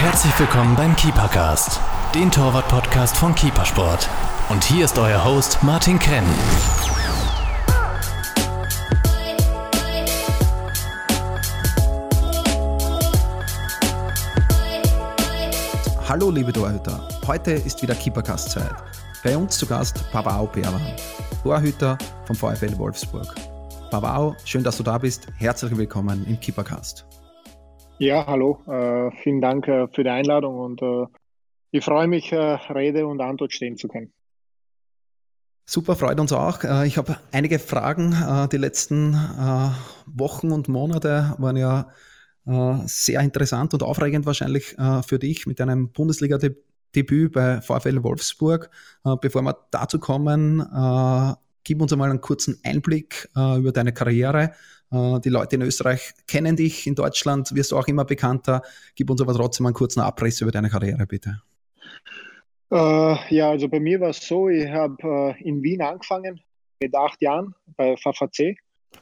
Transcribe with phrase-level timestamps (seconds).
[0.00, 1.78] Herzlich willkommen beim Keepercast,
[2.14, 4.08] den Torwart-Podcast von Keepersport.
[4.48, 6.24] Und hier ist euer Host Martin Krenn.
[16.08, 18.72] Hallo liebe Torhüter, heute ist wieder Keepercast-Zeit.
[19.22, 20.80] Bei uns zu Gast Pavao Perwan,
[21.42, 23.34] Torhüter vom VfL Wolfsburg.
[23.90, 25.26] Pavao, schön, dass du da bist.
[25.36, 27.04] Herzlich willkommen im Keepercast.
[28.00, 28.62] Ja, hallo.
[28.66, 31.04] Äh, vielen Dank äh, für die Einladung und äh,
[31.70, 34.10] ich freue mich, äh, Rede und Antwort stehen zu können.
[35.66, 36.64] Super, freut uns auch.
[36.64, 38.14] Äh, ich habe einige Fragen.
[38.14, 39.12] Äh, die letzten
[40.06, 41.90] Wochen und Monate waren ja
[42.86, 44.74] sehr interessant und aufregend wahrscheinlich
[45.06, 48.70] für dich mit deinem Bundesliga-Debüt bei VfL Wolfsburg.
[49.20, 50.66] Bevor wir dazu kommen,
[51.62, 54.52] gib uns einmal einen kurzen Einblick über deine Karriere.
[54.92, 58.62] Äh, die Leute in Österreich kennen dich, in Deutschland wirst du auch immer bekannter.
[58.94, 61.42] Gib uns aber trotzdem einen kurzen Abriss über deine Karriere, bitte.
[62.72, 66.40] Äh, ja, also bei mir war es so, ich habe äh, in Wien angefangen
[66.80, 68.56] mit acht Jahren bei VVC.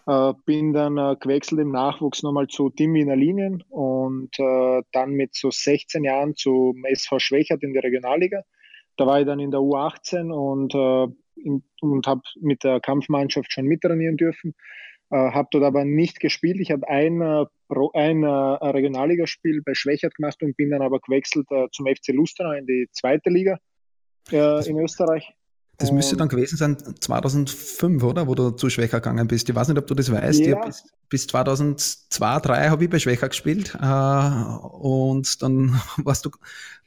[0.07, 5.51] Äh, bin dann gewechselt im Nachwuchs nochmal zu Team Wiener Linien und dann mit so
[5.51, 8.43] 16 Jahren zum SV Schwächert in der Regionalliga.
[8.97, 14.17] Da war ich dann in der U18 und, und habe mit der Kampfmannschaft schon mittrainieren
[14.17, 14.55] dürfen.
[15.11, 16.61] Äh, habe dort aber nicht gespielt.
[16.61, 17.47] Ich habe ein, äh,
[17.95, 22.53] ein äh, Regionalligaspiel bei Schwächert gemacht und bin dann aber gewechselt äh, zum FC Lustenau
[22.53, 23.59] in die zweite Liga
[24.31, 25.33] äh, in Österreich.
[25.79, 28.27] Das müsste dann gewesen sein 2005, oder?
[28.27, 29.49] Wo du zu Schwächer gegangen bist.
[29.49, 30.41] Ich weiß nicht, ob du das weißt.
[30.41, 30.65] Ja.
[30.65, 33.77] Bis, bis 2002, 2003 habe ich bei Schwächer gespielt.
[33.81, 36.31] Äh, und dann warst du,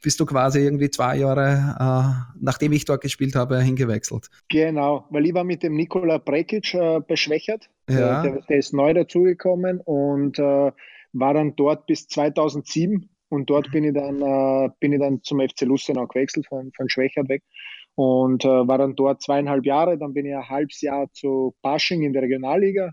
[0.02, 4.28] bist du quasi irgendwie zwei Jahre, äh, nachdem ich dort gespielt habe, hingewechselt.
[4.50, 7.70] Genau, weil ich war mit dem Nikola Brekic äh, beschwächert.
[7.88, 8.22] Ja.
[8.22, 10.70] Der, der, ist neu dazugekommen und äh,
[11.14, 13.08] war dann dort bis 2007.
[13.30, 13.72] Und dort mhm.
[13.72, 17.42] bin ich dann, äh, bin ich dann zum FC Lustenau gewechselt, von, von Schwächert weg
[17.94, 19.98] und äh, war dann dort zweieinhalb Jahre.
[19.98, 22.90] Dann bin ich ein halbes Jahr zu Pasching in der Regionalliga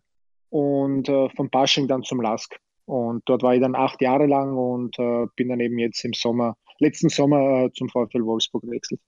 [0.49, 2.55] und äh, von Pasching dann zum Lask.
[2.85, 6.13] Und dort war ich dann acht Jahre lang und äh, bin dann eben jetzt im
[6.13, 8.99] Sommer, letzten Sommer äh, zum VfL Wolfsburg gewechselt.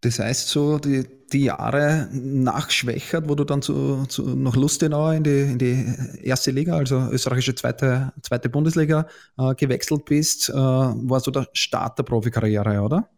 [0.00, 5.10] Das heißt so, die, die Jahre nach Schwächert, wo du dann zu, zu nach Lustenau
[5.12, 5.86] in die, in die
[6.22, 9.06] erste Liga, also österreichische zweite, zweite Bundesliga,
[9.38, 13.08] äh, gewechselt bist, äh, war so der Start der Profikarriere, oder?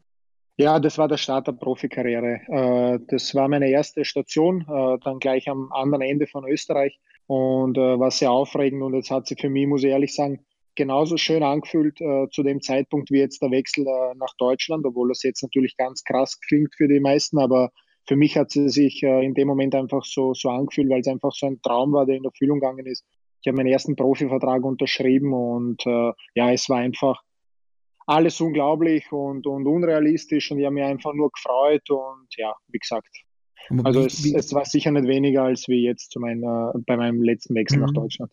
[0.58, 2.40] Ja, das war der Start der Profikarriere.
[2.48, 7.76] Äh, das war meine erste Station, äh, dann gleich am anderen Ende von Österreich und
[7.76, 11.16] äh, war sehr aufregend und jetzt hat sich für mich, muss ich ehrlich sagen, genauso
[11.18, 13.86] schön angefühlt zu dem Zeitpunkt wie jetzt der Wechsel
[14.18, 17.70] nach Deutschland, obwohl das jetzt natürlich ganz krass klingt für die meisten, aber
[18.06, 21.32] für mich hat sie sich in dem Moment einfach so, so angefühlt, weil es einfach
[21.32, 23.06] so ein Traum war, der in Erfüllung gegangen ist.
[23.40, 27.22] Ich habe meinen ersten Profivertrag unterschrieben und ja, es war einfach
[28.06, 32.78] alles unglaublich und, und unrealistisch und ich habe mich einfach nur gefreut und ja, wie
[32.78, 33.08] gesagt.
[33.82, 36.96] Also wie, es, wie, es, war sicher nicht weniger als wie jetzt zu meiner, bei
[36.96, 37.94] meinem letzten Wechsel nach mhm.
[37.94, 38.32] Deutschland.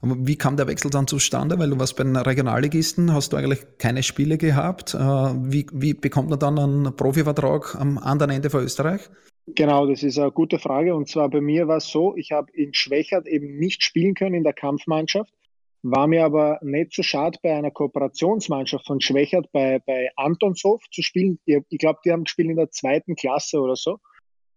[0.00, 1.58] Aber wie kam der Wechsel dann zustande?
[1.58, 4.94] Weil du warst bei den Regionalligisten, hast du eigentlich keine Spiele gehabt.
[4.94, 9.02] Äh, wie, wie bekommt man dann einen Profivertrag am anderen Ende von Österreich?
[9.46, 10.94] Genau, das ist eine gute Frage.
[10.94, 14.34] Und zwar bei mir war es so, ich habe in Schwächert eben nicht spielen können
[14.34, 15.32] in der Kampfmannschaft.
[15.82, 21.02] War mir aber nicht so schade, bei einer Kooperationsmannschaft von Schwächert bei, bei Antonshof zu
[21.02, 21.40] spielen.
[21.44, 23.98] Ich glaube, die haben gespielt in der zweiten Klasse oder so.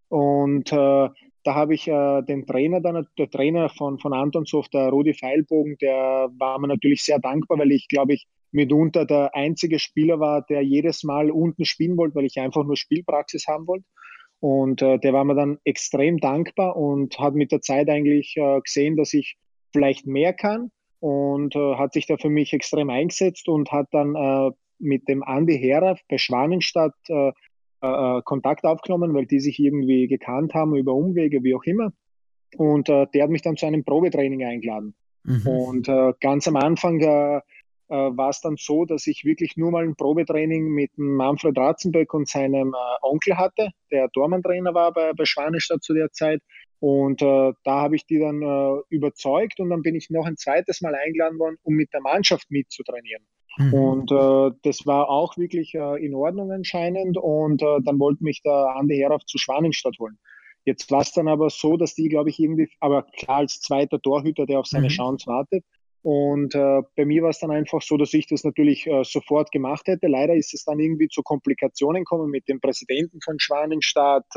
[0.10, 1.10] Und äh,
[1.44, 5.78] da habe ich äh, den Trainer dann, der Trainer von, von Antonshof, der Rudi Feilbogen,
[5.82, 10.44] der war mir natürlich sehr dankbar, weil ich, glaube ich, mitunter der einzige Spieler war,
[10.44, 13.86] der jedes Mal unten spielen wollte, weil ich einfach nur Spielpraxis haben wollte.
[14.40, 18.62] Und äh, der war mir dann extrem dankbar und hat mit der Zeit eigentlich äh,
[18.62, 19.38] gesehen, dass ich
[19.74, 20.70] vielleicht mehr kann
[21.06, 24.50] und äh, hat sich da für mich extrem eingesetzt und hat dann äh,
[24.80, 27.28] mit dem Andi Herer bei Schwanenstadt äh,
[27.84, 31.92] äh, äh, Kontakt aufgenommen, weil die sich irgendwie gekannt haben über Umwege, wie auch immer.
[32.58, 34.96] Und äh, der hat mich dann zu einem Probetraining eingeladen.
[35.24, 35.48] Mhm.
[35.48, 35.88] Und
[36.22, 40.92] ganz am Anfang war es dann so, dass ich wirklich nur mal ein Probetraining mit
[40.98, 46.42] Manfred Ratzenböck und seinem Onkel hatte, der Dormantrainer war bei, bei Schwanenstadt zu der Zeit.
[46.86, 50.38] Und äh, da habe ich die dann äh, überzeugt und dann bin ich noch ein
[50.38, 53.26] zweites Mal eingeladen worden, um mit der Mannschaft mitzutrainieren.
[53.58, 53.74] Mhm.
[53.74, 57.18] Und äh, das war auch wirklich äh, in Ordnung anscheinend.
[57.18, 60.20] Und äh, dann wollte mich der Andi Herauf zu Schwanenstadt holen.
[60.64, 64.00] Jetzt war es dann aber so, dass die, glaube ich, irgendwie, aber klar als zweiter
[64.00, 64.92] Torhüter, der auf seine mhm.
[64.92, 65.66] Chance wartet.
[66.04, 69.88] Und äh, bei mir war es dann einfach so, dass ich das natürlich sofort gemacht
[69.88, 70.06] hätte.
[70.06, 74.28] Leider ist es dann irgendwie zu Komplikationen gekommen mit dem Präsidenten von Schwanenstadt.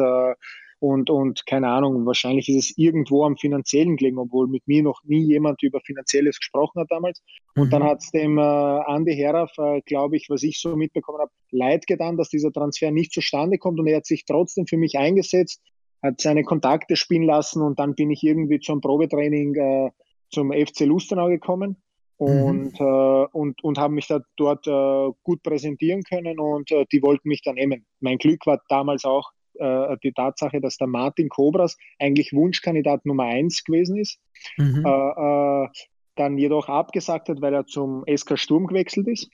[0.81, 5.01] Und, und keine Ahnung, wahrscheinlich ist es irgendwo am finanziellen gelegen, obwohl mit mir noch
[5.05, 7.21] nie jemand über Finanzielles gesprochen hat damals.
[7.57, 7.71] Und mhm.
[7.71, 11.33] dann hat es dem äh, Andy Heraff, äh, glaube ich, was ich so mitbekommen habe,
[11.51, 14.97] leid getan, dass dieser Transfer nicht zustande kommt und er hat sich trotzdem für mich
[14.99, 15.61] eingesetzt,
[16.01, 19.91] hat seine Kontakte spielen lassen und dann bin ich irgendwie zum Probetraining äh,
[20.31, 21.77] zum FC Lustenau gekommen
[22.19, 22.87] und, mhm.
[22.87, 27.29] äh, und, und haben mich da dort äh, gut präsentieren können und äh, die wollten
[27.29, 27.85] mich dann nehmen.
[27.99, 33.25] Mein Glück war damals auch äh, die Tatsache, dass der Martin Kobras eigentlich Wunschkandidat Nummer
[33.25, 34.19] eins gewesen ist,
[34.57, 34.85] mhm.
[34.85, 35.69] Äh, äh,
[36.17, 39.31] dann jedoch abgesagt hat, weil er zum SK Sturm gewechselt ist.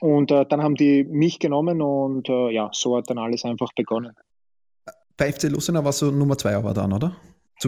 [0.00, 4.12] Und dann haben die mich genommen und ja, so hat dann alles einfach begonnen.
[5.16, 7.14] Bei FC Lustenau warst du Nummer zwei aber dann, oder?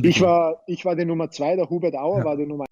[0.02, 2.24] Ich war, ich war die Nummer zwei, der Hubert Auer ja.
[2.24, 2.64] war die Nummer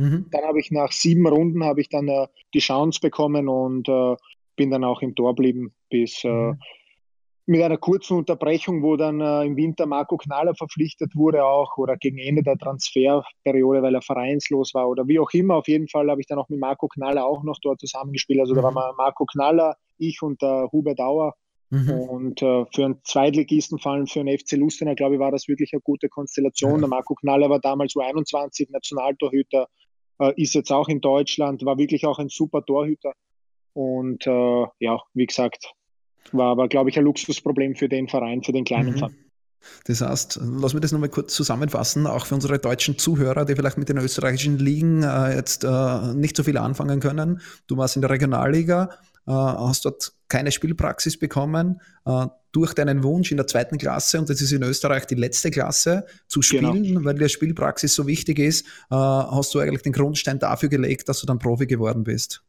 [0.00, 0.26] Mhm.
[0.30, 4.16] Dann habe ich nach sieben Runden habe ich dann äh, die Chance bekommen und äh,
[4.56, 6.58] bin dann auch im Tor geblieben bis äh, mhm.
[7.50, 11.96] Mit einer kurzen Unterbrechung, wo dann äh, im Winter Marco Knaller verpflichtet wurde auch oder
[11.96, 15.56] gegen Ende der Transferperiode, weil er vereinslos war oder wie auch immer.
[15.56, 18.40] Auf jeden Fall habe ich dann auch mit Marco Knaller auch noch dort zusammengespielt.
[18.40, 18.58] Also mhm.
[18.58, 18.96] da war mhm.
[18.96, 21.34] Marco Knaller, ich und der Hubert Auer
[21.72, 21.90] Mhm.
[21.90, 25.46] Und äh, für einen Zweitligisten, vor allem für einen FC Lustenau, glaube ich, war das
[25.46, 26.72] wirklich eine gute Konstellation.
[26.72, 26.78] Ja.
[26.78, 29.68] Der Marco Knaller war damals U21 Nationaltorhüter,
[30.18, 33.12] äh, ist jetzt auch in Deutschland, war wirklich auch ein super Torhüter.
[33.72, 35.72] Und äh, ja, wie gesagt,
[36.32, 38.98] war aber, glaube ich, ein Luxusproblem für den Verein, für den kleinen mhm.
[38.98, 39.16] Verein.
[39.84, 43.78] Das heißt, lass mich das nochmal kurz zusammenfassen, auch für unsere deutschen Zuhörer, die vielleicht
[43.78, 47.40] mit den österreichischen Ligen äh, jetzt äh, nicht so viel anfangen können.
[47.66, 48.90] Du warst in der Regionalliga,
[49.26, 54.28] äh, hast dort keine Spielpraxis bekommen, äh, durch deinen Wunsch in der zweiten Klasse, und
[54.28, 56.70] das ist in Österreich die letzte Klasse, zu genau.
[56.70, 57.04] spielen, genau.
[57.04, 61.20] weil die Spielpraxis so wichtig ist, äh, hast du eigentlich den Grundstein dafür gelegt, dass
[61.20, 62.42] du dann Profi geworden bist.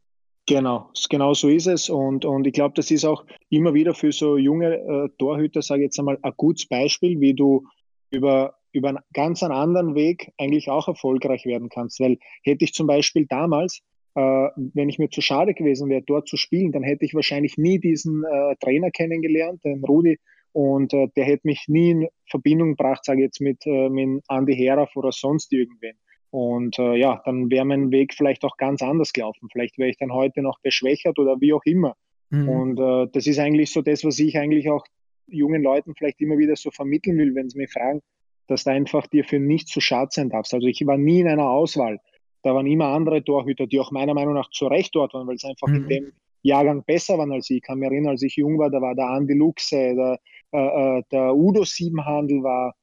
[0.46, 1.88] Genau, genau so ist es.
[1.88, 5.82] Und, und ich glaube, das ist auch immer wieder für so junge äh, Torhüter, sage
[5.82, 7.64] ich jetzt einmal, ein gutes Beispiel, wie du
[8.10, 12.00] über, über einen ganz anderen Weg eigentlich auch erfolgreich werden kannst.
[12.00, 13.82] Weil hätte ich zum Beispiel damals
[14.14, 17.56] äh, wenn ich mir zu schade gewesen wäre, dort zu spielen, dann hätte ich wahrscheinlich
[17.56, 20.18] nie diesen äh, Trainer kennengelernt, den Rudi,
[20.52, 24.22] und äh, der hätte mich nie in Verbindung gebracht, sage ich jetzt, mit, äh, mit
[24.28, 25.96] Andy Herauf oder sonst irgendwen.
[26.32, 29.50] Und äh, ja, dann wäre mein Weg vielleicht auch ganz anders gelaufen.
[29.52, 31.94] Vielleicht wäre ich dann heute noch beschwächert oder wie auch immer.
[32.30, 32.48] Mhm.
[32.48, 34.86] Und äh, das ist eigentlich so das, was ich eigentlich auch
[35.26, 38.00] jungen Leuten vielleicht immer wieder so vermitteln will, wenn sie mich fragen,
[38.46, 40.54] dass du einfach dir für nichts zu schade sein darfst.
[40.54, 42.00] Also ich war nie in einer Auswahl.
[42.42, 45.36] Da waren immer andere Torhüter, die auch meiner Meinung nach zu Recht dort waren, weil
[45.36, 45.74] es einfach mhm.
[45.74, 47.58] in dem Jahrgang besser waren als ich.
[47.58, 50.18] Ich kann mich erinnern, als ich jung war, da war der Andi Luxe, der,
[50.52, 52.74] äh, äh, der Udo Siebenhandel war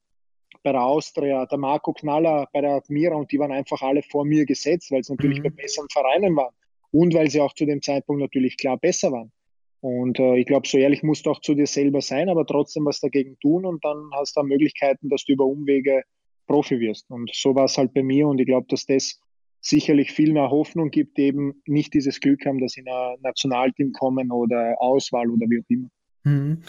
[0.62, 4.24] bei der Austria, der Marco Knaller bei der Admira und die waren einfach alle vor
[4.24, 5.44] mir gesetzt, weil es natürlich mhm.
[5.44, 6.54] bei besseren Vereinen waren
[6.90, 9.32] und weil sie auch zu dem Zeitpunkt natürlich klar besser waren.
[9.80, 12.84] Und äh, ich glaube, so ehrlich musst du auch zu dir selber sein, aber trotzdem
[12.84, 16.02] was dagegen tun und dann hast du Möglichkeiten, dass du über Umwege
[16.46, 17.08] Profi wirst.
[17.10, 19.20] Und so war es halt bei mir und ich glaube, dass das
[19.62, 23.92] sicherlich viel mehr Hoffnung gibt, eben nicht dieses Glück haben, dass sie in ein Nationalteam
[23.92, 25.88] kommen oder Auswahl oder wie auch immer.
[26.24, 26.62] Mhm.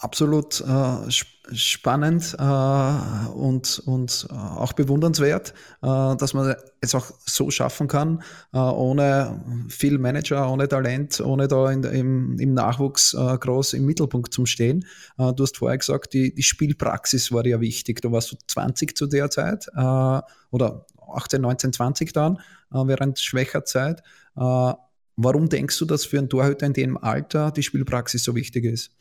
[0.00, 1.10] Absolut äh,
[1.52, 8.22] spannend äh, und, und äh, auch bewundernswert, äh, dass man es auch so schaffen kann,
[8.52, 13.86] äh, ohne viel Manager, ohne Talent, ohne da in, im, im Nachwuchs äh, groß im
[13.86, 14.84] Mittelpunkt zu stehen.
[15.16, 18.00] du hast vorher gesagt, die, die Spielpraxis war ja wichtig.
[18.00, 22.36] Du warst 20 zu der Zeit oder 18, 19, 20 dann,
[22.72, 24.02] äh, während schwächer Zeit.
[24.34, 28.92] Warum denkst du, dass für einen Torhüter in dem Alter die Spielpraxis so wichtig ist?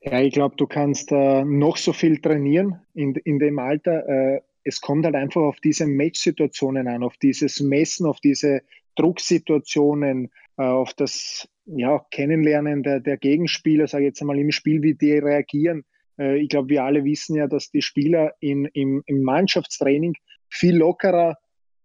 [0.00, 4.08] Ja, ich glaube, du kannst äh, noch so viel trainieren in, in dem Alter.
[4.08, 8.62] Äh, es kommt halt einfach auf diese Match-Situationen an, auf dieses Messen, auf diese
[8.94, 14.82] Drucksituationen, äh, auf das ja, Kennenlernen der, der Gegenspieler, sage ich jetzt einmal im Spiel,
[14.82, 15.84] wie die reagieren.
[16.18, 20.14] Äh, ich glaube, wir alle wissen ja, dass die Spieler in, im, im Mannschaftstraining
[20.48, 21.38] viel lockerer,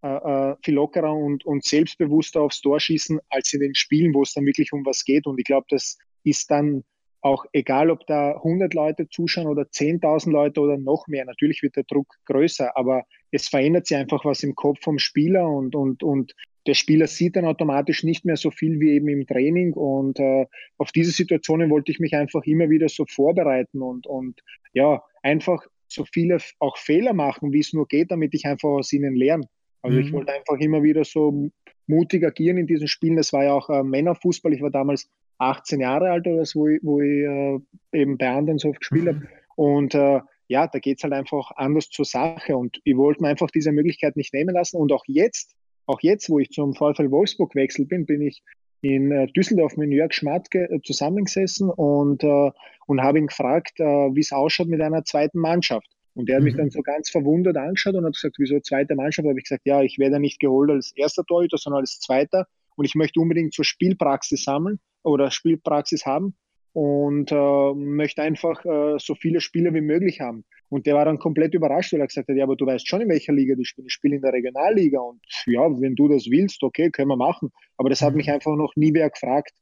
[0.03, 4.21] äh, äh, viel lockerer und, und selbstbewusster aufs Tor schießen, als in den Spielen, wo
[4.21, 5.25] es dann wirklich um was geht.
[5.25, 6.83] Und ich glaube, das ist dann
[7.23, 11.25] auch egal, ob da 100 Leute zuschauen oder 10.000 Leute oder noch mehr.
[11.25, 15.47] Natürlich wird der Druck größer, aber es verändert sich einfach was im Kopf vom Spieler
[15.47, 16.35] und, und, und
[16.67, 19.73] der Spieler sieht dann automatisch nicht mehr so viel wie eben im Training.
[19.73, 20.45] Und äh,
[20.77, 24.41] auf diese Situationen wollte ich mich einfach immer wieder so vorbereiten und, und
[24.73, 28.91] ja, einfach so viele auch Fehler machen, wie es nur geht, damit ich einfach aus
[28.91, 29.47] ihnen lerne.
[29.81, 30.03] Also mhm.
[30.03, 31.49] ich wollte einfach immer wieder so
[31.87, 33.15] mutig agieren in diesen Spielen.
[33.15, 34.53] Das war ja auch äh, Männerfußball.
[34.53, 37.59] Ich war damals 18 Jahre alt oder so, wo ich, wo ich äh,
[37.91, 39.07] eben bei anderen so gespielt mhm.
[39.09, 39.27] habe.
[39.55, 42.55] Und äh, ja, da geht es halt einfach anders zur Sache.
[42.57, 44.77] Und ich wollte mir einfach diese Möglichkeit nicht nehmen lassen.
[44.77, 48.41] Und auch jetzt, auch jetzt, wo ich zum VfL Wolfsburg wechselt bin, bin ich
[48.81, 52.51] in äh, Düsseldorf mit Jörg Schmatke äh, zusammengesessen und, äh,
[52.85, 55.87] und habe ihn gefragt, äh, wie es ausschaut mit einer zweiten Mannschaft.
[56.15, 56.45] Und der hat mhm.
[56.45, 59.25] mich dann so ganz verwundert angeschaut und hat gesagt, wieso zweite Mannschaft?
[59.25, 62.45] Da habe ich gesagt, ja, ich werde nicht geholt als erster Torhüter, sondern als zweiter.
[62.75, 66.35] Und ich möchte unbedingt zur Spielpraxis sammeln oder Spielpraxis haben
[66.73, 70.43] und äh, möchte einfach äh, so viele Spiele wie möglich haben.
[70.69, 73.01] Und der war dann komplett überrascht, weil er gesagt hat, ja, aber du weißt schon,
[73.01, 73.87] in welcher Liga ich spiele.
[73.87, 77.51] Ich spiele in der Regionalliga und ja, wenn du das willst, okay, können wir machen.
[77.77, 78.17] Aber das hat mhm.
[78.17, 79.53] mich einfach noch nie wer gefragt.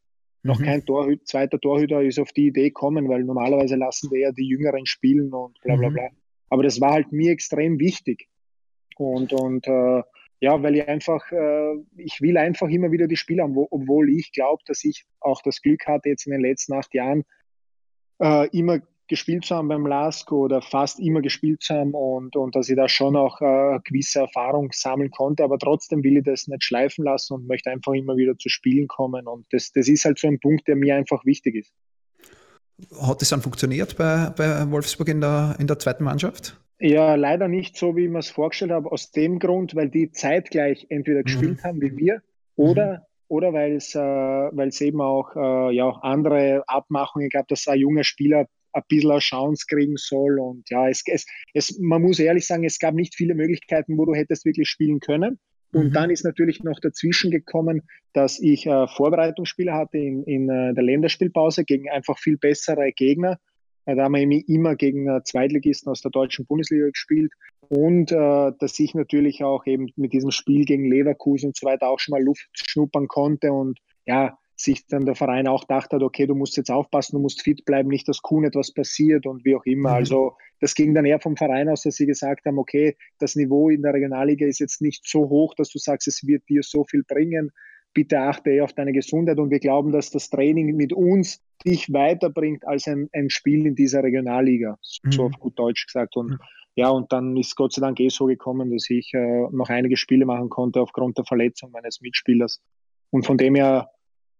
[0.44, 0.64] Noch mhm.
[0.64, 4.48] kein Torhüter, zweiter Torhüter ist auf die Idee gekommen, weil normalerweise lassen wir ja die
[4.48, 5.94] Jüngeren spielen und bla bla mhm.
[5.96, 6.10] bla.
[6.50, 8.30] Aber das war halt mir extrem wichtig.
[8.96, 10.02] Und, und äh,
[10.42, 14.10] ja, weil ich einfach, äh, ich will einfach immer wieder die Spiele haben, wo, obwohl
[14.10, 17.24] ich glaube, dass ich auch das Glück hatte, jetzt in den letzten acht Jahren
[18.20, 22.56] äh, immer gespielt zu haben beim LASK oder fast immer gespielt zu haben und, und
[22.56, 26.48] dass ich da schon auch äh, gewisse Erfahrung sammeln konnte, aber trotzdem will ich das
[26.48, 30.06] nicht schleifen lassen und möchte einfach immer wieder zu Spielen kommen und das, das ist
[30.06, 31.74] halt so ein Punkt, der mir einfach wichtig ist.
[33.00, 36.58] Hat das dann funktioniert bei, bei Wolfsburg in der, in der zweiten Mannschaft?
[36.84, 40.12] Ja, leider nicht so, wie ich mir es vorgestellt habe, aus dem Grund, weil die
[40.12, 41.24] zeitgleich entweder mhm.
[41.26, 42.24] gespielt haben wie wir
[42.56, 43.00] oder, mhm.
[43.28, 48.48] oder weil es äh, eben auch äh, ja, andere Abmachungen gab, dass ein junger Spieler
[48.74, 50.40] ein bisschen eine Chance kriegen soll.
[50.40, 54.06] Und ja, es, es, es, man muss ehrlich sagen, es gab nicht viele Möglichkeiten, wo
[54.06, 55.40] du hättest wirklich spielen können.
[55.74, 55.94] Und mhm.
[55.94, 57.84] dann ist natürlich noch dazwischen gekommen,
[58.14, 63.38] dass ich äh, Vorbereitungsspiele hatte in, in äh, der Länderspielpause gegen einfach viel bessere Gegner.
[63.86, 67.32] Da haben wir immer gegen äh, Zweitligisten aus der deutschen Bundesliga gespielt
[67.70, 71.90] und äh, dass ich natürlich auch eben mit diesem Spiel gegen Leverkusen und so weiter
[71.90, 76.04] auch schon mal Luft schnuppern konnte und ja, sich dann der Verein auch dachte hat,
[76.04, 79.44] okay, du musst jetzt aufpassen, du musst fit bleiben, nicht, dass Kuhn etwas passiert und
[79.46, 79.90] wie auch immer.
[79.90, 79.96] Mhm.
[79.96, 83.70] Also das ging dann eher vom Verein aus, dass sie gesagt haben, okay, das Niveau
[83.70, 86.84] in der Regionalliga ist jetzt nicht so hoch, dass du sagst, es wird dir so
[86.84, 87.52] viel bringen
[87.94, 91.92] bitte achte eh auf deine Gesundheit und wir glauben, dass das Training mit uns dich
[91.92, 95.12] weiterbringt als ein, ein Spiel in dieser Regionalliga, mhm.
[95.12, 96.16] so auf gut Deutsch gesagt.
[96.16, 96.40] Und mhm.
[96.76, 99.98] ja, und dann ist Gott sei Dank eh so gekommen, dass ich äh, noch einige
[99.98, 102.62] Spiele machen konnte aufgrund der Verletzung meines Mitspielers.
[103.12, 103.90] Und von dem her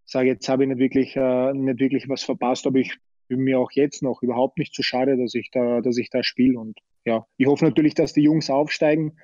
[0.04, 2.96] sage ich, jetzt habe ich nicht wirklich, äh, nicht wirklich was verpasst, aber ich
[3.28, 6.22] bin mir auch jetzt noch überhaupt nicht zu schade, dass ich da, dass ich da
[6.22, 6.58] spiele.
[6.58, 9.16] Und ja, ich hoffe natürlich, dass die Jungs aufsteigen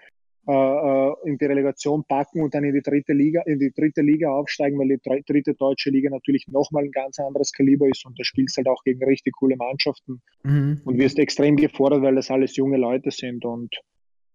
[0.49, 4.79] in die Relegation packen und dann in die dritte Liga, in die dritte Liga aufsteigen,
[4.79, 8.57] weil die dritte deutsche Liga natürlich nochmal ein ganz anderes Kaliber ist und da spielst
[8.57, 10.81] halt auch gegen richtig coole Mannschaften mhm.
[10.87, 13.75] und wirst extrem gefordert, weil das alles junge Leute sind und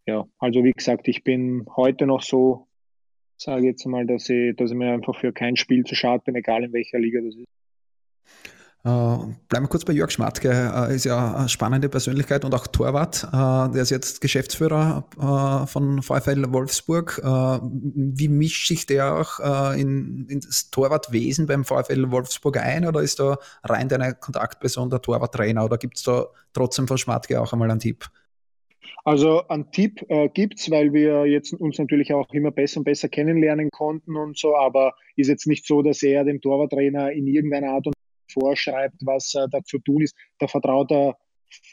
[0.05, 2.67] ja, also wie gesagt, ich bin heute noch so,
[3.37, 6.35] sage jetzt mal, dass ich, dass ich mir einfach für kein Spiel zu schade bin,
[6.35, 7.47] egal in welcher Liga das ist.
[8.85, 12.67] Äh, bleiben wir kurz bei Jörg Schmatke, äh, ist ja eine spannende Persönlichkeit und auch
[12.67, 13.23] Torwart.
[13.31, 15.05] Äh, der ist jetzt Geschäftsführer
[15.67, 17.21] von VfL Wolfsburg.
[17.23, 23.19] Wie mischt sich der auch in, in, das Torwartwesen beim VfL Wolfsburg ein oder ist
[23.19, 27.71] da rein deine Kontaktperson der Torwarttrainer oder gibt es da trotzdem von Schmatke auch einmal
[27.71, 28.09] einen Tipp?
[29.05, 32.85] Also einen Tipp äh, gibt es, weil wir jetzt uns natürlich auch immer besser und
[32.85, 37.27] besser kennenlernen konnten und so, aber ist jetzt nicht so, dass er dem Torwarttrainer in
[37.27, 37.93] irgendeiner Art und
[38.33, 40.15] vorschreibt, was äh, da zu tun ist.
[40.39, 41.17] Da vertraut er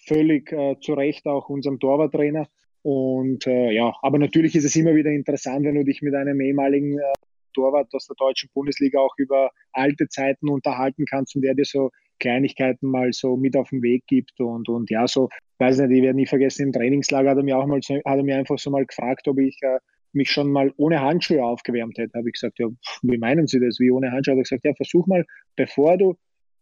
[0.07, 2.47] völlig äh, zu Recht auch unserem Torwarttrainer.
[2.83, 6.41] Und äh, ja, aber natürlich ist es immer wieder interessant, wenn du dich mit einem
[6.41, 7.13] ehemaligen äh,
[7.55, 11.91] Torwart aus der deutschen Bundesliga auch über alte Zeiten unterhalten kannst und der dir so
[12.21, 16.03] Kleinigkeiten mal so mit auf den Weg gibt und, und ja, so, weiß nicht, ich
[16.03, 18.71] werde nie vergessen, im Trainingslager hat er mir auch mal, hat er mir einfach so
[18.71, 19.79] mal gefragt, ob ich äh,
[20.13, 22.19] mich schon mal ohne Handschuhe aufgewärmt hätte.
[22.19, 22.67] Habe ich gesagt, ja,
[23.03, 24.35] wie meinen Sie das, wie ohne Handschuhe?
[24.35, 25.25] Hat er gesagt, ja, versuch mal,
[25.57, 26.17] bevor du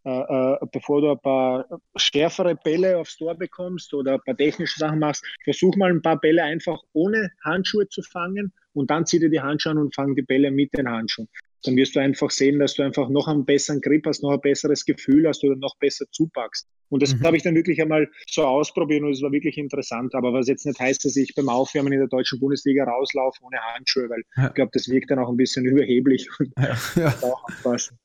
[0.05, 1.65] äh, äh, bevor du ein paar
[1.97, 6.19] schärfere Bälle aufs Tor bekommst oder ein paar technische Sachen machst, versuch mal ein paar
[6.19, 10.15] Bälle einfach ohne Handschuhe zu fangen und dann zieh dir die Handschuhe an und fang
[10.15, 11.27] die Bälle mit den Handschuhen.
[11.63, 14.39] Dann wirst du einfach sehen, dass du einfach noch einen besseren Grip hast, noch ein
[14.39, 16.65] besseres Gefühl hast oder noch besser zupackst.
[16.87, 17.23] Und das mhm.
[17.23, 20.15] habe ich dann wirklich einmal so ausprobiert und es war wirklich interessant.
[20.15, 23.57] Aber was jetzt nicht heißt, dass ich beim Aufwärmen in der deutschen Bundesliga rauslaufe ohne
[23.75, 24.47] Handschuhe, weil ja.
[24.47, 26.27] ich glaube, das wirkt dann auch ein bisschen überheblich.
[26.57, 26.77] Ja.
[26.95, 27.13] ja.
[27.21, 27.99] Auch aufpassen.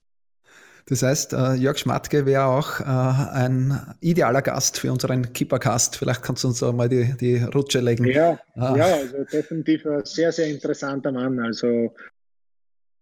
[0.87, 5.97] Das heißt, äh, Jörg Schmatke wäre auch äh, ein idealer Gast für unseren Kippercast.
[5.97, 8.05] Vielleicht kannst du uns auch mal die, die Rutsche legen.
[8.05, 8.77] Ja, ah.
[8.77, 11.39] ja, also definitiv ein sehr, sehr interessanter Mann.
[11.41, 11.95] Also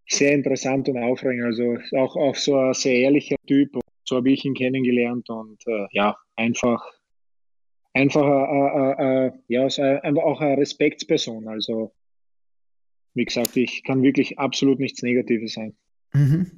[0.08, 1.44] sehr interessant und aufregend.
[1.46, 3.76] Also auch, auch so ein sehr ehrlicher Typ.
[4.04, 6.84] So habe ich ihn kennengelernt und äh, ja, einfach,
[7.94, 9.64] einfach äh, äh, ja,
[10.02, 11.48] einfach auch eine Respektsperson.
[11.48, 11.92] Also
[13.14, 15.74] wie gesagt, ich kann wirklich absolut nichts Negatives sein.
[16.12, 16.52] Mhm.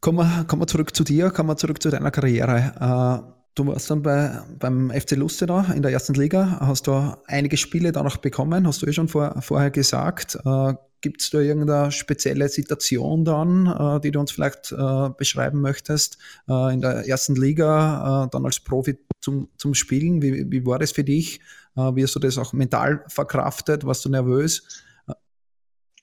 [0.00, 3.24] Kommen wir, kommen wir zurück zu dir, kommen wir zurück zu deiner Karriere.
[3.28, 7.56] Äh, Du warst dann bei, beim FC Lustenau in der ersten Liga, hast du einige
[7.56, 10.38] Spiele da noch bekommen, hast du eh schon vor, vorher gesagt.
[10.44, 14.72] Äh, Gibt es da irgendeine spezielle Situation dann, äh, die du uns vielleicht
[15.18, 16.18] beschreiben möchtest?
[16.46, 21.02] In der ersten Liga, dann als Profi zum, zum Spielen, wie, wie war das für
[21.02, 21.40] dich?
[21.74, 23.84] Wie hast du das auch mental verkraftet?
[23.84, 24.84] Warst du nervös?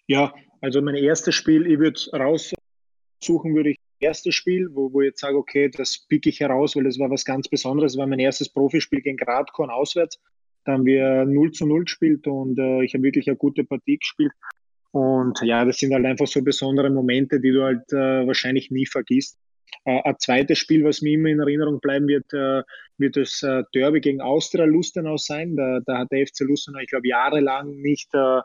[0.07, 5.07] Ja, also mein erstes Spiel, ich würde raussuchen, würde ich erstes Spiel, wo, wo ich
[5.07, 7.93] jetzt sage, okay, das picke ich heraus, weil das war was ganz Besonderes.
[7.93, 10.19] Das war mein erstes Profispiel gegen Gradkorn auswärts.
[10.65, 13.97] Da haben wir 0 zu 0 gespielt und äh, ich habe wirklich eine gute Partie
[13.97, 14.31] gespielt.
[14.91, 18.85] Und ja, das sind halt einfach so besondere Momente, die du halt äh, wahrscheinlich nie
[18.85, 19.37] vergisst.
[19.83, 22.63] Äh, ein zweites Spiel, was mir immer in Erinnerung bleiben wird, äh,
[22.97, 25.55] wird das äh, Derby gegen Austria Lustenau sein.
[25.55, 28.39] Da, da hat der FC Lustenau, ich glaube, jahrelang nicht äh,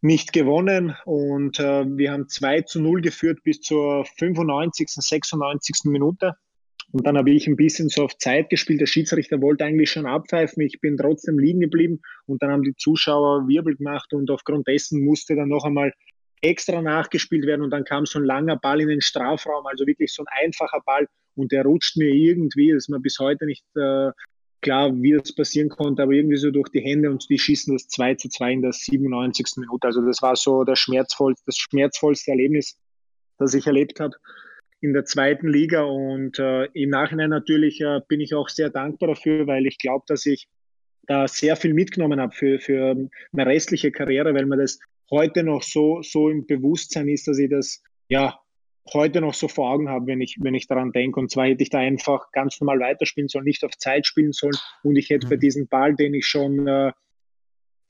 [0.00, 5.84] nicht gewonnen und äh, wir haben 2 zu 0 geführt bis zur 95., 96.
[5.84, 6.34] Minute.
[6.90, 8.80] Und dann habe ich ein bisschen so auf Zeit gespielt.
[8.80, 10.62] Der Schiedsrichter wollte eigentlich schon abpfeifen.
[10.62, 15.04] Ich bin trotzdem liegen geblieben und dann haben die Zuschauer Wirbel gemacht und aufgrund dessen
[15.04, 15.92] musste dann noch einmal
[16.40, 20.14] extra nachgespielt werden und dann kam so ein langer Ball in den Strafraum, also wirklich
[20.14, 23.64] so ein einfacher Ball und der rutscht mir irgendwie, das ist mir bis heute nicht
[23.76, 24.10] äh,
[24.60, 27.88] klar, wie das passieren konnte, aber irgendwie so durch die Hände und die schießen das
[27.88, 29.46] 2 zu 2 in der 97.
[29.56, 29.86] Minute.
[29.86, 32.78] Also das war so das schmerzvollste, das schmerzvollste Erlebnis,
[33.38, 34.16] das ich erlebt habe
[34.80, 35.82] in der zweiten Liga.
[35.82, 40.04] Und äh, im Nachhinein natürlich äh, bin ich auch sehr dankbar dafür, weil ich glaube,
[40.08, 40.48] dass ich
[41.06, 44.78] da sehr viel mitgenommen habe für, für meine restliche Karriere, weil mir das
[45.10, 48.38] heute noch so, so im Bewusstsein ist, dass ich das ja
[48.94, 51.20] heute noch so vor Augen habe, wenn ich, wenn ich daran denke.
[51.20, 54.56] Und zwar hätte ich da einfach ganz normal weiterspielen sollen, nicht auf Zeit spielen sollen.
[54.82, 55.30] Und ich hätte mhm.
[55.30, 56.92] bei diesem Ball, den ich schon äh,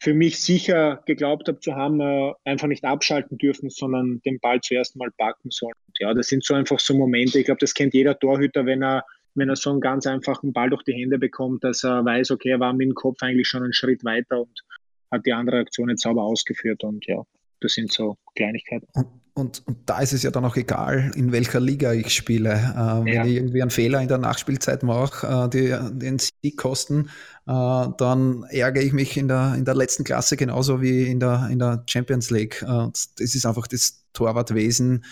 [0.00, 4.61] für mich sicher geglaubt habe zu haben, äh, einfach nicht abschalten dürfen, sondern den Ball
[4.61, 5.75] zuerst mal packen sollen.
[5.87, 7.38] Und ja, das sind so einfach so Momente.
[7.38, 10.71] Ich glaube, das kennt jeder Torhüter, wenn er, wenn er so einen ganz einfachen Ball
[10.71, 13.64] durch die Hände bekommt, dass er weiß, okay, er war mit dem Kopf eigentlich schon
[13.64, 14.64] einen Schritt weiter und
[15.11, 16.85] hat die andere Aktion jetzt sauber ausgeführt.
[16.85, 17.25] Und ja,
[17.61, 18.87] das sind so Kleinigkeiten.
[19.35, 22.50] Und, und, da ist es ja dann auch egal, in welcher Liga ich spiele.
[22.50, 23.25] Äh, wenn ja.
[23.25, 27.09] ich irgendwie einen Fehler in der Nachspielzeit mache, äh, die den Sieg kosten,
[27.47, 31.49] äh, dann ärgere ich mich in der, in der letzten Klasse genauso wie in der,
[31.53, 32.62] in der Champions League.
[32.62, 35.04] Äh, das ist einfach das Torwartwesen,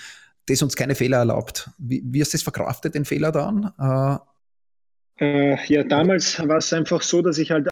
[0.47, 1.71] das uns keine Fehler erlaubt.
[1.79, 3.73] Wie, wie hast du das verkraftet, den Fehler dann?
[3.79, 4.19] Äh,
[5.25, 7.69] äh, ja, damals war es einfach so, dass ich halt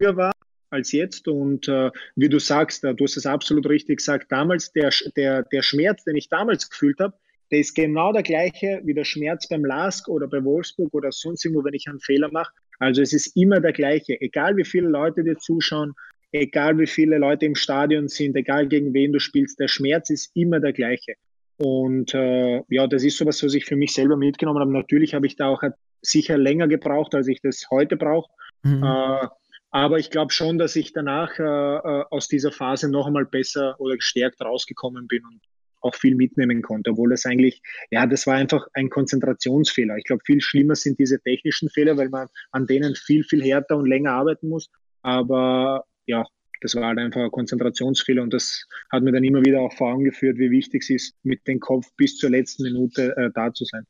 [0.00, 0.32] war
[0.70, 1.28] als jetzt.
[1.28, 5.42] Und äh, wie du sagst, äh, du hast es absolut richtig gesagt, damals der, der,
[5.42, 7.14] der Schmerz, den ich damals gefühlt habe,
[7.50, 11.44] der ist genau der gleiche wie der Schmerz beim Lask oder bei Wolfsburg oder sonst
[11.44, 12.52] irgendwo, wenn ich einen Fehler mache.
[12.78, 15.94] Also es ist immer der gleiche, egal wie viele Leute dir zuschauen,
[16.32, 20.30] egal wie viele Leute im Stadion sind, egal gegen wen du spielst, der Schmerz ist
[20.34, 21.14] immer der gleiche.
[21.56, 24.72] Und äh, ja, das ist sowas, was ich für mich selber mitgenommen habe.
[24.72, 25.62] Natürlich habe ich da auch
[26.02, 28.30] sicher länger gebraucht, als ich das heute brauche.
[28.62, 28.82] Mhm.
[28.82, 29.26] Äh,
[29.70, 33.78] aber ich glaube schon, dass ich danach äh, äh, aus dieser Phase noch einmal besser
[33.80, 35.40] oder gestärkt rausgekommen bin und
[35.80, 39.96] auch viel mitnehmen konnte, obwohl das eigentlich, ja, das war einfach ein Konzentrationsfehler.
[39.96, 43.76] Ich glaube, viel schlimmer sind diese technischen Fehler, weil man an denen viel, viel härter
[43.76, 44.68] und länger arbeiten muss.
[45.02, 46.24] Aber ja,
[46.60, 49.92] das war halt einfach ein Konzentrationsfehler und das hat mir dann immer wieder auch vor
[49.92, 53.52] Augen geführt, wie wichtig es ist, mit dem Kopf bis zur letzten Minute äh, da
[53.52, 53.86] zu sein.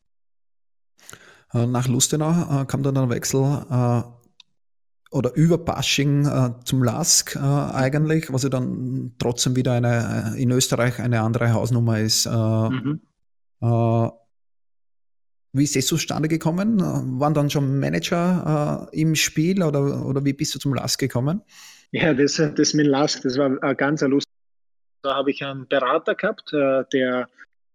[1.55, 4.03] Äh, nach Lustenau äh, kam dann ein Wechsel äh,
[5.11, 10.43] oder über Bashing äh, zum Lask äh, eigentlich, was ja dann trotzdem wieder eine äh,
[10.43, 12.27] in Österreich eine andere Hausnummer ist.
[12.27, 13.01] Äh, mhm.
[13.63, 14.09] Äh,
[15.53, 16.81] wie ist das zustande gekommen?
[17.19, 21.43] Waren dann schon Manager äh, im Spiel oder, oder wie bist du zum Lask gekommen?
[21.91, 24.31] Ja, das, das mit Lask, das war ganz lustig.
[25.03, 27.29] Da habe ich einen Berater gehabt, der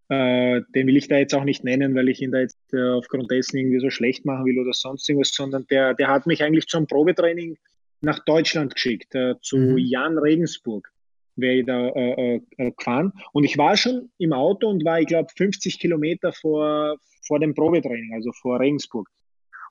[0.09, 2.89] äh, den will ich da jetzt auch nicht nennen, weil ich ihn da jetzt äh,
[2.89, 6.43] aufgrund dessen irgendwie so schlecht machen will oder sonst irgendwas, sondern der, der hat mich
[6.43, 7.57] eigentlich zum Probetraining
[8.01, 9.77] nach Deutschland geschickt, äh, zu mhm.
[9.77, 10.91] Jan Regensburg
[11.35, 13.13] wäre ich da äh, äh, gefahren.
[13.31, 17.55] Und ich war schon im Auto und war, ich glaube, 50 Kilometer vor, vor dem
[17.55, 19.09] Probetraining, also vor Regensburg.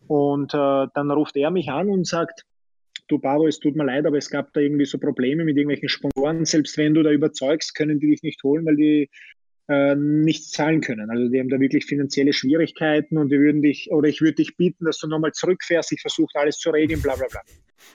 [0.08, 2.44] Und äh, dann ruft er mich an und sagt,
[3.08, 5.88] du Babo, es tut mir leid, aber es gab da irgendwie so Probleme mit irgendwelchen
[5.88, 6.44] Sponsoren.
[6.44, 9.10] Selbst wenn du da überzeugst, können die dich nicht holen, weil die
[9.72, 11.10] äh, nichts zahlen können.
[11.10, 14.56] Also die haben da wirklich finanzielle Schwierigkeiten und wir würden dich, oder ich würde dich
[14.56, 17.40] bieten, dass du nochmal zurückfährst, ich versuche alles zu regeln, bla bla bla.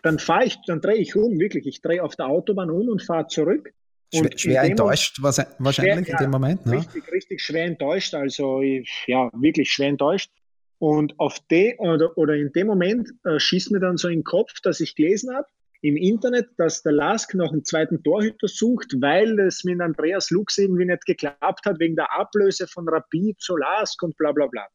[0.01, 1.67] Dann fahre ich, dann drehe ich um, wirklich.
[1.67, 3.71] Ich drehe auf der Autobahn um und fahre zurück.
[4.13, 6.61] Und schwer enttäuscht was, wahrscheinlich schwer, in dem Moment.
[6.65, 6.77] Ja, ne?
[6.79, 8.13] Richtig, richtig schwer enttäuscht.
[8.15, 10.31] Also ja, wirklich schwer enttäuscht.
[10.79, 14.23] Und auf de, oder, oder in dem Moment äh, schießt mir dann so in den
[14.23, 15.47] Kopf, dass ich gelesen habe,
[15.81, 20.57] im Internet, dass der Lask noch einen zweiten Torhüter sucht, weil es mit Andreas Lux
[20.57, 24.65] irgendwie nicht geklappt hat, wegen der Ablöse von Rapid zu Lask und bla bla bla.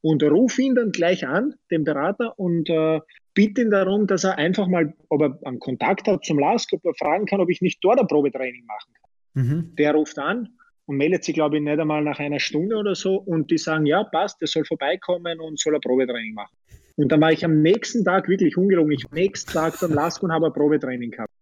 [0.00, 3.00] und ruf ihn dann gleich an, den Berater, und äh,
[3.34, 6.84] bitte ihn darum, dass er einfach mal, ob er einen Kontakt hat zum LASK, ob
[6.84, 9.44] er fragen kann, ob ich nicht dort ein Probetraining machen kann.
[9.44, 9.76] Mhm.
[9.76, 10.48] Der ruft an
[10.86, 13.86] und meldet sich, glaube ich, nicht einmal nach einer Stunde oder so und die sagen,
[13.86, 16.56] ja, passt, der soll vorbeikommen und soll ein Probetraining machen.
[16.98, 20.20] Und dann war ich am nächsten Tag wirklich ungelogen, ich am nächsten Tag beim LASK
[20.24, 21.32] und habe ein Probetraining gehabt.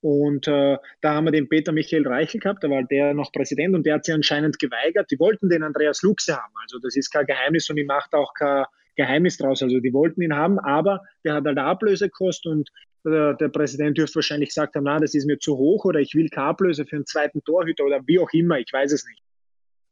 [0.00, 3.74] Und äh, da haben wir den Peter Michael Reichel gehabt, da war der noch Präsident
[3.74, 5.10] und der hat sich anscheinend geweigert.
[5.10, 6.54] Die wollten den Andreas Luxe haben.
[6.62, 8.64] Also das ist kein Geheimnis und ich mache auch kein
[8.96, 9.62] Geheimnis draus.
[9.62, 12.70] Also die wollten ihn haben, aber der hat halt Ablöse gekostet und
[13.04, 16.14] äh, der Präsident dürfte wahrscheinlich gesagt haben, na, das ist mir zu hoch oder ich
[16.14, 19.22] will keine Ablöse für einen zweiten Torhüter oder wie auch immer, ich weiß es nicht.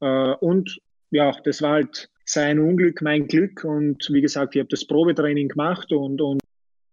[0.01, 0.79] Äh, und
[1.11, 3.65] ja, das war halt sein Unglück, mein Glück.
[3.65, 6.41] Und wie gesagt, ich habe das Probetraining gemacht und, und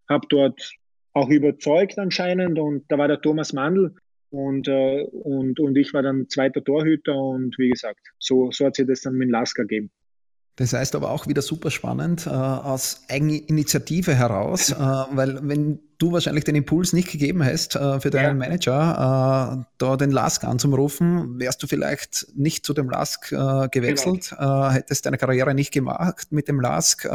[0.10, 0.74] habe dort
[1.14, 2.60] auch überzeugt anscheinend.
[2.60, 3.96] Und da war der Thomas Mandl
[4.30, 7.16] und, äh, und, und ich war dann zweiter Torhüter.
[7.16, 9.92] Und wie gesagt, so, so hat sich das dann mit Lasker gegeben.
[10.56, 16.12] Das heißt aber auch wieder super spannend äh, aus Eigeninitiative heraus, äh, weil wenn du
[16.12, 18.48] wahrscheinlich den Impuls nicht gegeben hast äh, für deinen ja.
[18.48, 24.30] Manager, äh, da den Lask anzurufen, wärst du vielleicht nicht zu dem Lask äh, gewechselt,
[24.30, 24.70] genau.
[24.70, 27.08] Äh, hättest deine Karriere nicht gemacht mit dem Lask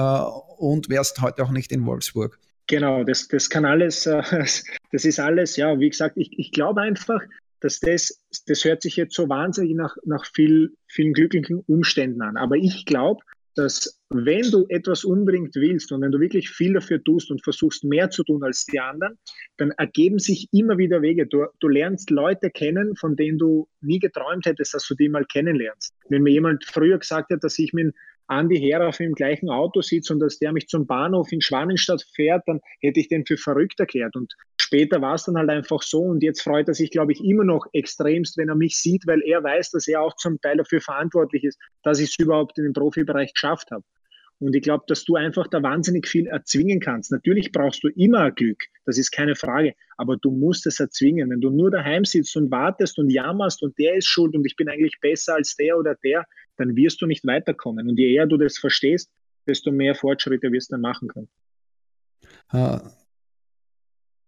[0.56, 2.38] und wärst heute auch nicht in Wolfsburg.
[2.66, 4.02] Genau, das, das kann alles,
[4.92, 7.20] das ist alles, ja, wie gesagt, ich, ich glaube einfach,
[7.60, 12.36] dass das, das hört sich jetzt so wahnsinnig nach, nach viel, vielen glücklichen Umständen an.
[12.36, 13.22] Aber ich glaube,
[13.58, 17.82] dass wenn du etwas unbedingt willst und wenn du wirklich viel dafür tust und versuchst
[17.82, 19.18] mehr zu tun als die anderen,
[19.56, 21.26] dann ergeben sich immer wieder Wege.
[21.26, 25.24] Du, du lernst Leute kennen, von denen du nie geträumt hättest, dass du die mal
[25.24, 25.92] kennenlernst.
[26.08, 27.94] Wenn mir jemand früher gesagt hat, dass ich mit
[28.28, 32.42] Andi Herauf im gleichen Auto sitze und dass der mich zum Bahnhof in Schwanenstadt fährt,
[32.46, 34.14] dann hätte ich den für verrückt erklärt.
[34.16, 37.24] Und später war es dann halt einfach so und jetzt freut er sich, glaube ich,
[37.24, 40.58] immer noch extremst, wenn er mich sieht, weil er weiß, dass er auch zum Teil
[40.58, 43.84] dafür verantwortlich ist, dass ich es überhaupt in den Profibereich geschafft habe.
[44.40, 47.10] Und ich glaube, dass du einfach da wahnsinnig viel erzwingen kannst.
[47.10, 51.30] Natürlich brauchst du immer Glück, das ist keine Frage, aber du musst es erzwingen.
[51.30, 54.54] Wenn du nur daheim sitzt und wartest und jammerst und der ist schuld und ich
[54.54, 56.24] bin eigentlich besser als der oder der,
[56.56, 57.88] dann wirst du nicht weiterkommen.
[57.88, 59.10] Und je eher du das verstehst,
[59.46, 61.28] desto mehr Fortschritte wirst du dann machen können.
[62.52, 62.78] Uh,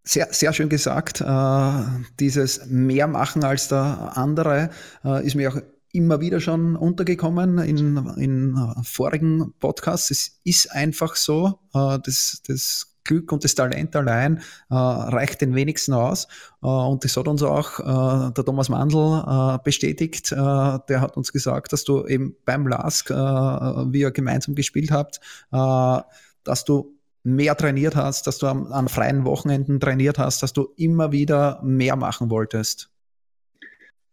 [0.03, 1.21] sehr, sehr schön gesagt.
[1.21, 1.85] Uh,
[2.19, 4.71] dieses mehr machen als der andere
[5.05, 5.61] uh, ist mir auch
[5.93, 10.11] immer wieder schon untergekommen in, in vorigen Podcasts.
[10.11, 14.39] Es ist einfach so, das, das Glück und das Talent allein
[14.71, 16.29] äh, reicht den wenigsten aus.
[16.63, 20.33] Äh, und das hat uns auch äh, der Thomas Mandl äh, bestätigt.
[20.33, 24.91] Äh, der hat uns gesagt, dass du eben beim LASK, äh, wie ihr gemeinsam gespielt
[24.91, 30.69] habt, dass du mehr trainiert hast, dass du an freien Wochenenden trainiert hast, dass du
[30.77, 32.91] immer wieder mehr machen wolltest.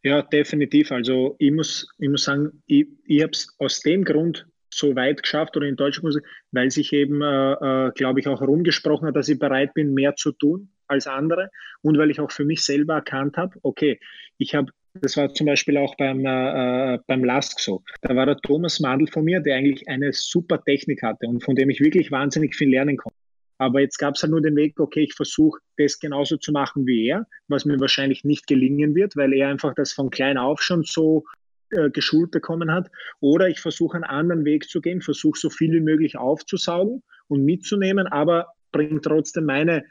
[0.08, 0.94] Ja, definitiv.
[0.94, 5.22] Also ich muss, ich muss sagen, ich, ich habe es aus dem Grund so weit
[5.22, 9.18] geschafft oder in deutscher Musik, weil sich eben, äh, äh, glaube ich, auch herumgesprochen hat,
[9.18, 11.50] dass ich bereit bin, mehr zu tun als andere
[11.82, 14.00] und weil ich auch für mich selber erkannt habe, okay,
[14.38, 17.84] ich habe das war zum Beispiel auch beim, äh, äh, beim Lask so.
[18.02, 21.56] Da war der Thomas Mandl von mir, der eigentlich eine super Technik hatte und von
[21.56, 23.17] dem ich wirklich wahnsinnig viel lernen konnte.
[23.58, 26.86] Aber jetzt gab es halt nur den Weg, okay, ich versuche das genauso zu machen
[26.86, 30.62] wie er, was mir wahrscheinlich nicht gelingen wird, weil er einfach das von klein auf
[30.62, 31.24] schon so
[31.72, 32.90] äh, geschult bekommen hat.
[33.20, 37.44] Oder ich versuche einen anderen Weg zu gehen, versuche so viel wie möglich aufzusaugen und
[37.44, 39.84] mitzunehmen, aber bringe trotzdem meine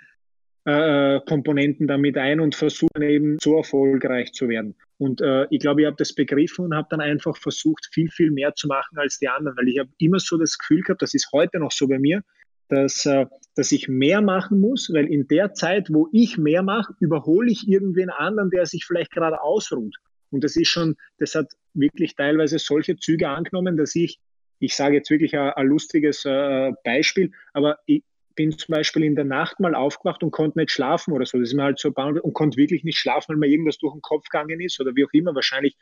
[0.65, 4.75] äh, Komponenten damit ein und versuche eben so erfolgreich zu werden.
[4.99, 8.31] Und äh, ich glaube, ich habe das begriffen und habe dann einfach versucht, viel, viel
[8.31, 11.15] mehr zu machen als die anderen, weil ich habe immer so das Gefühl gehabt, das
[11.15, 12.23] ist heute noch so bei mir,
[12.69, 16.95] dass, äh, dass ich mehr machen muss, weil in der Zeit, wo ich mehr mache,
[17.01, 19.97] überhole ich irgendwen anderen, der sich vielleicht gerade ausruht.
[20.31, 24.19] Und das ist schon, das hat wirklich teilweise solche Züge angenommen, dass ich,
[24.59, 28.03] ich sage jetzt wirklich ein, ein lustiges äh, Beispiel, aber ich
[28.35, 31.39] bin zum Beispiel in der Nacht mal aufgewacht und konnte nicht schlafen oder so.
[31.39, 34.03] Das ist mir halt so und konnte wirklich nicht schlafen, weil mir irgendwas durch den
[34.03, 35.35] Kopf gegangen ist oder wie auch immer.
[35.35, 35.75] Wahrscheinlich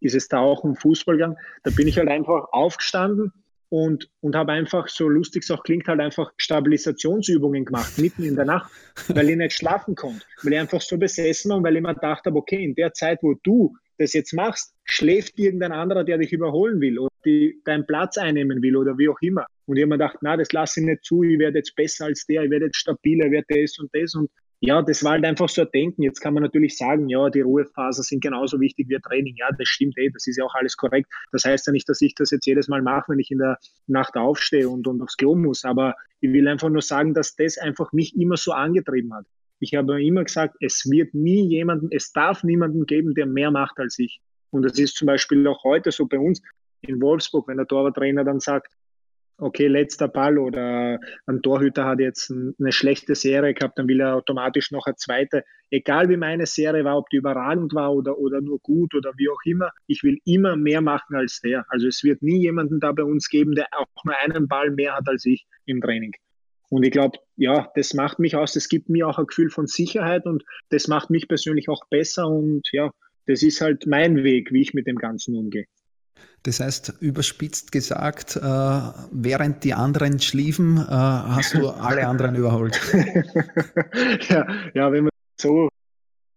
[0.00, 1.36] ist es da auch um Fußball gegangen.
[1.62, 3.32] Da bin ich halt einfach aufgestanden
[3.70, 8.36] und, und habe einfach, so lustig es auch klingt, halt einfach Stabilisationsübungen gemacht, mitten in
[8.36, 8.70] der Nacht,
[9.08, 11.94] weil ich nicht schlafen konnte, weil ich einfach so besessen war und weil ich mir
[11.94, 16.18] gedacht habe, okay, in der Zeit, wo du das jetzt machst, schläft irgendein anderer, der
[16.18, 19.46] dich überholen will oder die, deinen Platz einnehmen will oder wie auch immer.
[19.66, 22.06] Und ich habe mir gedacht, na, das lasse ich nicht zu, ich werde jetzt besser
[22.06, 25.12] als der, ich werde jetzt stabiler, ich werde das und das und ja, das war
[25.12, 26.02] halt einfach so ein Denken.
[26.02, 29.36] Jetzt kann man natürlich sagen, ja, die Ruhephasen sind genauso wichtig wie Training.
[29.36, 31.08] Ja, das stimmt eh, das ist ja auch alles korrekt.
[31.30, 33.58] Das heißt ja nicht, dass ich das jetzt jedes Mal mache, wenn ich in der
[33.86, 35.64] Nacht aufstehe und, und aufs Klo muss.
[35.64, 39.26] Aber ich will einfach nur sagen, dass das einfach mich immer so angetrieben hat.
[39.60, 43.78] Ich habe immer gesagt, es wird nie jemanden, es darf niemanden geben, der mehr macht
[43.78, 44.20] als ich.
[44.50, 46.42] Und das ist zum Beispiel auch heute so bei uns
[46.80, 48.72] in Wolfsburg, wenn der Torwarttrainer dann sagt,
[49.38, 54.16] okay, letzter Ball oder ein Torhüter hat jetzt eine schlechte Serie gehabt, dann will er
[54.16, 55.44] automatisch noch eine zweite.
[55.70, 59.28] Egal wie meine Serie war, ob die überragend war oder, oder nur gut oder wie
[59.28, 61.64] auch immer, ich will immer mehr machen als der.
[61.68, 64.96] Also es wird nie jemanden da bei uns geben, der auch nur einen Ball mehr
[64.96, 66.12] hat als ich im Training.
[66.70, 69.66] Und ich glaube, ja, das macht mich aus, das gibt mir auch ein Gefühl von
[69.66, 72.90] Sicherheit und das macht mich persönlich auch besser und ja,
[73.26, 75.66] das ist halt mein Weg, wie ich mit dem Ganzen umgehe.
[76.44, 82.80] Das heißt, überspitzt gesagt, äh, während die anderen schliefen, äh, hast du alle anderen überholt.
[84.28, 85.68] ja, ja, wenn man so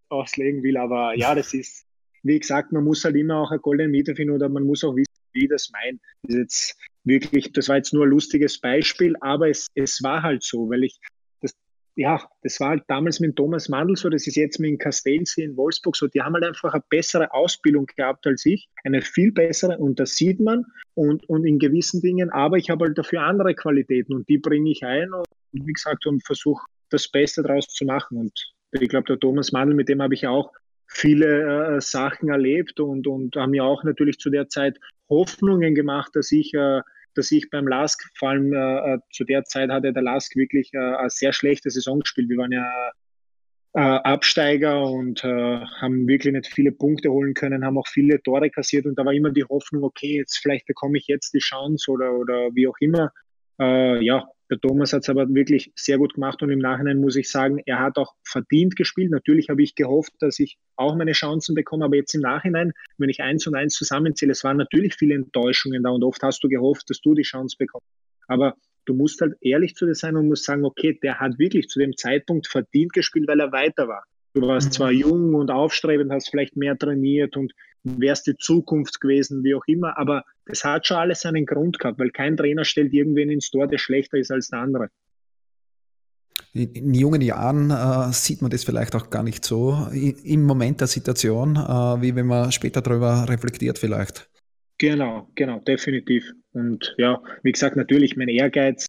[0.10, 1.86] auslegen will, aber ja, das ist,
[2.24, 4.96] wie gesagt, man muss halt immer auch eine goldene Miete finden oder man muss auch
[4.96, 6.02] wissen, wie das meint.
[6.24, 10.24] Das ist jetzt wirklich, das war jetzt nur ein lustiges Beispiel, aber es, es war
[10.24, 11.00] halt so, weil ich
[11.96, 15.46] ja, das war halt damals mit Thomas Mandl so, das ist jetzt mit Castells hier
[15.46, 19.32] in Wolfsburg so, die haben halt einfach eine bessere Ausbildung gehabt als ich, eine viel
[19.32, 23.24] bessere und das sieht man und, und in gewissen Dingen, aber ich habe halt dafür
[23.24, 27.68] andere Qualitäten und die bringe ich ein und wie gesagt und versuche das Beste daraus
[27.68, 28.18] zu machen.
[28.18, 30.52] Und ich glaube, der Thomas Mandl, mit dem habe ich auch
[30.88, 34.78] viele äh, Sachen erlebt und, und haben ja auch natürlich zu der Zeit
[35.10, 36.82] Hoffnungen gemacht, dass ich äh,
[37.16, 40.74] dass ich beim Lask, vor allem äh, äh, zu der Zeit hatte der Lask wirklich
[40.74, 42.30] äh, eine sehr schlechte Saison gespielt.
[42.30, 42.66] Wir waren ja
[43.74, 48.50] äh, Absteiger und äh, haben wirklich nicht viele Punkte holen können, haben auch viele Tore
[48.50, 51.90] kassiert und da war immer die Hoffnung, okay, jetzt vielleicht bekomme ich jetzt die Chance
[51.92, 53.12] oder, oder wie auch immer.
[53.60, 57.16] Äh, ja, der Thomas hat es aber wirklich sehr gut gemacht und im Nachhinein muss
[57.16, 59.10] ich sagen, er hat auch verdient gespielt.
[59.10, 63.08] Natürlich habe ich gehofft, dass ich auch meine Chancen bekomme, aber jetzt im Nachhinein, wenn
[63.08, 66.50] ich eins und eins zusammenzähle, es waren natürlich viele Enttäuschungen da und oft hast du
[66.50, 67.88] gehofft, dass du die Chance bekommst.
[68.28, 71.70] Aber du musst halt ehrlich zu dir sein und musst sagen, okay, der hat wirklich
[71.70, 74.04] zu dem Zeitpunkt verdient gespielt, weil er weiter war.
[74.34, 74.72] Du warst mhm.
[74.74, 79.66] zwar jung und aufstrebend, hast vielleicht mehr trainiert und wärst die Zukunft gewesen, wie auch
[79.66, 83.50] immer, aber das hat schon alles seinen Grund gehabt, weil kein Trainer stellt irgendwen ins
[83.50, 84.90] Tor, der schlechter ist als der andere.
[86.54, 90.82] In, in jungen Jahren äh, sieht man das vielleicht auch gar nicht so im Moment
[90.82, 94.30] der Situation, äh, wie wenn man später darüber reflektiert vielleicht.
[94.78, 96.34] Genau, genau, definitiv.
[96.54, 98.88] Und ja, wie gesagt, natürlich, mein Ehrgeiz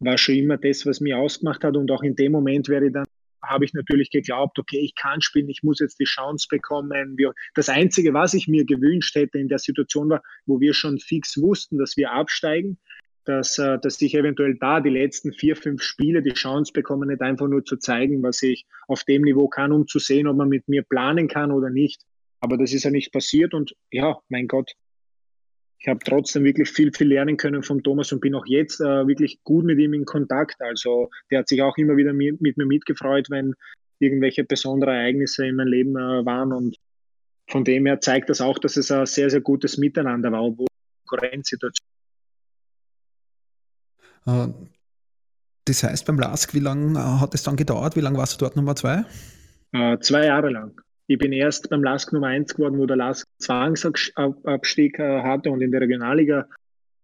[0.00, 1.76] war schon immer das, was mich ausgemacht hat.
[1.76, 3.06] Und auch in dem Moment wäre ich dann
[3.42, 7.16] habe ich natürlich geglaubt, okay, ich kann spielen, ich muss jetzt die Chance bekommen.
[7.54, 11.40] Das Einzige, was ich mir gewünscht hätte in der Situation war, wo wir schon fix
[11.40, 12.78] wussten, dass wir absteigen,
[13.24, 17.20] dass, äh, dass ich eventuell da die letzten vier, fünf Spiele die Chance bekomme, nicht
[17.20, 20.48] einfach nur zu zeigen, was ich auf dem Niveau kann, um zu sehen, ob man
[20.48, 22.02] mit mir planen kann oder nicht.
[22.40, 24.72] Aber das ist ja nicht passiert und ja, mein Gott,
[25.80, 29.06] ich habe trotzdem wirklich viel, viel lernen können von Thomas und bin auch jetzt äh,
[29.06, 30.60] wirklich gut mit ihm in Kontakt.
[30.60, 33.54] Also der hat sich auch immer wieder mit, mit mir mitgefreut, wenn
[34.00, 36.52] irgendwelche besondere Ereignisse in meinem Leben äh, waren.
[36.52, 36.76] Und
[37.48, 40.66] von dem her zeigt das auch, dass es ein sehr, sehr gutes Miteinander war, obwohl
[41.06, 41.86] Konkurrenzsituation.
[44.26, 44.48] Äh,
[45.64, 47.94] das heißt, beim LASK, wie lange äh, hat es dann gedauert?
[47.94, 49.04] Wie lange warst du dort Nummer zwei?
[49.72, 50.80] Äh, zwei Jahre lang.
[51.10, 55.62] Ich bin erst beim LASK Nummer 1 geworden, wo der LASK Zwangsabstieg äh, hatte und
[55.62, 56.46] in der Regionalliga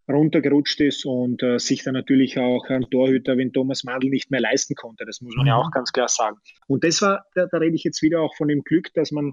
[0.07, 4.43] runtergerutscht ist und äh, sich dann natürlich auch ein Torhüter wie Thomas Mandl nicht mehr
[4.43, 5.07] leisten konnte.
[5.07, 5.49] Das muss man mhm.
[5.49, 6.37] ja auch ganz klar sagen.
[6.67, 9.33] Und das war, da, da rede ich jetzt wieder auch von dem Glück, dass man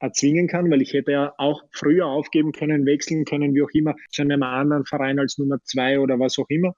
[0.00, 3.94] erzwingen kann, weil ich hätte ja auch früher aufgeben können, wechseln können, wie auch immer,
[4.10, 6.74] zu einem anderen Verein als Nummer zwei oder was auch immer.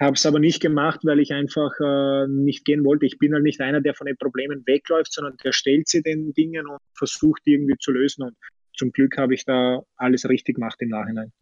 [0.00, 3.06] Habe es aber nicht gemacht, weil ich einfach äh, nicht gehen wollte.
[3.06, 6.32] Ich bin halt nicht einer, der von den Problemen wegläuft, sondern der stellt sie den
[6.34, 8.22] Dingen und versucht irgendwie zu lösen.
[8.22, 8.36] Und
[8.76, 11.32] zum Glück habe ich da alles richtig gemacht im Nachhinein.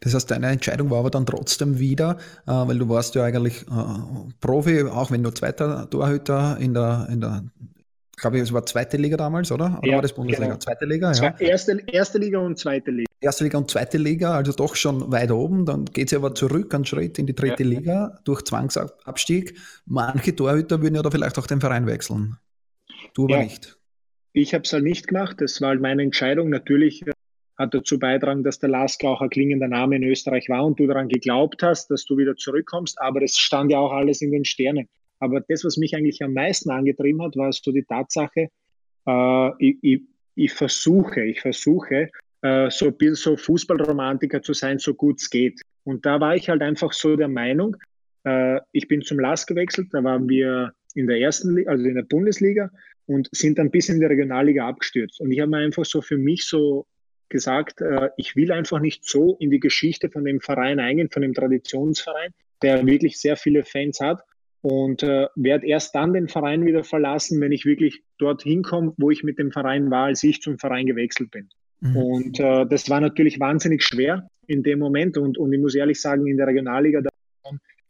[0.00, 3.62] Das heißt, deine Entscheidung war aber dann trotzdem wieder, äh, weil du warst ja eigentlich
[3.62, 7.44] äh, Profi, auch wenn du zweiter Torhüter in der, in der
[8.16, 9.78] glaube ich, es war zweite Liga damals, oder?
[9.78, 10.46] Oder ja, war das Bundesliga?
[10.46, 10.58] Genau.
[10.58, 11.34] Zweite Liga, ja.
[11.38, 13.05] Erste, erste Liga und zweite Liga.
[13.20, 15.64] Erste Liga und zweite Liga, also doch schon weit oben.
[15.64, 17.68] Dann geht es aber zurück einen Schritt in die dritte ja.
[17.70, 19.58] Liga durch Zwangsabstieg.
[19.86, 22.36] Manche Torhüter würden ja da vielleicht auch den Verein wechseln.
[23.14, 23.44] Du aber ja.
[23.44, 23.78] nicht.
[24.32, 25.40] Ich habe es halt nicht gemacht.
[25.40, 26.50] Das war halt meine Entscheidung.
[26.50, 27.12] Natürlich äh,
[27.56, 30.86] hat dazu beitragen, dass der Lask auch ein klingender Name in Österreich war und du
[30.86, 33.00] daran geglaubt hast, dass du wieder zurückkommst.
[33.00, 34.88] Aber es stand ja auch alles in den Sternen.
[35.20, 38.48] Aber das, was mich eigentlich am meisten angetrieben hat, war so die Tatsache,
[39.06, 40.02] äh, ich, ich,
[40.34, 42.10] ich, versuche, ich versuche,
[42.46, 45.60] äh, so ein bisschen so Fußballromantiker zu sein, so gut es geht.
[45.84, 47.76] Und da war ich halt einfach so der Meinung,
[48.24, 52.02] äh, ich bin zum LAS gewechselt, da waren wir in der ersten, also in der
[52.02, 52.70] Bundesliga
[53.06, 55.20] und sind dann bis in die Regionalliga abgestürzt.
[55.20, 56.86] Und ich habe mir einfach so für mich so
[57.28, 61.22] gesagt, äh, ich will einfach nicht so in die Geschichte von dem Verein eingehen, von
[61.22, 62.32] dem Traditionsverein,
[62.62, 64.22] der wirklich sehr viele Fans hat
[64.62, 69.10] und äh, werde erst dann den Verein wieder verlassen, wenn ich wirklich dorthin komme, wo
[69.10, 71.48] ich mit dem Verein war, als ich zum Verein gewechselt bin.
[71.80, 71.96] Mhm.
[71.96, 75.16] Und äh, das war natürlich wahnsinnig schwer in dem Moment.
[75.16, 77.10] Und, und ich muss ehrlich sagen, in der Regionalliga, da,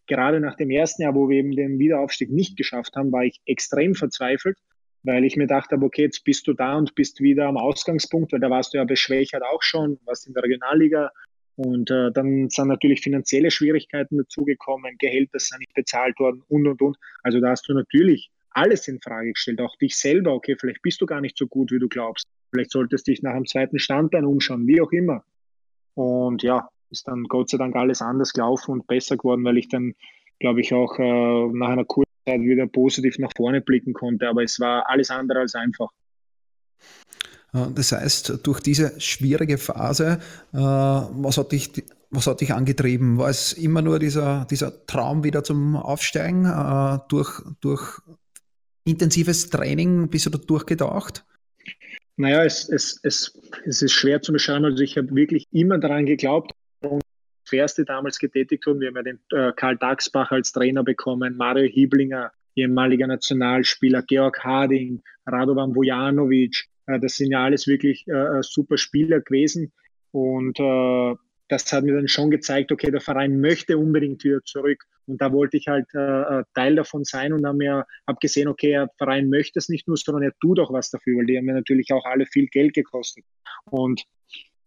[0.07, 3.41] gerade nach dem ersten Jahr, wo wir eben den Wiederaufstieg nicht geschafft haben, war ich
[3.47, 4.57] extrem verzweifelt,
[5.03, 8.41] weil ich mir dachte, okay, jetzt bist du da und bist wieder am Ausgangspunkt, weil
[8.41, 11.11] da warst du ja beschwächert auch schon, warst in der Regionalliga.
[11.57, 16.83] Und äh, dann sind natürlich finanzielle Schwierigkeiten dazugekommen, Gehälter sind nicht bezahlt worden und und
[16.83, 16.97] und.
[17.23, 20.35] Also da hast du natürlich alles in Frage gestellt, auch dich selber.
[20.35, 22.27] Okay, vielleicht bist du gar nicht so gut, wie du glaubst.
[22.51, 25.25] Vielleicht solltest du dich nach einem zweiten Standbein umschauen, wie auch immer.
[25.95, 29.69] Und ja, ist dann Gott sei Dank alles anders gelaufen und besser geworden, weil ich
[29.69, 29.95] dann,
[30.39, 34.29] glaube ich, auch äh, nach einer kurzen Zeit wieder positiv nach vorne blicken konnte.
[34.29, 35.91] Aber es war alles andere als einfach.
[37.53, 40.21] Äh, das heißt, durch diese schwierige Phase,
[40.53, 43.19] äh, was hat dich, was hat dich angetrieben?
[43.19, 48.01] War es immer nur dieser, dieser Traum wieder zum Aufsteigen äh, durch, durch
[48.85, 50.09] intensives Training?
[50.09, 51.25] Bist du da durchgedacht?
[52.17, 54.65] Naja, es, es, es, es ist schwer zu beschreiben.
[54.65, 57.03] Also ich habe wirklich immer daran geglaubt und
[57.53, 58.81] Erste damals getätigt wurden.
[58.81, 64.43] Wir haben ja den äh, Karl Daxbach als Trainer bekommen, Mario Hieblinger, ehemaliger Nationalspieler, Georg
[64.43, 66.65] Harding, Radovan Vujanovic.
[66.87, 69.73] Äh, das sind ja alles wirklich äh, äh super Spieler gewesen.
[70.11, 71.15] Und äh,
[71.49, 74.85] das hat mir dann schon gezeigt, okay, der Verein möchte unbedingt wieder zurück.
[75.07, 75.99] Und da wollte ich halt äh,
[76.41, 79.87] äh Teil davon sein und habe mir hab gesehen, okay, der Verein möchte es nicht
[79.87, 82.49] nur, sondern er tut auch was dafür, weil die haben mir natürlich auch alle viel
[82.49, 83.25] Geld gekostet.
[83.65, 84.03] Und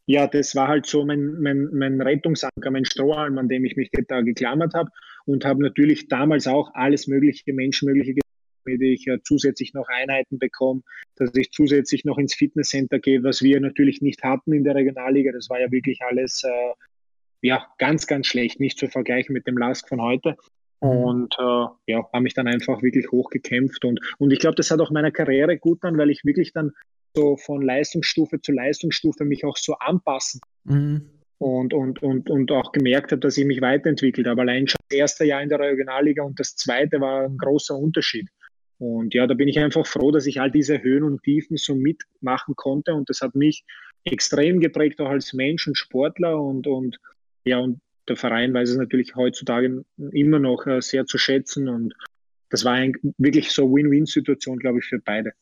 [0.05, 3.91] ja, das war halt so mein, mein, mein Rettungsanker, mein Strohhalm, an dem ich mich
[4.07, 4.89] da geklammert habe
[5.25, 8.15] und habe natürlich damals auch alles mögliche, Menschenmögliche
[8.69, 10.81] damit ich äh, zusätzlich noch Einheiten bekomme,
[11.15, 15.31] dass ich zusätzlich noch ins Fitnesscenter gehe, was wir natürlich nicht hatten in der Regionalliga.
[15.31, 16.73] Das war ja wirklich alles äh,
[17.41, 20.35] ja, ganz, ganz schlecht, nicht zu vergleichen mit dem Lask von heute.
[20.81, 20.89] Mhm.
[20.89, 23.85] Und äh, ja, habe mich dann einfach wirklich hochgekämpft.
[23.85, 26.71] Und, und ich glaube, das hat auch meiner Karriere gut an, weil ich wirklich dann
[27.15, 31.09] so von Leistungsstufe zu Leistungsstufe mich auch so anpassen mhm.
[31.39, 34.41] und, und, und, und auch gemerkt habe, dass ich mich weiterentwickelt habe.
[34.41, 38.29] Allein schon das erste Jahr in der Regionalliga und das zweite war ein großer Unterschied.
[38.79, 41.75] Und ja, da bin ich einfach froh, dass ich all diese Höhen und Tiefen so
[41.75, 42.93] mitmachen konnte.
[42.93, 43.65] Und das hat mich
[44.05, 46.41] extrem geprägt, auch als Mensch und Sportler.
[46.41, 46.97] Und, und
[47.43, 51.67] ja, und der Verein weiß es natürlich heutzutage immer noch äh, sehr zu schätzen.
[51.67, 51.93] Und
[52.49, 55.33] das war ein, wirklich so Win-Win-Situation, glaube ich, für beide.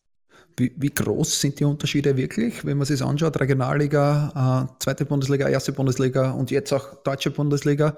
[0.58, 3.40] Wie, wie, groß sind die Unterschiede wirklich, wenn man sich anschaut?
[3.40, 7.98] Regionalliga, äh, zweite Bundesliga, erste Bundesliga und jetzt auch deutsche Bundesliga?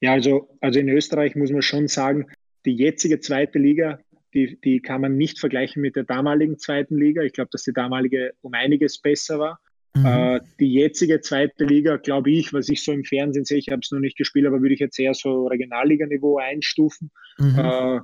[0.00, 2.26] Ja, also, also in Österreich muss man schon sagen,
[2.66, 3.98] die jetzige zweite Liga
[4.38, 7.22] die, die kann man nicht vergleichen mit der damaligen zweiten Liga.
[7.22, 9.58] Ich glaube, dass die damalige um einiges besser war.
[9.96, 10.06] Mhm.
[10.06, 13.80] Äh, die jetzige zweite Liga, glaube ich, was ich so im Fernsehen sehe, ich habe
[13.82, 17.10] es noch nicht gespielt, aber würde ich jetzt eher so Regionalliganiveau einstufen.
[17.38, 17.58] Mhm.
[17.58, 18.00] Äh,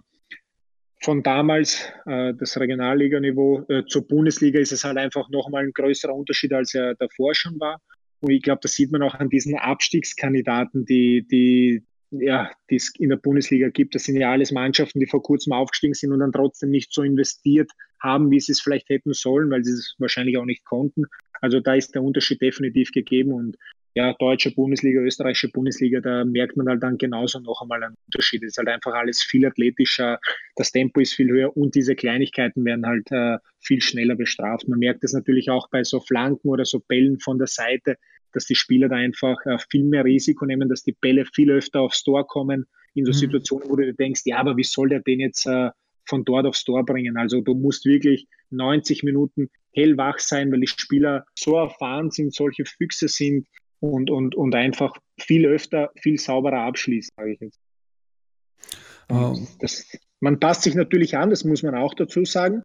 [1.02, 6.14] von damals, äh, das Regionalliganiveau äh, zur Bundesliga, ist es halt einfach nochmal ein größerer
[6.14, 7.80] Unterschied, als er davor schon war.
[8.20, 12.92] Und ich glaube, das sieht man auch an diesen Abstiegskandidaten, die, die, ja, die es
[12.98, 13.94] in der Bundesliga gibt.
[13.94, 17.02] Das sind ja alles Mannschaften, die vor kurzem aufgestiegen sind und dann trotzdem nicht so
[17.02, 21.04] investiert haben, wie sie es vielleicht hätten sollen, weil sie es wahrscheinlich auch nicht konnten.
[21.40, 23.56] Also da ist der Unterschied definitiv gegeben und
[23.96, 28.42] ja, deutsche Bundesliga, österreichische Bundesliga, da merkt man halt dann genauso noch einmal einen Unterschied.
[28.42, 30.18] Es ist halt einfach alles viel athletischer,
[30.56, 34.66] das Tempo ist viel höher und diese Kleinigkeiten werden halt äh, viel schneller bestraft.
[34.66, 37.96] Man merkt es natürlich auch bei so Flanken oder so Bällen von der Seite,
[38.34, 41.80] dass die Spieler da einfach äh, viel mehr Risiko nehmen, dass die Bälle viel öfter
[41.80, 43.16] aufs Tor kommen, in so mhm.
[43.16, 45.70] Situationen, wo du dir denkst, ja, aber wie soll der den jetzt äh,
[46.06, 47.16] von dort aufs Tor bringen?
[47.16, 52.64] Also du musst wirklich 90 Minuten hellwach sein, weil die Spieler so erfahren sind, solche
[52.64, 53.46] Füchse sind
[53.80, 57.60] und, und, und einfach viel öfter, viel sauberer abschließen, sage ich jetzt.
[59.08, 59.46] Um.
[59.60, 59.86] Das,
[60.20, 62.62] man passt sich natürlich an, das muss man auch dazu sagen.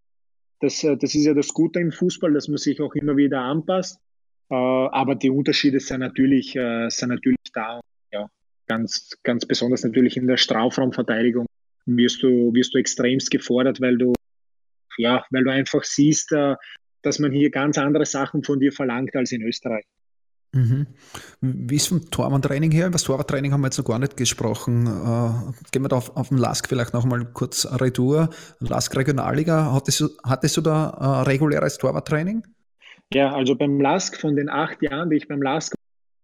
[0.61, 3.41] Das, äh, das ist ja das Gute im Fußball, dass man sich auch immer wieder
[3.41, 3.99] anpasst.
[4.49, 7.81] Äh, aber die Unterschiede sind natürlich, äh, sind natürlich da.
[8.11, 8.27] Ja,
[8.67, 11.45] ganz, ganz besonders natürlich in der Strafraumverteidigung
[11.85, 14.13] wirst du, wirst du extremst gefordert, weil du,
[14.97, 16.55] ja, weil du einfach siehst, äh,
[17.01, 19.85] dass man hier ganz andere Sachen von dir verlangt als in Österreich.
[20.51, 20.87] Mhm.
[21.41, 22.87] Wie ist vom Torwandtraining her?
[22.87, 24.87] Über das Torwarttraining haben wir jetzt noch gar nicht gesprochen.
[24.87, 28.29] Äh, gehen wir da auf, auf den Lask vielleicht nochmal kurz Retour.
[28.59, 32.43] Lask Regionalliga, hattest du, hattest du da äh, reguläres Torwarttraining?
[33.13, 35.73] Ja, also beim LASK von den acht Jahren, die ich beim LASK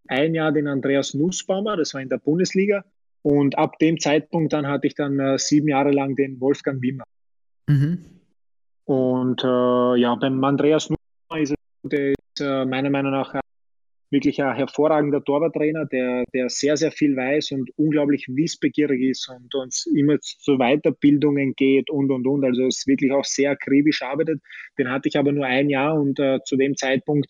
[0.07, 2.85] ein Jahr den Andreas Nussbaumer, das war in der Bundesliga.
[3.23, 7.05] Und ab dem Zeitpunkt dann hatte ich dann äh, sieben Jahre lang den Wolfgang Wimmer.
[7.67, 8.05] Mhm.
[8.83, 13.33] Und äh, ja, beim Andreas Nussbaumer ist es, der ist äh, meiner Meinung nach
[14.11, 19.53] wirklich ein hervorragender Torwarttrainer, der, der sehr, sehr viel weiß und unglaublich wissbegierig ist und
[19.55, 22.45] uns immer zu Weiterbildungen geht und, und, und.
[22.45, 24.41] Also es wirklich auch sehr akribisch arbeitet.
[24.77, 27.27] Den hatte ich aber nur ein Jahr und äh, zu dem Zeitpunkt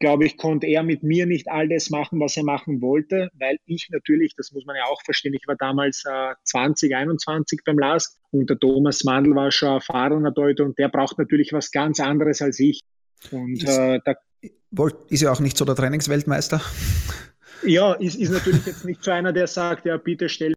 [0.00, 3.56] glaube ich, konnte er mit mir nicht all das machen, was er machen wollte, weil
[3.64, 7.78] ich natürlich, das muss man ja auch verstehen, ich war damals äh, 20, 21 beim
[7.78, 12.00] LASK und der Thomas Mandl war schon erfahrener Deuter und der braucht natürlich was ganz
[12.00, 12.80] anderes als ich.
[13.30, 14.14] Und äh, da,
[15.08, 16.60] ist ja auch nicht so der Trainingsweltmeister.
[17.62, 20.54] Ja, ist, ist natürlich jetzt nicht so einer, der sagt, ja, bitte stell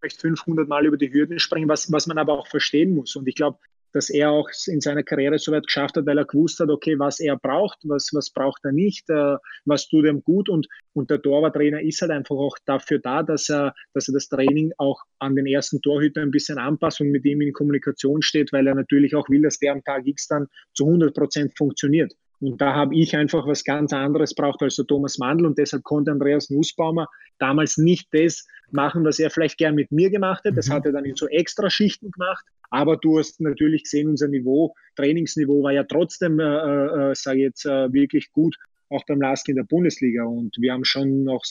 [0.00, 3.16] vielleicht 500 Mal über die Hürden springen, was, was man aber auch verstehen muss.
[3.16, 3.58] Und ich glaube,
[3.94, 6.98] dass er auch in seiner Karriere so weit geschafft hat, weil er gewusst hat, okay,
[6.98, 11.10] was er braucht, was, was braucht er nicht, äh, was tut ihm gut und, und
[11.10, 15.00] der Torwarttrainer ist halt einfach auch dafür da, dass er, dass er das Training auch
[15.20, 18.74] an den ersten Torhüter ein bisschen anpasst und mit ihm in Kommunikation steht, weil er
[18.74, 22.14] natürlich auch will, dass der am Tag X dann zu 100 Prozent funktioniert.
[22.40, 25.84] Und da habe ich einfach was ganz anderes braucht als der Thomas Mandl und deshalb
[25.84, 27.08] konnte Andreas Nussbaumer
[27.38, 30.56] damals nicht das machen, was er vielleicht gern mit mir gemacht hat.
[30.56, 30.72] Das mhm.
[30.72, 32.44] hat er dann in so extra Schichten gemacht.
[32.70, 37.38] Aber du hast natürlich gesehen, unser Niveau, Trainingsniveau war ja trotzdem, äh, äh, äh sage
[37.38, 38.56] ich jetzt, äh, wirklich gut,
[38.88, 40.24] auch beim LASK in der Bundesliga.
[40.24, 41.44] Und wir haben schon noch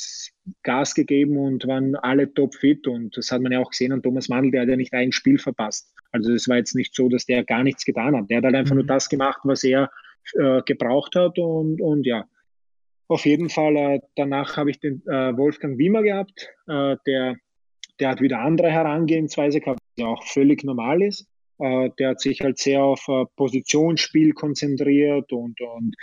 [0.64, 2.88] Gas gegeben und waren alle topfit.
[2.88, 5.12] Und das hat man ja auch gesehen an Thomas Mandl, der hat ja nicht ein
[5.12, 5.94] Spiel verpasst.
[6.12, 8.30] Also es war jetzt nicht so, dass der gar nichts getan hat.
[8.30, 8.82] Der hat halt einfach mhm.
[8.82, 9.90] nur das gemacht, was er
[10.34, 11.38] äh, gebraucht hat.
[11.38, 12.26] Und, und ja,
[13.08, 17.36] auf jeden Fall, äh, danach habe ich den äh, Wolfgang Wiemer gehabt, äh, der,
[18.00, 21.28] der hat wieder andere Herangehensweise gehabt, die auch völlig normal ist.
[21.60, 23.06] Äh, der hat sich halt sehr auf
[23.36, 25.96] Positionsspiel konzentriert und, und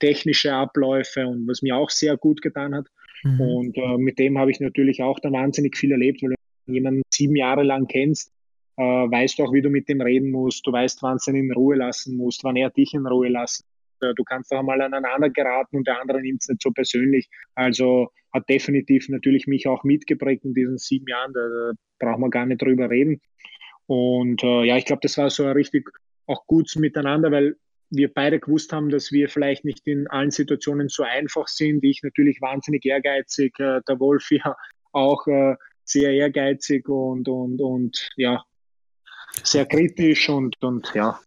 [0.00, 2.86] technische Abläufe und was mir auch sehr gut getan hat.
[3.22, 3.40] Mhm.
[3.40, 7.36] Und mit dem habe ich natürlich auch dann wahnsinnig viel erlebt, weil du jemanden sieben
[7.36, 8.33] Jahre lang kennst,
[8.76, 11.52] äh, weißt auch, wie du mit dem reden musst, du weißt, wann du ihn in
[11.52, 13.64] Ruhe lassen musst, wann er dich in Ruhe lassen.
[14.00, 17.28] Äh, du kannst auch mal aneinander geraten und der andere nimmt es nicht so persönlich.
[17.54, 22.30] Also hat definitiv natürlich mich auch mitgeprägt in diesen sieben Jahren, da, da brauchen wir
[22.30, 23.20] gar nicht drüber reden.
[23.86, 25.90] Und äh, ja, ich glaube, das war so ein richtig
[26.26, 27.56] auch gutes Miteinander, weil
[27.90, 31.84] wir beide gewusst haben, dass wir vielleicht nicht in allen Situationen so einfach sind.
[31.84, 34.56] Ich natürlich wahnsinnig ehrgeizig, äh, der Wolf ja
[34.92, 35.54] auch äh,
[35.84, 38.42] sehr ehrgeizig und, und, und ja,
[39.42, 41.18] sehr kritisch und, und ja,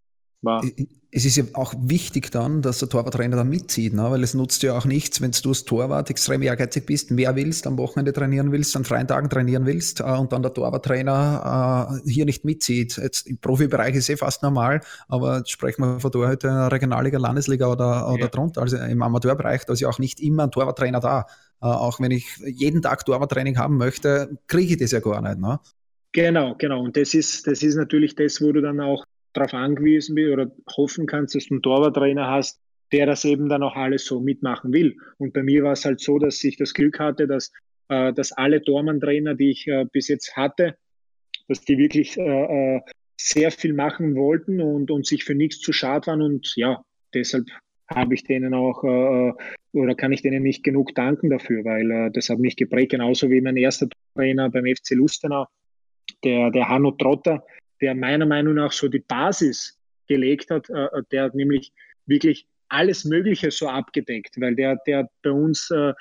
[0.42, 0.64] war.
[1.10, 4.12] Es ist ja auch wichtig dann, dass der Torwarttrainer da mitzieht, ne?
[4.12, 7.66] weil es nutzt ja auch nichts, wenn du als Torwart extrem ehrgeizig bist, mehr willst,
[7.66, 12.10] am Wochenende trainieren willst, an freien Tagen trainieren willst äh, und dann der Torwarttrainer äh,
[12.12, 12.98] hier nicht mitzieht.
[12.98, 16.72] Jetzt im Profibereich ist eh fast normal, aber jetzt sprechen wir von Torhüter in der
[16.74, 18.28] Regionalliga, Landesliga oder, oder ja.
[18.28, 21.26] drunter, also im Amateurbereich, da ist ja auch nicht immer ein Torwarttrainer da.
[21.62, 25.40] Äh, auch wenn ich jeden Tag Torwarttraining haben möchte, kriege ich das ja gar nicht.
[25.40, 25.60] Ne?
[26.12, 26.82] Genau, genau.
[26.82, 30.52] Und das ist, das ist natürlich das, wo du dann auch darauf angewiesen bist oder
[30.76, 32.60] hoffen kannst, dass du einen Torwarttrainer hast,
[32.92, 34.96] der das eben dann auch alles so mitmachen will.
[35.18, 37.52] Und bei mir war es halt so, dass ich das Glück hatte, dass,
[37.90, 40.76] äh, dass alle Tormann-Trainer, die ich äh, bis jetzt hatte,
[41.48, 42.82] dass die wirklich äh, äh
[43.20, 46.22] sehr viel machen wollten und, und sich für nichts zu schade waren.
[46.22, 46.84] Und ja,
[47.16, 47.48] deshalb
[47.88, 49.34] habe ich denen auch äh,
[49.74, 53.30] oder kann ich denen nicht genug danken dafür, weil äh, das hat mich geprägt, genauso
[53.30, 55.48] wie mein erster Trainer beim FC Lustenau,
[56.24, 57.44] der, der Hanno Trotter,
[57.82, 59.78] der meiner Meinung nach so die Basis
[60.08, 61.72] gelegt hat, äh, äh, der hat nämlich
[62.06, 65.94] wirklich alles Mögliche so abgedeckt, weil der, der bei uns äh,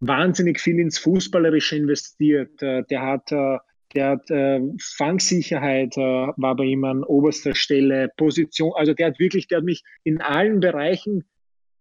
[0.00, 2.62] wahnsinnig viel ins Fußballerische investiert.
[2.62, 3.58] Äh, der hat, äh,
[3.94, 9.46] der hat äh, Fangsicherheit war bei ihm an oberster Stelle, Position, also der hat wirklich,
[9.48, 11.24] der hat mich in allen Bereichen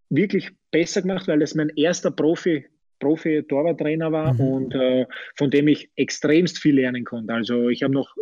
[0.09, 2.65] wirklich besser gemacht, weil das mein erster Profi
[3.03, 4.39] Profi-Torwarttrainer war mhm.
[4.39, 7.33] und äh, von dem ich extremst viel lernen konnte.
[7.33, 8.15] Also ich habe noch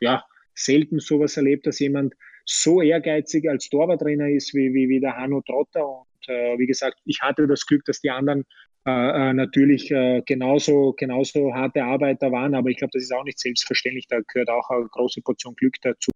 [0.00, 0.24] ja,
[0.54, 2.14] selten sowas erlebt, dass jemand
[2.44, 5.86] so ehrgeizig als Torwarttrainer ist wie, wie, wie der Hanno Trotter.
[5.86, 8.44] Und äh, wie gesagt, ich hatte das Glück, dass die anderen
[8.86, 13.24] äh, äh natürlich äh, genauso, genauso harte Arbeiter waren, aber ich glaube, das ist auch
[13.24, 14.06] nicht selbstverständlich.
[14.08, 16.10] Da gehört auch eine große Portion Glück dazu,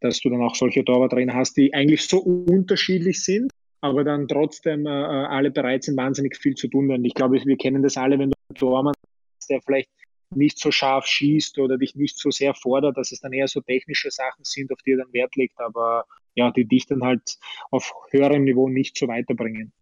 [0.00, 3.51] dass du dann auch solche Torwarttrainer hast, die eigentlich so unterschiedlich sind,
[3.82, 6.90] aber dann trotzdem äh, äh, alle bereit sind, wahnsinnig viel zu tun.
[6.90, 8.94] Und ich glaube, wir kennen das alle, wenn du einen Tormann
[9.36, 9.90] hast, der vielleicht
[10.34, 13.60] nicht so scharf schießt oder dich nicht so sehr fordert, dass es dann eher so
[13.60, 16.04] technische Sachen sind, auf die er dann Wert legt, aber
[16.34, 17.36] ja, die dich dann halt
[17.70, 19.72] auf höherem Niveau nicht so weiterbringen.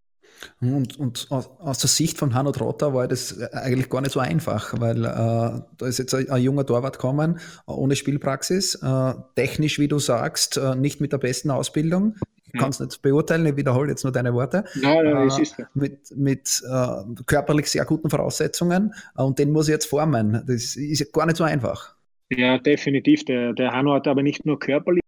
[0.60, 4.80] Und, und aus der Sicht von Hanno Trotter war das eigentlich gar nicht so einfach,
[4.80, 9.88] weil äh, da ist jetzt ein, ein, junger Torwart gekommen, ohne Spielpraxis, äh, technisch, wie
[9.88, 12.16] du sagst, äh, nicht mit der besten Ausbildung,
[12.52, 14.64] ich kann es nicht beurteilen, ich wiederhole jetzt nur deine Worte.
[14.80, 19.68] Nein, nein, äh, ist mit mit äh, körperlich sehr guten Voraussetzungen äh, und den muss
[19.68, 20.42] ich jetzt formen.
[20.46, 21.94] Das ist gar nicht so einfach.
[22.30, 23.24] Ja, definitiv.
[23.24, 25.02] Der, der Hanno hat aber nicht nur körperlich,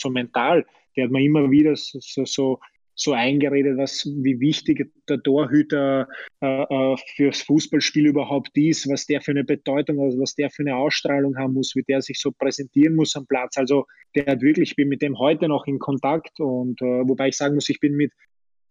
[0.00, 0.64] so mental.
[0.96, 2.60] Der hat mir immer wieder so, so, so
[2.94, 6.08] so eingeredet, was, wie wichtig der Torhüter
[6.40, 10.62] äh, äh, fürs Fußballspiel überhaupt ist, was der für eine Bedeutung hat, was der für
[10.62, 13.56] eine Ausstrahlung haben muss, wie der sich so präsentieren muss am Platz.
[13.56, 17.28] Also der hat wirklich, ich bin mit dem heute noch in Kontakt und äh, wobei
[17.28, 18.12] ich sagen muss, ich bin mit,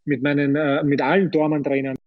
[0.05, 1.97] mit meinen, äh, mit allen Tormann-Trainern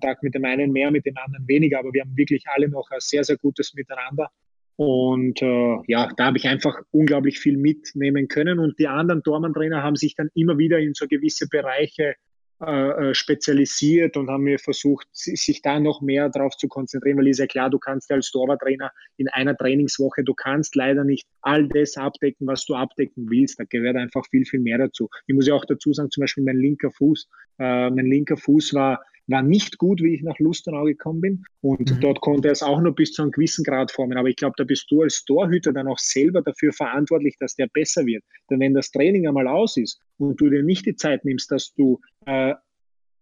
[0.00, 2.90] Kontakt, mit dem einen mehr, mit dem anderen weniger, aber wir haben wirklich alle noch
[2.90, 4.30] ein sehr, sehr gutes Miteinander.
[4.76, 8.58] Und äh, ja, da habe ich einfach unglaublich viel mitnehmen können.
[8.58, 12.14] Und die anderen Tormann-Trainer haben sich dann immer wieder in so gewisse Bereiche
[12.60, 17.28] äh, äh spezialisiert und haben mir versucht, sich da noch mehr darauf zu konzentrieren, weil
[17.28, 21.26] ist ja klar, du kannst ja als Torwarttrainer in einer Trainingswoche, du kannst leider nicht
[21.40, 23.58] all das abdecken, was du abdecken willst.
[23.58, 25.08] Da gehört einfach viel, viel mehr dazu.
[25.26, 27.28] Ich muss ja auch dazu sagen, zum Beispiel mein linker Fuß.
[27.58, 31.44] Äh, mein linker Fuß war war nicht gut, wie ich nach Lustenau gekommen bin.
[31.60, 32.00] Und mhm.
[32.00, 34.16] dort konnte er es auch nur bis zu einem gewissen Grad formen.
[34.16, 37.68] Aber ich glaube, da bist du als Torhüter dann auch selber dafür verantwortlich, dass der
[37.68, 38.24] besser wird.
[38.50, 41.72] Denn wenn das Training einmal aus ist und du dir nicht die Zeit nimmst, dass
[41.74, 42.54] du äh,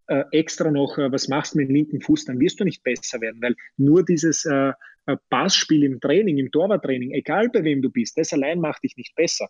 [0.09, 3.21] äh, extra noch äh, was machst mit dem linken Fuß, dann wirst du nicht besser
[3.21, 4.73] werden, weil nur dieses äh,
[5.07, 8.97] äh Passspiel im Training, im Torwarttraining, egal bei wem du bist, das allein macht dich
[8.97, 9.49] nicht besser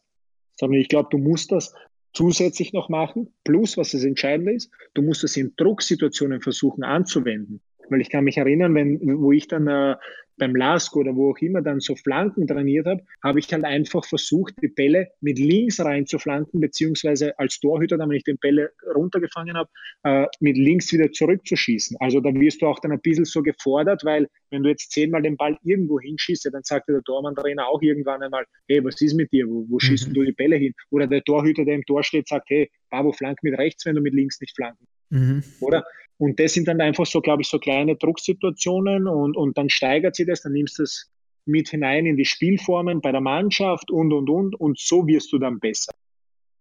[0.57, 1.75] sondern ich glaube, du musst das
[2.15, 3.29] zusätzlich noch machen.
[3.45, 7.61] Plus, was das Entscheidende ist, du musst es in Drucksituationen versuchen anzuwenden.
[7.91, 9.97] Weil ich kann mich erinnern, wenn, wo ich dann äh,
[10.37, 14.05] beim LASK oder wo auch immer dann so Flanken trainiert habe, habe ich halt einfach
[14.05, 18.39] versucht, die Bälle mit links rein zu flanken, beziehungsweise als Torhüter, dann, wenn ich den
[18.39, 19.71] Bälle runtergefangen habe,
[20.03, 21.97] äh, mit links wieder zurückzuschießen.
[22.01, 25.23] Also da wirst du auch dann ein bisschen so gefordert, weil wenn du jetzt zehnmal
[25.23, 29.33] den Ball irgendwo hinschießt, dann sagt der Tormann-Trainer auch irgendwann einmal, hey, was ist mit
[29.33, 29.47] dir?
[29.49, 30.15] Wo, wo schießt mhm.
[30.15, 30.75] du die Bälle hin?
[30.91, 34.01] Oder der Torhüter, der im Tor steht, sagt, hey, Babo, flank mit rechts, wenn du
[34.01, 34.87] mit links nicht flanken.
[35.11, 35.43] Mhm.
[35.61, 35.85] Oder?
[36.19, 40.15] Und das sind dann einfach so, glaube ich, so kleine Drucksituationen und, und dann steigert
[40.15, 41.11] sich das, dann nimmst du es
[41.47, 45.39] mit hinein in die Spielformen bei der Mannschaft und, und, und, und so wirst du
[45.39, 45.93] dann besser.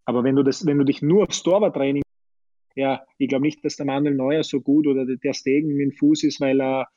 [0.06, 2.04] Aber wenn du das, wenn du dich nur aufs Torwarttraining,
[2.76, 5.92] ja, ich glaube nicht, dass der Manuel Neuer so gut oder der Stegen mit dem
[5.94, 6.88] Fuß ist, weil er,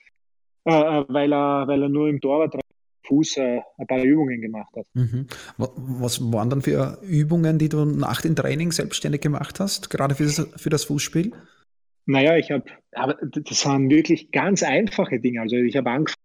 [0.64, 2.62] äh, äh weil er, weil er nur im Torwarttraining
[3.06, 4.86] Fuß äh, ein paar Übungen gemacht hat.
[4.94, 5.26] Mhm.
[5.56, 10.24] Was waren dann für Übungen, die du nach dem Training selbstständig gemacht hast, gerade für
[10.24, 11.32] das, für das Fußspiel?
[12.06, 15.40] Naja, ich habe, aber das waren wirklich ganz einfache Dinge.
[15.40, 16.16] Also ich habe angefangen,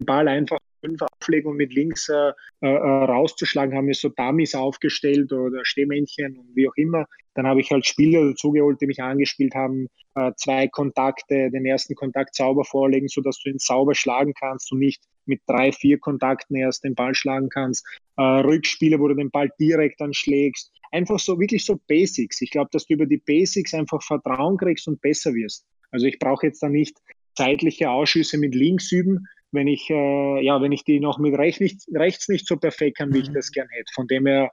[0.00, 1.00] den Ball einfach fünf
[1.46, 6.68] und mit links äh, äh, rauszuschlagen, haben wir so Dummies aufgestellt oder Stehmännchen und wie
[6.68, 7.06] auch immer.
[7.34, 11.94] Dann habe ich halt Spieler dazugeholt, die mich angespielt haben, äh, zwei Kontakte, den ersten
[11.94, 16.56] Kontakt sauber vorlegen, sodass du ihn sauber schlagen kannst und nicht mit drei, vier Kontakten
[16.56, 17.86] erst den Ball schlagen kannst.
[18.16, 22.40] Äh, Rückspiele, wo du den Ball direkt anschlägst einfach so wirklich so Basics.
[22.40, 25.66] Ich glaube, dass du über die Basics einfach Vertrauen kriegst und besser wirst.
[25.90, 26.96] Also ich brauche jetzt da nicht
[27.36, 31.60] zeitliche Ausschüsse mit links üben, wenn ich, äh, ja, wenn ich die noch mit rechts
[31.60, 33.24] nicht, rechts nicht so perfekt kann, wie mhm.
[33.24, 33.92] ich das gern hätte.
[33.92, 34.52] Von dem her,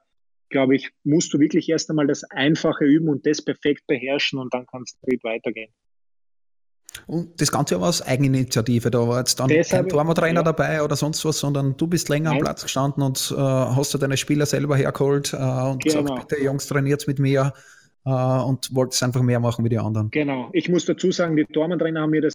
[0.49, 4.53] glaube ich, musst du wirklich erst einmal das Einfache üben und das perfekt beherrschen und
[4.53, 5.71] dann kannst du weitergehen.
[7.07, 8.91] Und das Ganze war aus Eigeninitiative.
[8.91, 10.43] Da war jetzt dann Deshalb, kein Tormo-Trainer ja.
[10.43, 12.39] dabei oder sonst was, sondern du bist länger Nein.
[12.39, 16.03] am Platz gestanden und äh, hast du deine Spieler selber hergeholt äh, und genau.
[16.03, 17.53] gesagt, bitte Jungs, trainiert mit mir
[18.05, 20.11] äh, und wolltest einfach mehr machen wie die anderen.
[20.11, 20.49] Genau.
[20.53, 22.33] Ich muss dazu sagen, die Tormann-Trainer haben mir das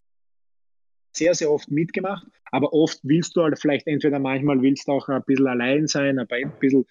[1.13, 5.09] sehr, sehr oft mitgemacht, aber oft willst du halt vielleicht entweder manchmal willst du auch
[5.09, 6.87] ein bisschen allein sein, ein bisschen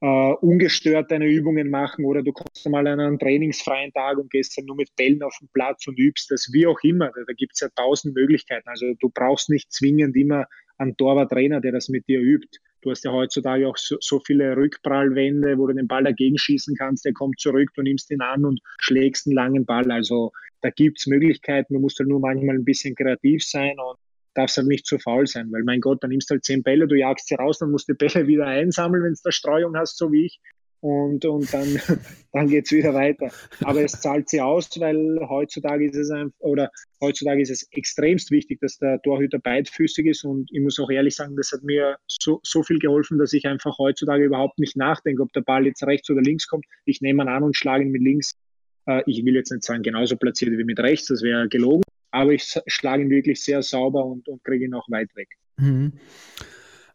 [0.00, 4.56] äh, ungestört deine Übungen machen oder du kommst mal an einen trainingsfreien Tag und gehst
[4.56, 7.10] dann nur mit Bällen auf den Platz und übst das, wie auch immer.
[7.14, 8.68] Da, da gibt es ja tausend Möglichkeiten.
[8.68, 10.46] Also du brauchst nicht zwingend immer
[10.78, 12.58] einen Torwarttrainer, der das mit dir übt.
[12.82, 16.74] Du hast ja heutzutage auch so, so, viele Rückprallwände, wo du den Ball dagegen schießen
[16.76, 19.90] kannst, der kommt zurück, du nimmst ihn an und schlägst einen langen Ball.
[19.90, 20.32] Also
[20.62, 23.98] da gibt es Möglichkeiten, du musst halt nur manchmal ein bisschen kreativ sein und
[24.34, 26.86] darfst halt nicht zu faul sein, weil mein Gott, dann nimmst du halt zehn Bälle,
[26.86, 29.76] du jagst sie raus, dann musst du die Bälle wieder einsammeln, wenn du da Streuung
[29.76, 30.40] hast, so wie ich.
[30.82, 31.78] Und, und dann,
[32.32, 33.30] dann geht's wieder weiter.
[33.62, 36.70] Aber es zahlt sie aus, weil heutzutage ist es einfach, oder
[37.02, 40.24] heutzutage ist es extremst wichtig, dass der Torhüter beidfüßig ist.
[40.24, 43.46] Und ich muss auch ehrlich sagen, das hat mir so, so viel geholfen, dass ich
[43.46, 46.64] einfach heutzutage überhaupt nicht nachdenke, ob der Ball jetzt rechts oder links kommt.
[46.86, 48.34] Ich nehme ihn an und schlage ihn mit links.
[48.86, 52.32] Äh, ich will jetzt nicht sagen, genauso platziert wie mit rechts, das wäre gelogen aber
[52.32, 55.28] ich schlage ihn wirklich sehr sauber und, und kriege ihn auch weit weg.
[55.56, 55.92] Mhm.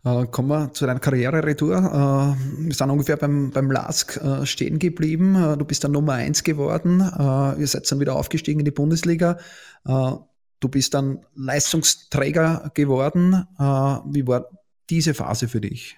[0.05, 1.77] Äh, kommen wir zu deiner Karriere-Retour.
[1.77, 5.35] Äh, wir sind ungefähr beim, beim LASK äh, stehen geblieben.
[5.35, 7.01] Äh, du bist dann Nummer eins geworden.
[7.01, 9.39] Äh, ihr seid dann wieder aufgestiegen in die Bundesliga.
[9.87, 10.11] Äh,
[10.59, 13.45] du bist dann Leistungsträger geworden.
[13.57, 14.49] wie war
[14.89, 15.97] diese Phase für dich?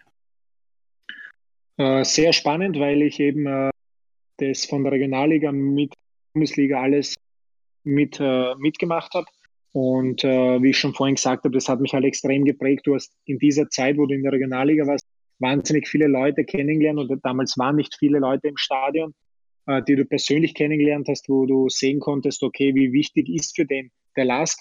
[1.78, 3.70] sehr spannend, weil ich eben
[4.38, 5.94] das von der Regionalliga mit
[6.34, 7.17] Bundesliga alles
[7.88, 9.28] mit, äh, mitgemacht habe.
[9.74, 12.86] Und äh, wie ich schon vorhin gesagt habe, das hat mich halt extrem geprägt.
[12.86, 15.06] Du hast in dieser Zeit, wo du in der Regionalliga warst,
[15.40, 19.14] wahnsinnig viele Leute kennengelernt und damals waren nicht viele Leute im Stadion.
[19.68, 23.66] äh, die du persönlich kennengelernt hast, wo du sehen konntest, okay, wie wichtig ist für
[23.66, 24.60] den der Lask?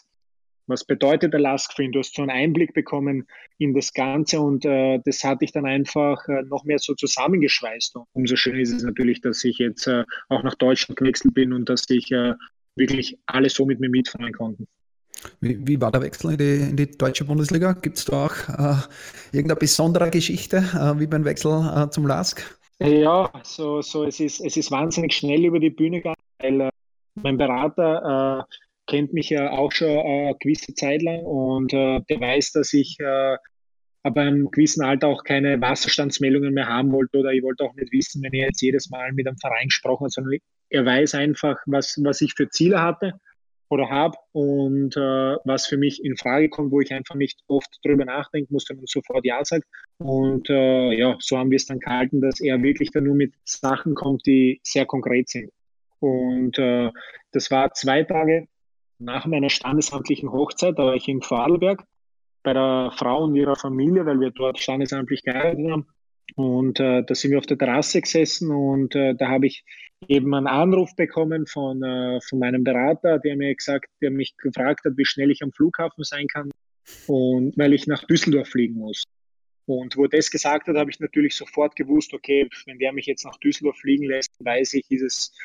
[0.69, 1.93] Was bedeutet der Lask für ihn?
[1.93, 5.65] Du hast so einen Einblick bekommen in das Ganze und äh, das hat dich dann
[5.65, 7.95] einfach äh, noch mehr so zusammengeschweißt.
[7.95, 11.53] Und umso schöner ist es natürlich, dass ich jetzt äh, auch nach Deutschland gewechselt bin
[11.53, 12.35] und dass ich äh,
[12.77, 14.67] wirklich alle so mit mir mitfahren konnten.
[15.41, 17.73] Wie, wie, war der Wechsel in die, in die deutsche Bundesliga?
[17.73, 18.77] Gibt es da auch äh,
[19.33, 22.59] irgendeine besondere Geschichte äh, wie beim Wechsel äh, zum LASK?
[22.79, 26.71] Ja, so, so es, ist, es ist wahnsinnig schnell über die Bühne gegangen, weil äh,
[27.15, 28.55] mein Berater äh,
[28.87, 32.99] kennt mich ja auch schon eine gewisse Zeit lang und äh, der weiß, dass ich
[34.03, 37.91] aber im gewissen Alter auch keine Wasserstandsmeldungen mehr haben wollte oder ich wollte auch nicht
[37.93, 40.39] wissen, wenn ich jetzt jedes Mal mit einem Verein gesprochen habe, sondern
[40.71, 43.13] er weiß einfach, was, was ich für Ziele hatte
[43.69, 47.69] oder habe und äh, was für mich in Frage kommt, wo ich einfach nicht oft
[47.85, 49.65] drüber nachdenken muss, sondern sofort Ja sagt.
[49.99, 53.35] Und äh, ja, so haben wir es dann gehalten, dass er wirklich dann nur mit
[53.45, 55.51] Sachen kommt, die sehr konkret sind.
[56.01, 56.91] Und äh,
[57.33, 58.47] das war zwei Tage
[58.99, 61.85] nach meiner standesamtlichen Hochzeit, da war ich in Vorarlberg
[62.43, 65.87] bei der Frau und ihrer Familie, weil wir dort standesamtlich geheiratet haben.
[66.35, 69.65] Und äh, da sind wir auf der Terrasse gesessen und äh, da habe ich
[70.09, 74.85] eben einen Anruf bekommen von, äh, von meinem Berater, der mir gesagt, der mich gefragt
[74.85, 76.51] hat, wie schnell ich am Flughafen sein kann
[77.07, 79.05] und weil ich nach Düsseldorf fliegen muss.
[79.67, 83.25] Und wo das gesagt hat, habe ich natürlich sofort gewusst, okay, wenn der mich jetzt
[83.25, 85.39] nach Düsseldorf fliegen lässt, weiß ich, ist es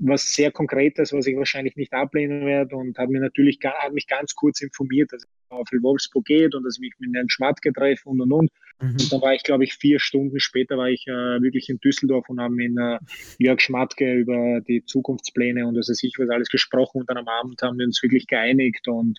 [0.00, 4.06] was sehr Konkretes, was ich wahrscheinlich nicht ablehnen werde und habe mir natürlich hat mich
[4.06, 8.08] ganz kurz informiert, dass auf Wolfsburg geht und dass ich mich mit Herrn Schmatke treffe
[8.08, 8.50] und und und.
[8.80, 8.90] Mhm.
[8.90, 12.28] Und dann war ich, glaube ich, vier Stunden später war ich äh, wirklich in Düsseldorf
[12.28, 12.98] und habe mit äh,
[13.38, 17.60] Jörg Schmatke über die Zukunftspläne und weiß ich was alles gesprochen und dann am Abend
[17.62, 19.18] haben wir uns wirklich geeinigt und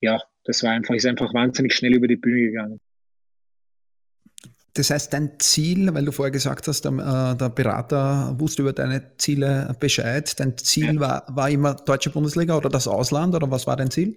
[0.00, 2.80] ja, das war einfach, ist einfach wahnsinnig schnell über die Bühne gegangen.
[4.76, 8.74] Das heißt, dein Ziel, weil du vorher gesagt hast, der, äh, der Berater wusste über
[8.74, 10.38] deine Ziele Bescheid.
[10.38, 11.00] Dein Ziel ja.
[11.00, 14.16] war, war immer deutsche Bundesliga oder das Ausland oder was war dein Ziel?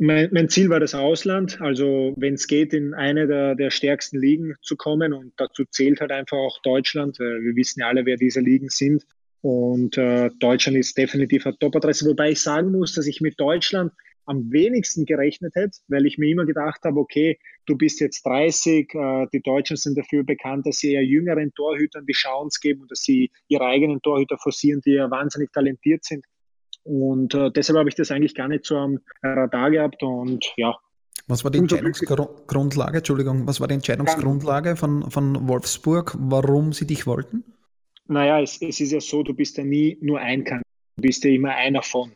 [0.00, 4.20] Mein, mein Ziel war das Ausland, also wenn es geht, in eine der, der stärksten
[4.20, 7.18] Ligen zu kommen und dazu zählt halt einfach auch Deutschland.
[7.18, 9.04] Wir wissen ja alle, wer diese Ligen sind.
[9.40, 13.92] Und äh, Deutschland ist definitiv eine Top-Adresse, wobei ich sagen muss, dass ich mit Deutschland
[14.24, 18.94] am wenigsten gerechnet hätte, weil ich mir immer gedacht habe, okay, du bist jetzt 30,
[18.94, 22.90] äh, die Deutschen sind dafür bekannt, dass sie eher jüngeren Torhütern die Chance geben und
[22.90, 26.24] dass sie ihre eigenen Torhüter forcieren, die ja wahnsinnig talentiert sind.
[26.88, 30.74] Und äh, deshalb habe ich das eigentlich gar nicht so am Radar gehabt und ja.
[31.26, 37.06] Was war die Entscheidungsgrundlage, Entschuldigung, was war die Entscheidungsgrundlage von, von Wolfsburg, warum sie dich
[37.06, 37.44] wollten?
[38.06, 40.64] Naja, es, es ist ja so, du bist ja nie nur ein Kandidat,
[40.96, 42.12] du bist ja immer einer von.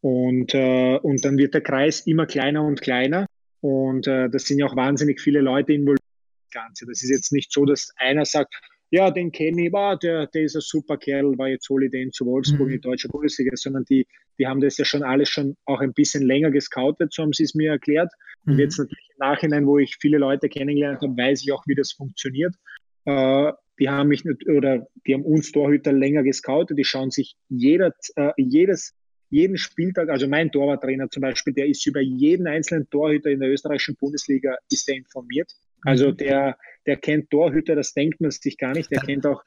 [0.00, 3.26] Und, äh, und dann wird der Kreis immer kleiner und kleiner.
[3.60, 6.00] Und äh, das sind ja auch wahnsinnig viele Leute involviert.
[6.50, 6.86] Das Ganze.
[6.86, 8.54] Das ist jetzt nicht so, dass einer sagt,
[8.94, 11.90] ja, den kenne ich, war, der, der ist ein super Kerl, war jetzt hole ich
[11.90, 12.74] den zu Wolfsburg mhm.
[12.74, 14.06] in deutscher Bundesliga, sondern die,
[14.38, 17.42] die haben das ja schon alles schon auch ein bisschen länger gescoutet, so haben sie
[17.42, 18.12] es mir erklärt.
[18.46, 18.60] Und mhm.
[18.60, 21.90] jetzt natürlich im Nachhinein, wo ich viele Leute kennengelernt habe, weiß ich auch, wie das
[21.90, 22.54] funktioniert.
[23.04, 27.92] Äh, die haben mich oder die haben uns Torhüter länger gescoutet, die schauen sich jeder,
[28.14, 28.94] äh, jedes
[29.28, 33.50] jeden Spieltag, also mein Torwarttrainer zum Beispiel, der ist über jeden einzelnen Torhüter in der
[33.50, 35.50] österreichischen Bundesliga ist der informiert.
[35.84, 36.56] Also der,
[36.86, 38.90] der kennt Torhüter, das denkt man sich gar nicht.
[38.90, 39.42] Der kennt auch.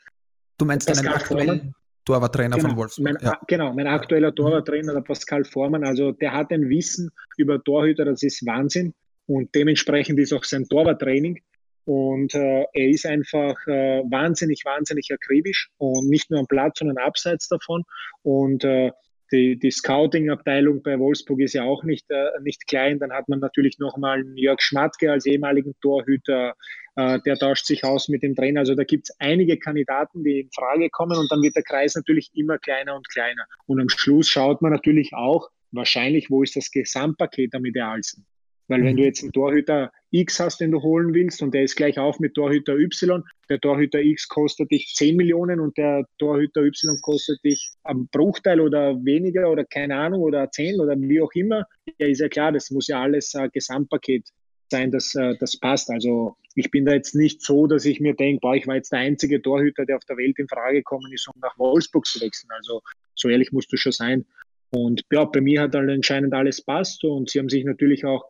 [0.58, 1.76] Du meinst deinen aktuellen
[2.06, 3.04] Torwarttrainer genau, von Wolfsburg?
[3.04, 3.40] Mein, ja.
[3.48, 4.36] Genau, mein aktueller mhm.
[4.36, 5.84] Torwarttrainer, der Pascal Vormann.
[5.84, 8.94] Also der hat ein Wissen über Torhüter, das ist Wahnsinn.
[9.28, 11.42] Und dementsprechend ist auch sein Torwarttraining.
[11.84, 16.98] Und äh, er ist einfach äh, wahnsinnig, wahnsinnig akribisch und nicht nur am Platz, sondern
[16.98, 17.84] abseits davon.
[18.24, 18.92] Und äh,
[19.32, 23.00] die, die Scouting-Abteilung bei Wolfsburg ist ja auch nicht, äh, nicht klein.
[23.00, 26.56] Dann hat man natürlich nochmal Jörg Schmatke als ehemaligen Torhüter,
[26.96, 28.62] äh, der tauscht sich aus mit dem Trainer.
[28.62, 31.96] Also da gibt es einige Kandidaten, die in Frage kommen und dann wird der Kreis
[31.96, 33.46] natürlich immer kleiner und kleiner.
[33.66, 38.26] Und am Schluss schaut man natürlich auch wahrscheinlich, wo ist das Gesamtpaket am idealsten.
[38.68, 39.08] Weil wenn du mhm.
[39.08, 42.34] jetzt einen Torhüter X hast, den du holen willst und der ist gleich auf mit
[42.34, 47.72] Torhüter Y, der Torhüter X kostet dich 10 Millionen und der Torhüter Y kostet dich
[47.84, 51.66] einen Bruchteil oder weniger oder keine Ahnung oder 10 oder wie auch immer,
[51.98, 54.30] ja ist ja klar, das muss ja alles ein Gesamtpaket
[54.70, 55.90] sein, das, äh, das passt.
[55.90, 58.92] Also ich bin da jetzt nicht so, dass ich mir denke, boah, ich war jetzt
[58.92, 62.20] der einzige Torhüter, der auf der Welt in Frage gekommen ist, um nach Wolfsburg zu
[62.22, 62.50] wechseln.
[62.52, 62.82] Also
[63.16, 64.26] so ehrlich musst du schon sein.
[64.72, 68.26] Und ja, bei mir hat dann anscheinend alles passt und sie haben sich natürlich auch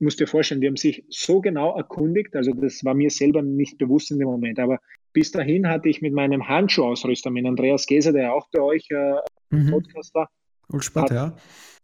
[0.00, 3.78] musst dir vorstellen, die haben sich so genau erkundigt, also das war mir selber nicht
[3.78, 4.78] bewusst in dem Moment, aber
[5.12, 9.14] bis dahin hatte ich mit meinem Handschuhausrüster, mit Andreas Geser, der auch bei euch äh,
[9.50, 9.70] mhm.
[9.70, 10.28] Podcast war.
[10.68, 11.36] Ulsport, ja.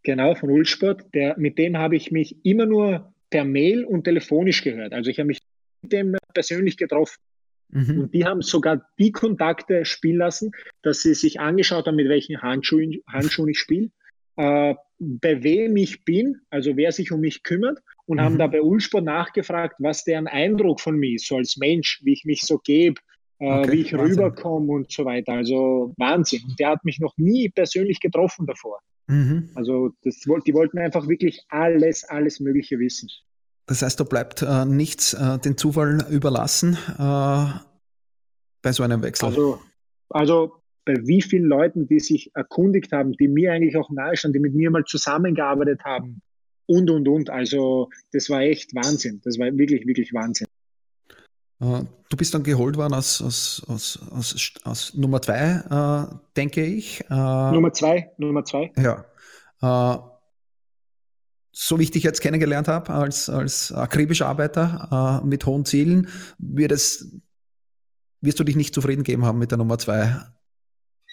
[0.02, 1.04] Genau, von Ulsport.
[1.14, 4.92] Der, mit dem habe ich mich immer nur per Mail und telefonisch gehört.
[4.92, 5.38] Also ich habe mich
[5.82, 7.18] mit dem persönlich getroffen.
[7.68, 8.00] Mhm.
[8.00, 10.50] Und die haben sogar die Kontakte spielen lassen,
[10.82, 13.90] dass sie sich angeschaut haben, mit welchen Handschuhen, Handschuhen ich spiele,
[14.36, 17.78] äh, bei wem ich bin, also wer sich um mich kümmert
[18.10, 18.22] und mhm.
[18.22, 22.12] haben da bei Ulsport nachgefragt, was deren Eindruck von mir ist, so als Mensch, wie
[22.12, 23.00] ich mich so gebe,
[23.38, 25.34] äh, okay, wie ich rüberkomme und so weiter.
[25.34, 26.42] Also Wahnsinn.
[26.44, 28.80] Und der hat mich noch nie persönlich getroffen davor.
[29.06, 29.50] Mhm.
[29.54, 33.08] Also das, die wollten einfach wirklich alles, alles Mögliche wissen.
[33.66, 37.46] Das heißt, da bleibt äh, nichts äh, den Zufall überlassen äh,
[38.60, 39.26] bei so einem Wechsel.
[39.26, 39.60] Also,
[40.08, 40.52] also
[40.84, 44.56] bei wie vielen Leuten, die sich erkundigt haben, die mir eigentlich auch nahestanden, die mit
[44.56, 46.22] mir mal zusammengearbeitet haben
[46.70, 47.30] und, und, und.
[47.30, 49.20] Also das war echt Wahnsinn.
[49.24, 50.46] Das war wirklich, wirklich Wahnsinn.
[51.60, 56.64] Äh, du bist dann geholt worden aus, aus, aus, aus, aus Nummer zwei, äh, denke
[56.64, 57.00] ich.
[57.10, 58.72] Äh, Nummer zwei, Nummer zwei.
[58.78, 59.04] Ja.
[59.60, 59.98] Äh,
[61.52, 66.08] so wie ich dich jetzt kennengelernt habe, als, als akribischer Arbeiter äh, mit hohen Zielen,
[66.38, 67.20] wird es,
[68.20, 70.20] wirst du dich nicht zufrieden geben haben mit der Nummer zwei.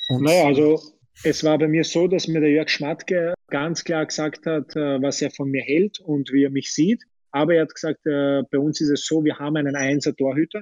[0.09, 0.79] Und naja, also
[1.23, 5.01] es war bei mir so, dass mir der Jörg Schmatke ganz klar gesagt hat, äh,
[5.01, 7.03] was er von mir hält und wie er mich sieht.
[7.31, 10.61] Aber er hat gesagt, äh, bei uns ist es so, wir haben einen Einser-Torhüter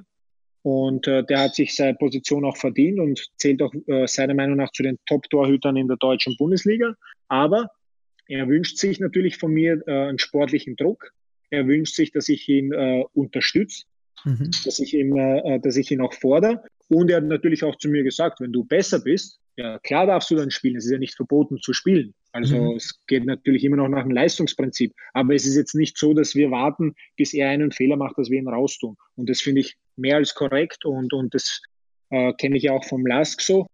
[0.63, 3.73] und äh, der hat sich seine Position auch verdient und zählt auch
[4.07, 6.95] seiner Meinung nach zu den Top-Torhütern in der deutschen Bundesliga.
[7.27, 7.69] Aber
[8.27, 11.11] er wünscht sich natürlich von mir einen sportlichen Druck.
[11.51, 12.73] Er wünscht sich, dass ich ihn
[13.13, 13.85] unterstütze,
[14.23, 14.49] mhm.
[14.65, 16.63] dass, ich ihn, dass ich ihn auch fordere.
[16.87, 20.29] Und er hat natürlich auch zu mir gesagt, wenn du besser bist, ja klar darfst
[20.31, 20.75] du dann spielen.
[20.75, 22.13] Es ist ja nicht verboten zu spielen.
[22.31, 22.75] Also mhm.
[22.75, 24.93] es geht natürlich immer noch nach dem Leistungsprinzip.
[25.13, 28.29] Aber es ist jetzt nicht so, dass wir warten, bis er einen Fehler macht, dass
[28.29, 28.97] wir ihn raustun.
[29.15, 31.61] Und das finde ich mehr als korrekt und, und das
[32.09, 33.67] äh, kenne ich ja auch vom Lask so.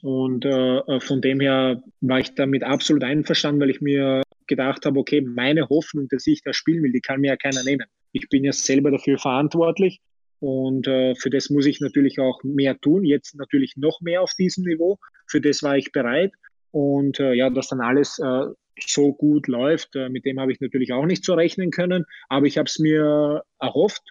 [0.00, 4.86] Und äh, äh, von dem her war ich damit absolut einverstanden, weil ich mir gedacht
[4.86, 7.84] habe, okay, meine Hoffnung, dass ich das spielen will, die kann mir ja keiner nehmen.
[8.12, 10.00] Ich bin ja selber dafür verantwortlich
[10.40, 13.04] und äh, für das muss ich natürlich auch mehr tun.
[13.04, 14.98] Jetzt natürlich noch mehr auf diesem Niveau.
[15.26, 16.32] Für das war ich bereit.
[16.70, 18.46] Und äh, ja, dass dann alles äh,
[18.80, 22.04] so gut läuft, äh, mit dem habe ich natürlich auch nicht so rechnen können.
[22.28, 24.02] Aber ich habe es mir erhofft.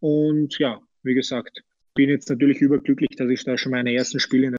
[0.00, 1.62] Und ja, wie gesagt,
[1.94, 4.56] bin jetzt natürlich überglücklich, dass ich da schon meine ersten Spiele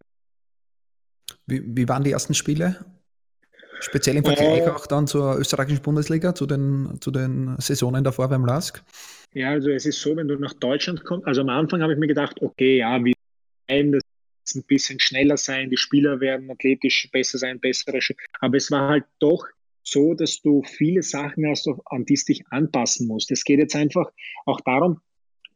[1.51, 2.85] wie, wie waren die ersten Spiele?
[3.81, 8.29] Speziell im Vergleich äh, auch dann zur österreichischen Bundesliga, zu den, zu den Saisonen davor
[8.29, 8.83] beim LASK?
[9.33, 11.99] Ja, also es ist so, wenn du nach Deutschland kommst, also am Anfang habe ich
[11.99, 13.13] mir gedacht, okay, ja, wie
[13.67, 17.99] das ein bisschen schneller sein, die Spieler werden athletisch besser sein, bessere,
[18.39, 19.45] aber es war halt doch
[19.83, 23.31] so, dass du viele Sachen hast, an die du dich anpassen musst.
[23.31, 24.11] Es geht jetzt einfach
[24.45, 24.99] auch darum,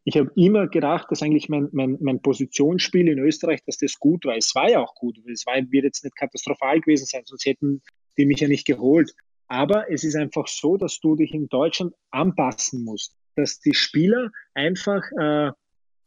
[0.07, 4.23] ich habe immer gedacht, dass eigentlich mein, mein, mein Positionsspiel in Österreich, dass das gut
[4.26, 4.38] war.
[4.38, 5.17] Es war ja auch gut.
[5.28, 7.82] Es war, wird jetzt nicht katastrophal gewesen sein, sonst hätten
[8.18, 9.13] die mich ja nicht geholt.
[9.47, 13.16] Aber es ist einfach so, dass du dich in Deutschland anpassen musst.
[13.36, 15.51] Dass die Spieler einfach, äh,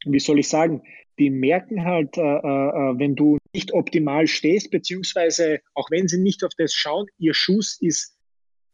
[0.04, 0.82] wie soll ich sagen,
[1.18, 6.44] die merken halt, äh, äh, wenn du nicht optimal stehst, beziehungsweise auch wenn sie nicht
[6.44, 8.16] auf das schauen, ihr Schuss ist,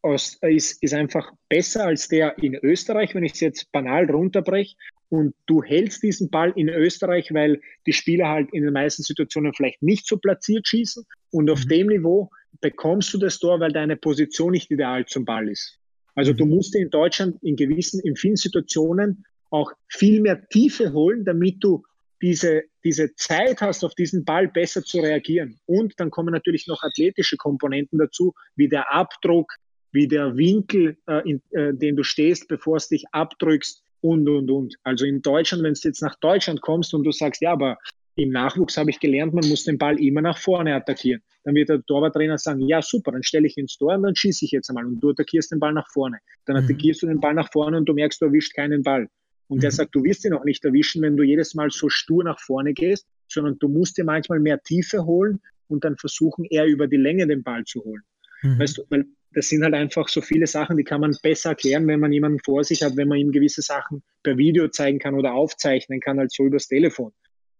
[0.03, 4.77] aus, ist, ist einfach besser als der in Österreich, wenn ich es jetzt banal runterbreche
[5.09, 9.55] und du hältst diesen Ball in Österreich, weil die Spieler halt in den meisten Situationen
[9.55, 11.69] vielleicht nicht so platziert schießen und auf mhm.
[11.69, 12.31] dem Niveau
[12.61, 15.79] bekommst du das Tor, weil deine Position nicht ideal zum Ball ist.
[16.15, 16.37] Also mhm.
[16.37, 21.57] du musst in Deutschland in gewissen, in vielen Situationen auch viel mehr Tiefe holen, damit
[21.61, 21.85] du
[22.23, 25.59] diese, diese Zeit hast, auf diesen Ball besser zu reagieren.
[25.67, 29.53] Und dann kommen natürlich noch athletische Komponenten dazu, wie der Abdruck,
[29.93, 34.51] wie der Winkel, äh, in äh, den du stehst, bevor es dich abdrückst, und, und,
[34.51, 34.75] und.
[34.83, 37.79] Also in Deutschland, wenn du jetzt nach Deutschland kommst und du sagst, ja, aber
[38.17, 41.23] im Nachwuchs habe ich gelernt, man muss den Ball immer nach vorne attackieren.
[41.43, 44.45] Dann wird der Torwarttrainer sagen, ja, super, dann stelle ich ins Tor und dann schieße
[44.45, 46.19] ich jetzt einmal und du attackierst den Ball nach vorne.
[46.47, 46.65] Dann mhm.
[46.65, 49.09] attackierst du den Ball nach vorne und du merkst, du erwischt keinen Ball.
[49.49, 49.61] Und mhm.
[49.63, 52.41] der sagt, du wirst ihn auch nicht erwischen, wenn du jedes Mal so stur nach
[52.41, 56.87] vorne gehst, sondern du musst dir manchmal mehr Tiefe holen und dann versuchen, eher über
[56.87, 58.03] die Länge den Ball zu holen.
[58.43, 58.59] Mhm.
[58.59, 61.87] Weißt du, weil das sind halt einfach so viele Sachen, die kann man besser erklären,
[61.89, 65.15] wenn man jemanden vor sich hat, wenn man ihm gewisse Sachen per Video zeigen kann
[65.15, 67.13] oder aufzeichnen kann, als so übers Telefon.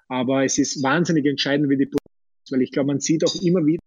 [0.09, 3.35] Aber es ist wahnsinnig entscheidend, wie die Position ist, weil ich glaube, man sieht auch
[3.43, 3.83] immer wieder,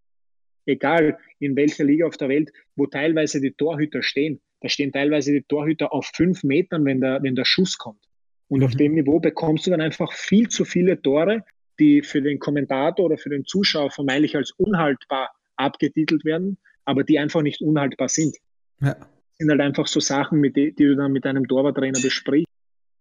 [0.65, 4.41] egal in welcher Liga auf der Welt, wo teilweise die Torhüter stehen.
[4.61, 8.03] Da stehen teilweise die Torhüter auf fünf Metern, wenn der, wenn der Schuss kommt.
[8.47, 8.65] Und mhm.
[8.65, 11.43] auf dem Niveau bekommst du dann einfach viel zu viele Tore,
[11.79, 16.57] die für den Kommentator oder für den Zuschauer vermeintlich als unhaltbar abgetitelt werden
[16.87, 18.37] aber die einfach nicht unhaltbar sind.
[18.79, 18.93] Ja.
[18.93, 19.07] Das
[19.39, 22.46] sind halt einfach so Sachen, mit die, die du dann mit einem Torwarttrainer besprichst.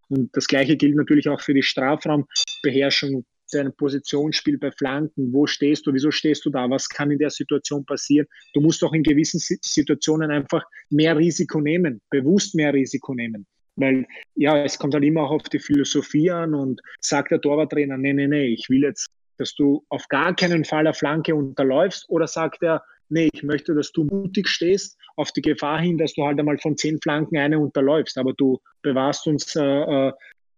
[0.09, 5.33] Und das Gleiche gilt natürlich auch für die Strafraumbeherrschung, dein Positionsspiel bei Flanken.
[5.33, 5.93] Wo stehst du?
[5.93, 6.69] Wieso stehst du da?
[6.69, 8.27] Was kann in der Situation passieren?
[8.55, 13.47] Du musst auch in gewissen Situationen einfach mehr Risiko nehmen, bewusst mehr Risiko nehmen.
[13.77, 17.99] Weil ja, es kommt halt immer auch auf die Philosophie an und sagt der Torwarttrainer,
[17.99, 22.09] nee, nee, nee, ich will jetzt, dass du auf gar keinen Fall eine Flanke unterläufst
[22.09, 26.15] oder sagt er, nee, ich möchte, dass du mutig stehst auf die Gefahr hin, dass
[26.15, 30.13] du halt einmal von zehn Flanken eine unterläufst, aber du bewahrst uns äh, äh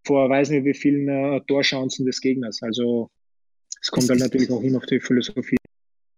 [0.06, 2.62] vor weiß nicht wie vielen äh, Torchancen des Gegners.
[2.62, 3.10] Also
[3.80, 5.56] es kommt halt natürlich auch immer auf die Philosophie.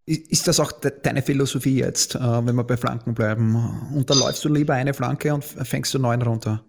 [0.06, 3.56] Ist das auch de deine Philosophie jetzt, äh, wenn wir bei Flanken bleiben?
[3.94, 6.64] Unterläufst du lieber eine Flanke und fängst du neun runter?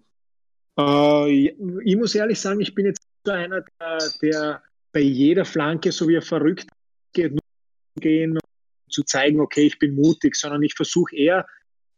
[0.78, 1.54] Äh,
[1.84, 6.08] ich muss ehrlich sagen, ich bin jetzt so einer, der, der bei jeder Flanke so
[6.08, 6.68] wie er verrückt
[7.12, 7.38] geht,
[8.00, 8.38] gehen
[8.92, 11.46] zu zeigen, okay, ich bin mutig, sondern ich versuche eher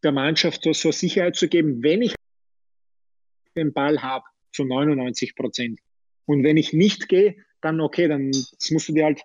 [0.03, 2.15] der Mannschaft so Sicherheit zu geben, wenn ich
[3.57, 5.81] den Ball habe, zu 99 Prozent.
[6.27, 9.21] Und wenn ich nicht gehe, dann okay, dann das musst du dir halt,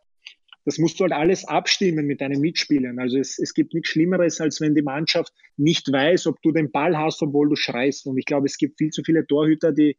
[0.66, 3.00] das musst du halt alles abstimmen mit deinen Mitspielern.
[3.00, 6.72] Also es, es gibt nichts Schlimmeres, als wenn die Mannschaft nicht weiß, ob du den
[6.72, 8.06] Ball hast, obwohl du schreist.
[8.06, 9.98] Und ich glaube, es gibt viel zu viele Torhüter, die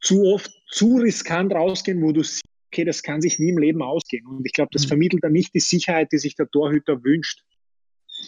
[0.00, 2.42] zu oft zu riskant rausgehen, wo du siehst,
[2.72, 4.26] okay, das kann sich nie im Leben ausgehen.
[4.26, 4.88] Und ich glaube, das mhm.
[4.88, 7.42] vermittelt dann nicht die Sicherheit, die sich der Torhüter wünscht,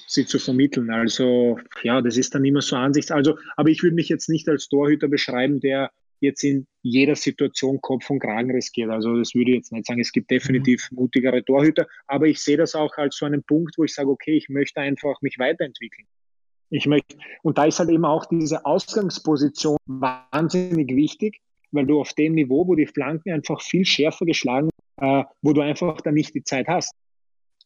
[0.07, 0.91] sie zu vermitteln.
[0.91, 3.11] Also ja, das ist dann immer so Ansichts.
[3.11, 5.91] Also, aber ich würde mich jetzt nicht als Torhüter beschreiben, der
[6.21, 8.91] jetzt in jeder Situation Kopf und Kragen riskiert.
[8.91, 10.01] Also das würde ich jetzt nicht sagen.
[10.01, 10.99] Es gibt definitiv mhm.
[10.99, 14.37] mutigere Torhüter, aber ich sehe das auch als so einen Punkt, wo ich sage, okay,
[14.37, 16.07] ich möchte einfach mich weiterentwickeln.
[16.71, 21.41] Ich möchte, und da ist halt eben auch diese Ausgangsposition wahnsinnig wichtig,
[21.73, 25.61] weil du auf dem Niveau, wo die Flanken einfach viel schärfer geschlagen, äh, wo du
[25.61, 26.95] einfach dann nicht die Zeit hast.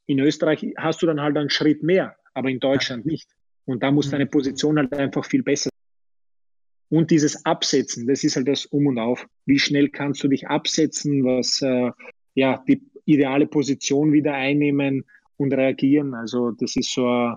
[0.07, 3.29] In Österreich hast du dann halt einen Schritt mehr, aber in Deutschland nicht.
[3.65, 4.13] Und da muss mhm.
[4.13, 6.99] deine Position halt einfach viel besser sein.
[6.99, 9.27] Und dieses Absetzen, das ist halt das Um und Auf.
[9.45, 11.91] Wie schnell kannst du dich absetzen, was äh,
[12.35, 15.05] ja die ideale Position wieder einnehmen
[15.37, 16.15] und reagieren.
[16.15, 17.37] Also das ist so ein,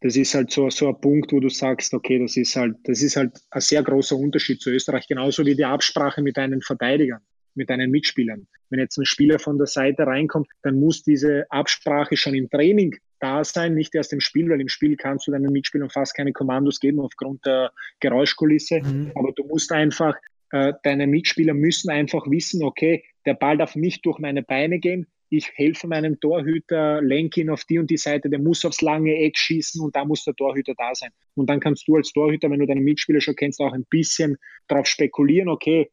[0.00, 3.02] das ist halt so, so ein Punkt, wo du sagst, okay, das ist halt, das
[3.02, 7.20] ist halt ein sehr großer Unterschied zu Österreich, genauso wie die Absprache mit deinen Verteidigern,
[7.54, 8.46] mit deinen Mitspielern.
[8.68, 12.96] Wenn jetzt ein Spieler von der Seite reinkommt, dann muss diese Absprache schon im Training
[13.20, 16.32] da sein, nicht erst im Spiel, weil im Spiel kannst du deinen Mitspielern fast keine
[16.32, 18.80] Kommandos geben aufgrund der Geräuschkulisse.
[18.80, 19.12] Mhm.
[19.14, 20.16] Aber du musst einfach,
[20.50, 25.06] äh, deine Mitspieler müssen einfach wissen, okay, der Ball darf nicht durch meine Beine gehen,
[25.28, 29.14] ich helfe meinem Torhüter, lenke ihn auf die und die Seite, der muss aufs lange
[29.16, 31.10] Eck schießen und da muss der Torhüter da sein.
[31.34, 34.36] Und dann kannst du als Torhüter, wenn du deinen Mitspieler schon kennst, auch ein bisschen
[34.68, 35.90] darauf spekulieren, okay,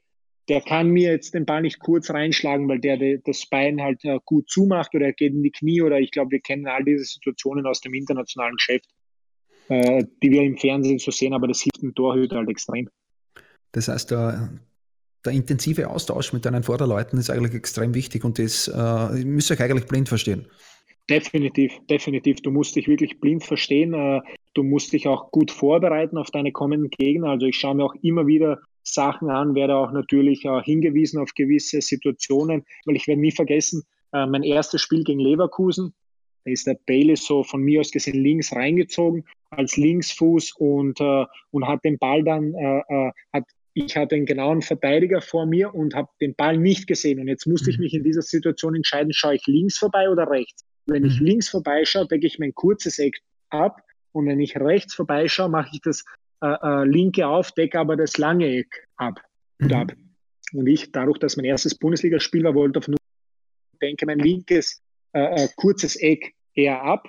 [0.49, 4.19] der kann mir jetzt den Ball nicht kurz reinschlagen, weil der das Bein halt äh,
[4.25, 7.05] gut zumacht oder er geht in die Knie oder ich glaube, wir kennen all diese
[7.05, 8.89] Situationen aus dem internationalen Geschäft,
[9.69, 12.89] äh, die wir im Fernsehen so sehen, aber das hilft dem Torhüter halt extrem.
[13.71, 14.49] Das heißt, der,
[15.26, 19.55] der intensive Austausch mit deinen Vorderleuten ist eigentlich extrem wichtig und das äh, müsst ihr
[19.55, 20.47] euch eigentlich blind verstehen.
[21.09, 22.41] Definitiv, definitiv.
[22.41, 23.93] Du musst dich wirklich blind verstehen.
[23.93, 24.21] Äh,
[24.53, 27.32] du musst dich auch gut vorbereiten auf deine kommenden Gegner.
[27.32, 31.34] Also ich schaue mir auch immer wieder Sachen an, werde auch natürlich äh, hingewiesen auf
[31.36, 35.93] gewisse Situationen, weil ich werde nie vergessen, äh, mein erstes Spiel gegen Leverkusen,
[36.45, 41.67] da ist der Bailey so von mir aus gesehen links reingezogen als Linksfuß und, und
[41.67, 42.53] hat den Ball dann,
[43.32, 47.19] hat ich hatte einen genauen Verteidiger vor mir und habe den Ball nicht gesehen.
[47.19, 47.84] Und jetzt musste ich mhm.
[47.84, 50.63] mich in dieser Situation entscheiden, schaue ich links vorbei oder rechts.
[50.86, 51.28] Wenn ich mhm.
[51.28, 53.19] links vorbeischaue, decke ich mein kurzes Eck
[53.49, 53.82] ab.
[54.11, 56.03] Und wenn ich rechts vorbeischaue, mache ich das
[56.41, 59.19] äh, äh, linke auf, decke aber das lange Eck ab.
[59.59, 59.78] Und, mhm.
[59.78, 59.93] ab.
[60.53, 62.97] und ich, dadurch, dass mein erstes Bundesligaspiel war, wollte auf nur
[63.82, 64.82] denke mein linkes
[65.13, 67.07] äh, äh, kurzes Eck eher ab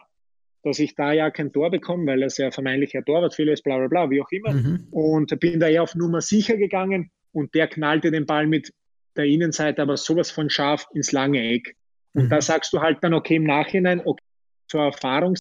[0.65, 3.77] dass ich da ja kein Tor bekomme, weil es ja vermeintlich ein Torwartfehler ist, bla
[3.77, 4.53] bla bla, wie auch immer.
[4.53, 4.89] Mhm.
[4.91, 8.73] Und bin da eher auf Nummer sicher gegangen und der knallte den Ball mit
[9.17, 11.77] der Innenseite aber sowas von scharf ins lange Eck.
[12.15, 12.29] Und mhm.
[12.31, 14.25] da sagst du halt dann, okay, im Nachhinein, okay,
[14.69, 15.37] zur Erfahrung,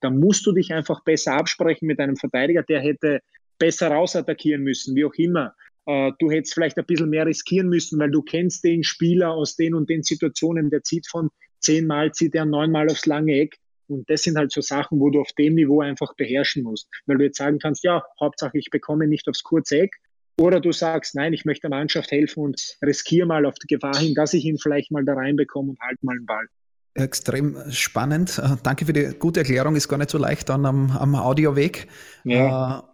[0.00, 3.20] da musst du dich einfach besser absprechen mit einem Verteidiger, der hätte
[3.58, 5.54] besser rausattackieren müssen, wie auch immer.
[5.86, 9.56] Äh, du hättest vielleicht ein bisschen mehr riskieren müssen, weil du kennst den Spieler aus
[9.56, 11.30] den und den Situationen, der zieht von
[11.60, 13.56] zehnmal, zieht er neunmal aufs lange Eck
[13.90, 16.88] und das sind halt so Sachen, wo du auf dem Niveau einfach beherrschen musst.
[17.06, 19.96] Weil du jetzt sagen kannst, ja, Hauptsache ich bekomme nicht aufs kurze Eck.
[20.38, 23.98] Oder du sagst, nein, ich möchte der Mannschaft helfen und riskiere mal auf die Gefahr
[23.98, 26.46] hin, dass ich ihn vielleicht mal da reinbekomme und halt mal einen Ball.
[26.94, 28.38] Extrem spannend.
[28.38, 29.76] Äh, danke für die gute Erklärung.
[29.76, 31.86] Ist gar nicht so leicht dann am, am Audioweg.
[32.24, 32.89] Ja.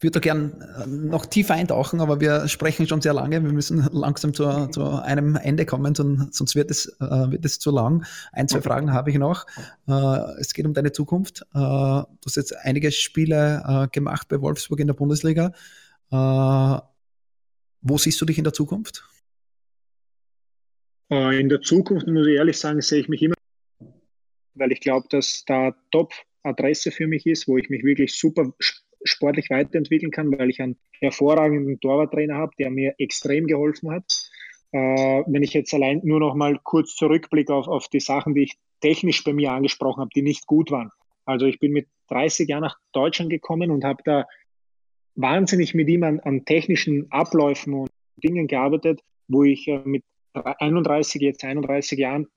[0.00, 3.44] Ich würde da gern äh, noch tiefer eintauchen, aber wir sprechen schon sehr lange.
[3.44, 7.70] Wir müssen langsam zu, zu einem Ende kommen, sonst wird es, äh, wird es zu
[7.70, 8.06] lang.
[8.32, 9.44] Ein, zwei Fragen habe ich noch.
[9.86, 11.42] Äh, es geht um deine Zukunft.
[11.52, 15.52] Äh, du hast jetzt einige Spiele äh, gemacht bei Wolfsburg in der Bundesliga.
[16.10, 16.80] Äh,
[17.82, 19.06] wo siehst du dich in der Zukunft?
[21.10, 23.34] In der Zukunft, muss ich ehrlich sagen, sehe ich mich immer,
[24.54, 28.50] weil ich glaube, dass da Top-Adresse für mich ist, wo ich mich wirklich super
[29.04, 34.04] sportlich weiterentwickeln kann, weil ich einen hervorragenden Torwarttrainer habe, der mir extrem geholfen hat.
[34.72, 38.44] Äh, wenn ich jetzt allein nur noch mal kurz zurückblicke auf, auf die Sachen, die
[38.44, 40.90] ich technisch bei mir angesprochen habe, die nicht gut waren.
[41.24, 44.26] Also ich bin mit 30 Jahren nach Deutschland gekommen und habe da
[45.14, 51.20] wahnsinnig mit ihm an, an, technischen Abläufen und Dingen gearbeitet, wo ich äh, mit 31,
[51.22, 52.28] jetzt 31 Jahren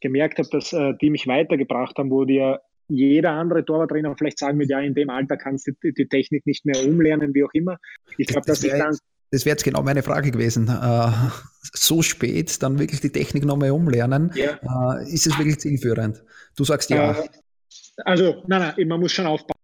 [0.00, 4.58] gemerkt habe, dass äh, die mich weitergebracht haben, wo dir jeder andere Torwarttrainer vielleicht sagen
[4.58, 7.52] wird, ja, in dem Alter kannst du die, die Technik nicht mehr umlernen, wie auch
[7.54, 7.78] immer.
[8.18, 8.96] Ich glaube, dass ich dann
[9.32, 10.68] das wäre jetzt genau meine Frage gewesen.
[10.68, 11.10] Äh,
[11.72, 14.98] so spät dann wirklich die Technik nochmal umlernen, ja.
[15.00, 16.22] äh, ist es wirklich zielführend?
[16.54, 17.12] Du sagst ja.
[17.12, 17.28] Äh,
[18.04, 19.58] also, nein, nein, man muss schon aufpassen.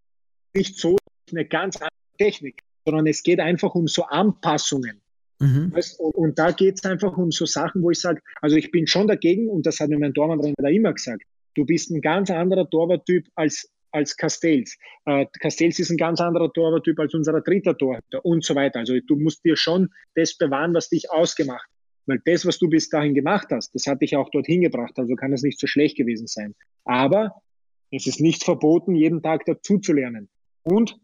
[0.55, 0.97] Nicht so
[1.31, 5.03] eine ganz andere Technik, sondern es geht einfach um so Anpassungen.
[5.39, 5.73] Mhm.
[5.99, 8.87] Und, und, da geht es einfach um so Sachen, wo ich sage, also ich bin
[8.87, 11.23] schon dagegen, und das hat mir mein Torwart da immer gesagt,
[11.59, 14.79] du bist ein ganz anderer Torwarttyp als, als Castells.
[15.07, 18.79] Äh, Castells ist ein ganz anderer Torwarttyp als unser dritter Torhüter und so weiter.
[18.79, 21.69] Also du musst dir schon das bewahren, was dich ausgemacht.
[22.07, 24.95] Weil das, was du bis dahin gemacht hast, das hat dich auch dorthin gebracht.
[24.97, 26.55] Also kann es nicht so schlecht gewesen sein.
[26.85, 27.43] Aber
[27.91, 30.29] es ist nicht verboten, jeden Tag dazu zu lernen.
[30.63, 30.99] Und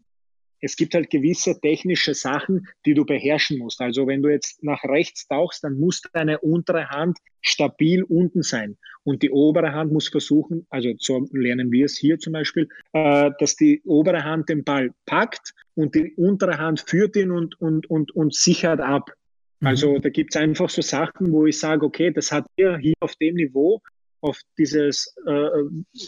[0.65, 3.81] es gibt halt gewisse technische Sachen, die du beherrschen musst.
[3.81, 8.75] Also wenn du jetzt nach rechts tauchst, dann muss deine untere Hand stabil unten sein.
[9.03, 13.29] Und die obere Hand muss versuchen, also so lernen wir es hier zum Beispiel, äh,
[13.37, 17.87] dass die obere Hand den Ball packt und die untere Hand führt ihn und, und,
[17.87, 19.11] und, und sichert ab.
[19.59, 19.67] Mhm.
[19.67, 22.95] Also da gibt es einfach so Sachen, wo ich sage, okay, das hat dir hier
[23.01, 23.83] auf dem Niveau,
[24.21, 25.49] auf dieses, äh,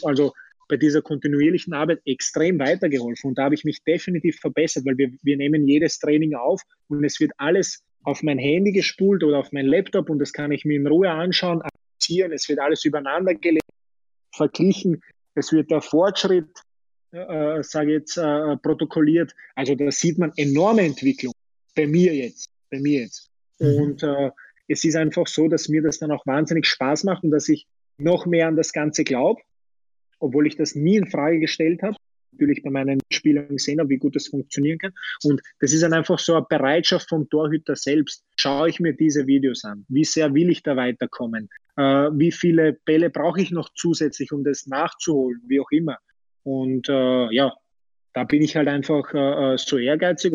[0.02, 0.32] also
[0.68, 3.30] bei dieser kontinuierlichen Arbeit extrem weitergeholfen.
[3.30, 7.02] Und da habe ich mich definitiv verbessert, weil wir, wir nehmen jedes Training auf und
[7.04, 10.64] es wird alles auf mein Handy gespult oder auf mein Laptop und das kann ich
[10.64, 12.32] mir in Ruhe anschauen, analysieren.
[12.32, 13.64] Es wird alles übereinander gelegt,
[14.34, 15.02] verglichen.
[15.34, 16.48] Es wird der Fortschritt,
[17.12, 19.34] äh, sage jetzt, äh, protokolliert.
[19.54, 21.32] Also da sieht man enorme Entwicklung
[21.74, 23.28] bei mir jetzt, bei mir jetzt.
[23.58, 23.74] Mhm.
[23.74, 24.30] Und äh,
[24.68, 27.66] es ist einfach so, dass mir das dann auch wahnsinnig Spaß macht und dass ich
[27.98, 29.40] noch mehr an das Ganze glaube
[30.18, 31.96] obwohl ich das nie in Frage gestellt habe.
[32.32, 34.92] Natürlich bei meinen Spielern gesehen habe, wie gut das funktionieren kann.
[35.24, 38.24] Und das ist dann einfach so eine Bereitschaft vom Torhüter selbst.
[38.38, 39.84] Schaue ich mir diese Videos an?
[39.88, 41.48] Wie sehr will ich da weiterkommen?
[41.76, 45.40] Äh, wie viele Bälle brauche ich noch zusätzlich, um das nachzuholen?
[45.48, 45.98] Wie auch immer.
[46.44, 47.52] Und äh, ja,
[48.12, 50.32] da bin ich halt einfach äh, äh so ehrgeizig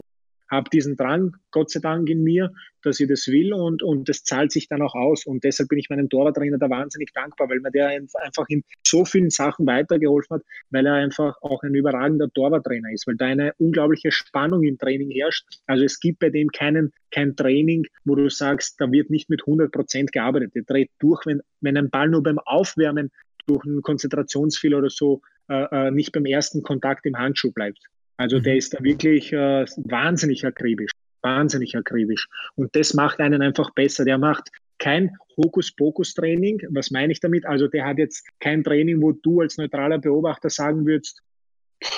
[0.50, 2.52] habe diesen Drang, Gott sei Dank, in mir,
[2.84, 5.26] dass ich das will und, und das zahlt sich dann auch aus.
[5.26, 9.06] Und deshalb bin ich meinem Torwarttrainer da wahnsinnig dankbar, weil mir der einfach in so
[9.06, 13.54] vielen Sachen weitergeholfen hat, weil er einfach auch ein überragender Torwarttrainer ist, weil da eine
[13.58, 15.46] unglaubliche Spannung im Training herrscht.
[15.66, 19.41] Also es gibt bei dem keinen, kein Training, wo du sagst, da wird nicht mit
[19.41, 20.56] 100 Prozent gearbeitet.
[20.56, 23.12] Der dreht durch, wenn, wenn ein Ball nur beim Aufwärmen
[23.46, 27.80] durch einen Konzentrationsfehler oder so äh, äh nicht beim ersten Kontakt im Handschuh bleibt.
[28.18, 28.57] Also der mhm.
[28.59, 30.91] ist da wirklich äh, wahnsinnig akribisch,
[31.22, 32.28] wahnsinnig akribisch.
[32.55, 34.05] Und das macht einen einfach besser.
[34.05, 34.49] Der macht
[34.80, 36.68] kein Hokuspokus-Training.
[36.70, 37.45] Was meine ich damit?
[37.45, 41.22] Also der hat jetzt kein Training, wo du als neutraler Beobachter sagen würdest,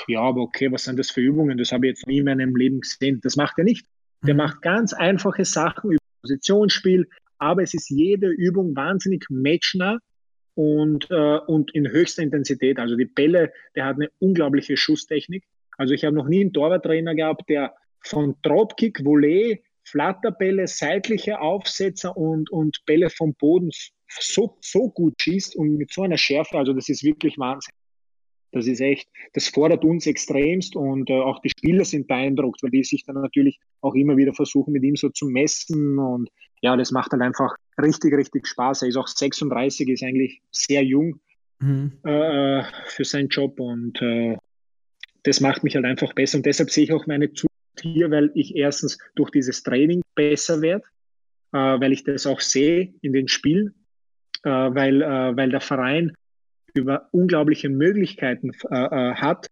[0.08, 1.58] ja, aber okay, was sind das für Übungen?
[1.58, 3.20] Das habe ich jetzt nie in meinem Leben gesehen.
[3.22, 3.86] Das macht er nicht.
[4.26, 4.40] Der mhm.
[4.40, 7.08] macht ganz einfache Sachen über Positionsspiel,
[7.38, 10.00] aber es ist jede Übung wahnsinnig matchnah
[10.56, 12.80] und, äh, und in höchster Intensität.
[12.80, 15.44] Also die Bälle, der hat eine unglaubliche Schusstechnik.
[15.78, 22.16] Also ich habe noch nie einen Torwarttrainer gehabt, der von Dropkick, Volley, Flatterbälle, seitliche Aufsetzer
[22.16, 23.72] und, und Bälle vom Boden
[24.08, 26.58] so, so gut schießt und mit so einer Schärfe.
[26.58, 27.74] Also das ist wirklich Wahnsinn.
[28.52, 32.72] Das ist echt, das fordert uns extremst und äh, auch die Spieler sind beeindruckt, weil
[32.72, 36.30] die sich dann natürlich auch immer wieder versuchen, mit ihm so zu messen und
[36.62, 38.84] ja, das macht dann einfach richtig, richtig Spaß.
[38.84, 41.20] Er ist auch 36, ist eigentlich sehr jung
[41.60, 42.00] mhm.
[42.04, 44.38] äh, für seinen Job und äh,
[45.26, 46.38] das macht mich halt einfach besser.
[46.38, 50.62] Und deshalb sehe ich auch meine Zukunft hier, weil ich erstens durch dieses Training besser
[50.62, 50.86] werde,
[51.52, 53.74] äh, weil ich das auch sehe in den Spielen,
[54.44, 56.14] äh, weil, äh, weil der Verein
[56.74, 59.48] über unglaubliche Möglichkeiten äh, äh, hat,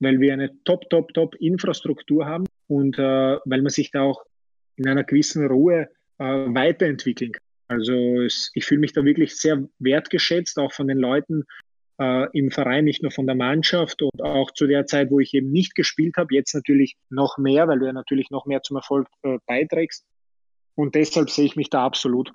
[0.00, 4.24] weil wir eine top, top, top Infrastruktur haben und äh, weil man sich da auch
[4.76, 7.42] in einer gewissen Ruhe weiterentwickeln kann.
[7.66, 11.44] Also es, ich fühle mich da wirklich sehr wertgeschätzt, auch von den Leuten,
[11.98, 15.34] äh, im Verein, nicht nur von der Mannschaft und auch zu der Zeit, wo ich
[15.34, 18.76] eben nicht gespielt habe, jetzt natürlich noch mehr, weil du ja natürlich noch mehr zum
[18.76, 20.04] Erfolg äh, beiträgst.
[20.74, 22.32] Und deshalb sehe ich mich da absolut.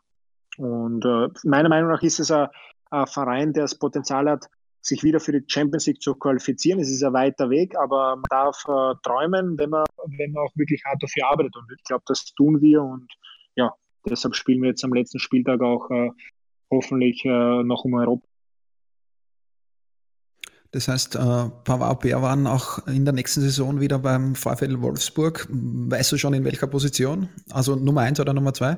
[0.57, 2.47] Und äh, meiner Meinung nach ist es ein,
[2.91, 4.47] ein Verein, der das Potenzial hat,
[4.81, 6.79] sich wieder für die Champions League zu qualifizieren.
[6.79, 9.85] Es ist ein weiter Weg, aber man darf äh, träumen, wenn man,
[10.17, 11.55] wenn man auch wirklich hart dafür arbeitet.
[11.55, 12.81] Und ich glaube, das tun wir.
[12.81, 13.07] Und
[13.55, 13.73] ja,
[14.07, 16.11] deshalb spielen wir jetzt am letzten Spieltag auch äh,
[16.71, 18.27] hoffentlich äh, noch um Europa.
[20.77, 21.19] Das heißt, äh,
[21.63, 25.47] Pavard Bär waren auch in der nächsten Saison wieder beim VfL Wolfsburg.
[25.49, 27.29] Weißt du schon in welcher Position?
[27.49, 28.77] Also Nummer eins oder Nummer zwei?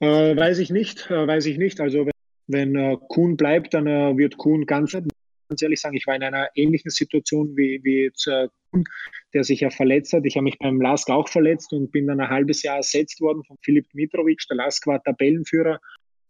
[0.00, 1.80] Äh, weiß ich nicht, äh, weiß ich nicht.
[1.80, 2.12] Also wenn,
[2.48, 6.22] wenn äh, Kuhn bleibt, dann äh, wird Kuhn ganz, ganz ehrlich sagen, ich war in
[6.22, 8.28] einer ähnlichen Situation wie, wie jetzt
[8.70, 8.84] Kuhn,
[9.32, 10.26] der sich ja verletzt hat.
[10.26, 13.42] Ich habe mich beim Lask auch verletzt und bin dann ein halbes Jahr ersetzt worden
[13.44, 14.42] von Filip Dmitrovic.
[14.50, 15.80] Der Lask war Tabellenführer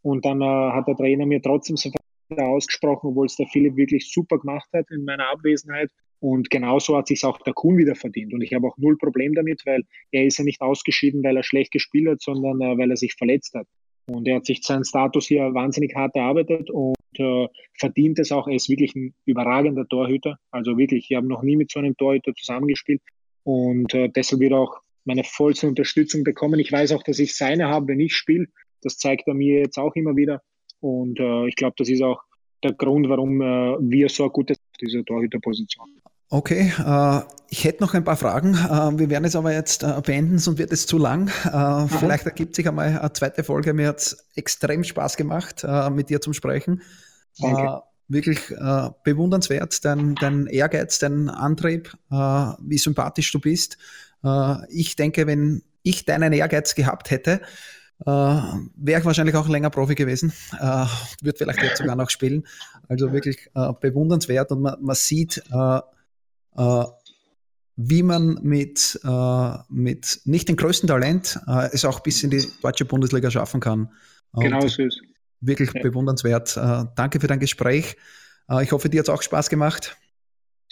[0.03, 1.91] und dann hat der Trainer mir trotzdem so
[2.39, 5.91] ausgesprochen, obwohl es der Philipp wirklich super gemacht hat in meiner Abwesenheit.
[6.21, 8.35] Und genauso hat sich auch der Kuhn wieder verdient.
[8.35, 11.43] Und ich habe auch null Problem damit, weil er ist ja nicht ausgeschieden, weil er
[11.43, 13.67] schlecht gespielt hat, sondern äh, weil er sich verletzt hat.
[14.07, 17.47] Und er hat sich seinen Status hier wahnsinnig hart erarbeitet und äh,
[17.79, 18.49] verdient es auch.
[18.49, 20.37] Er ist wirklich ein überragender Torhüter.
[20.51, 23.01] Also wirklich, ich habe noch nie mit so einem Torhüter zusammengespielt.
[23.45, 26.61] Und äh, deshalb wird er auch meine vollste Unterstützung bekommen.
[26.61, 28.47] Ich weiß auch, dass ich seine habe, wenn ich spiele.
[28.83, 30.43] Das zeigt er mir jetzt auch immer wieder.
[30.81, 32.23] Und äh, ich glaube, das ist auch
[32.63, 36.01] der Grund, warum äh, wir so ein gutes auf dieser Torhüterposition.
[36.33, 38.55] Okay, äh, ich hätte noch ein paar Fragen.
[38.55, 41.29] Äh, wir werden es aber jetzt äh, beenden, sonst wird es zu lang.
[41.45, 43.75] Äh, vielleicht ergibt sich einmal eine zweite Folge.
[43.75, 46.83] Mir hat es extrem Spaß gemacht, mit dir zu sprechen.
[47.39, 47.83] Danke.
[48.09, 48.39] wirklich
[49.05, 53.79] bewundernswert, dein, dein Ehrgeiz, dein Antrieb, wie sympathisch du bist.
[54.69, 57.41] ich denke, wenn ich deinen Ehrgeiz gehabt hätte,
[58.05, 60.87] Wäre ich wahrscheinlich auch länger Profi gewesen, äh,
[61.23, 62.47] wird vielleicht jetzt sogar noch spielen.
[62.89, 65.81] Also wirklich äh, bewundernswert und man, man sieht, äh,
[66.57, 66.85] äh,
[67.77, 71.39] wie man mit, äh, mit nicht dem größten Talent
[71.73, 73.91] es auch bis in die deutsche Bundesliga schaffen kann.
[74.33, 75.01] Und genau so ist
[75.43, 75.81] Wirklich ja.
[75.83, 76.55] bewundernswert.
[76.97, 77.97] danke für dein Gespräch.
[78.61, 79.97] ich hoffe, dir hat es auch Spaß gemacht.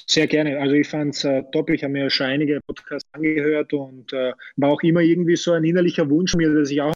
[0.06, 0.58] Sehr gerne.
[0.58, 1.70] Also ich fand es äh, top.
[1.70, 5.64] Ich habe mir schon einige Podcasts angehört und äh, war auch immer irgendwie so ein
[5.64, 6.94] innerlicher Wunsch mir, dass ich auch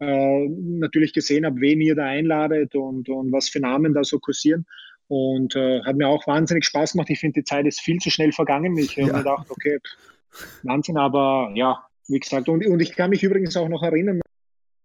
[0.00, 4.18] äh, natürlich gesehen habe, wen ihr da einladet und, und was für Namen da so
[4.18, 4.66] kursieren.
[5.08, 7.10] Und äh, hat mir auch wahnsinnig Spaß gemacht.
[7.10, 8.76] Ich finde, die Zeit ist viel zu schnell vergangen.
[8.76, 9.12] Ich habe ja.
[9.12, 9.78] mir gedacht, okay,
[10.62, 12.48] Wahnsinn, aber ja, wie gesagt.
[12.48, 14.20] Und, und ich kann mich übrigens auch noch erinnern,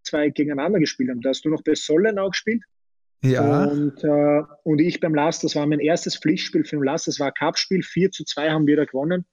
[0.03, 1.21] zwei gegeneinander gespielt haben.
[1.21, 2.63] Da hast du noch bei Sollenau gespielt.
[3.21, 3.65] Ja.
[3.65, 7.07] Und, äh, und ich beim Last, das war mein erstes Pflichtspiel für den Last.
[7.07, 7.81] Das war ein Cup-Spiel.
[7.81, 9.25] 4 zu 2 haben wir da gewonnen.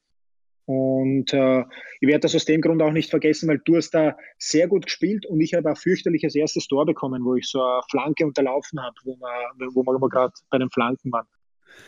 [0.71, 1.65] Und äh,
[2.01, 4.85] ich werde das aus dem Grund auch nicht vergessen, weil du hast da sehr gut
[4.85, 8.81] gespielt und ich habe ein fürchterliches erstes Tor bekommen, wo ich so eine Flanke unterlaufen
[8.81, 11.27] habe, wo wir, wo wir gerade bei den Flanken waren.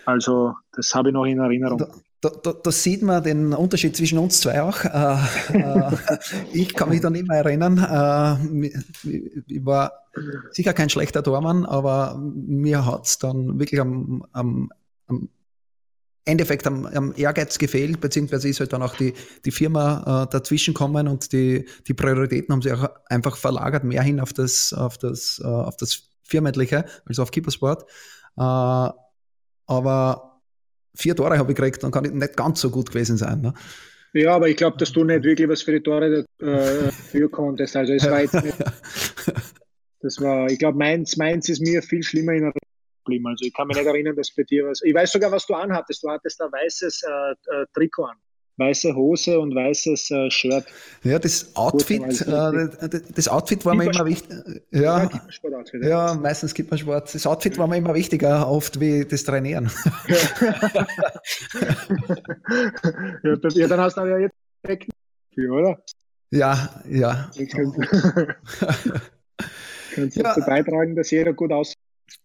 [0.05, 1.79] Also das habe ich noch in Erinnerung.
[2.21, 4.85] Da, da, da, sieht man den Unterschied zwischen uns zwei auch.
[4.85, 5.97] Äh, äh,
[6.53, 7.79] ich kann mich da nicht mehr erinnern.
[7.79, 8.67] Äh,
[9.47, 9.93] ich war
[10.51, 14.73] sicher kein schlechter Tormann, aber mir hat es dann wirklich am, am,
[15.07, 15.29] am
[16.25, 19.13] Endeffekt am, am, Ehrgeiz gefehlt, beziehungsweise ist halt dann auch die,
[19.45, 24.03] die Firma äh, dazwischen kommen und die, die Prioritäten haben sich auch einfach verlagert, mehr
[24.03, 27.83] hin auf das, auf das, äh, auf das Firmentliche, also auf Keepersport.
[28.37, 28.91] Äh,
[29.67, 30.41] aber
[30.95, 33.41] vier Tore habe ich gekriegt, dann kann ich nicht ganz so gut gewesen sein.
[33.41, 33.55] Ne?
[34.13, 37.77] Ja, aber ich glaube, dass du nicht wirklich was für die Tore äh, für konntest.
[37.77, 38.57] Also es war jetzt nicht,
[40.01, 42.53] das war, ich glaube, meins, meins ist mir viel schlimmer in
[43.05, 43.27] geblieben.
[43.27, 44.83] Also ich kann mich nicht erinnern, dass bei dir was.
[44.83, 46.03] Ich weiß sogar, was du anhattest.
[46.03, 48.17] Du hattest ein weißes äh, äh, Trikot an.
[48.59, 50.67] Weiße Hose und weißes äh, Shirt.
[51.03, 54.63] Ja, das Outfit, äh, das Outfit war mir immer wichtig.
[54.71, 57.15] Ja, ja, ja, meistens gibt man Sport.
[57.15, 59.71] Das Outfit war mir immer wichtiger, oft wie das Trainieren.
[63.23, 64.37] ja, das, ja, dann hast du ja jetzt
[65.39, 65.83] oder?
[66.31, 67.31] Ja, ja.
[69.95, 70.23] Kannst du ja.
[70.23, 71.79] dazu beitragen, dass jeder gut aussieht?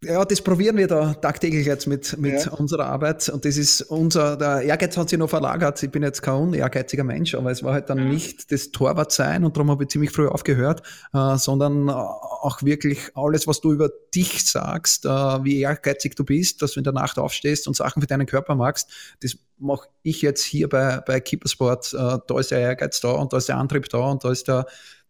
[0.03, 2.51] Ja, das probieren wir da tagtäglich jetzt mit, mit ja.
[2.51, 3.29] unserer Arbeit.
[3.29, 5.81] Und das ist unser, der Ehrgeiz hat sich noch verlagert.
[5.81, 9.43] Ich bin jetzt kein unehrgeiziger Mensch, aber es war halt dann nicht das Torwart sein
[9.43, 10.83] und darum habe ich ziemlich früh aufgehört,
[11.13, 16.61] äh, sondern auch wirklich alles, was du über dich sagst, äh, wie ehrgeizig du bist,
[16.61, 18.89] dass du in der Nacht aufstehst und Sachen für deinen Körper machst,
[19.21, 21.93] das mache ich jetzt hier bei, bei Keepersport.
[21.93, 24.47] Äh, da ist der Ehrgeiz da und da ist der Antrieb da und da ist
[24.47, 24.67] der,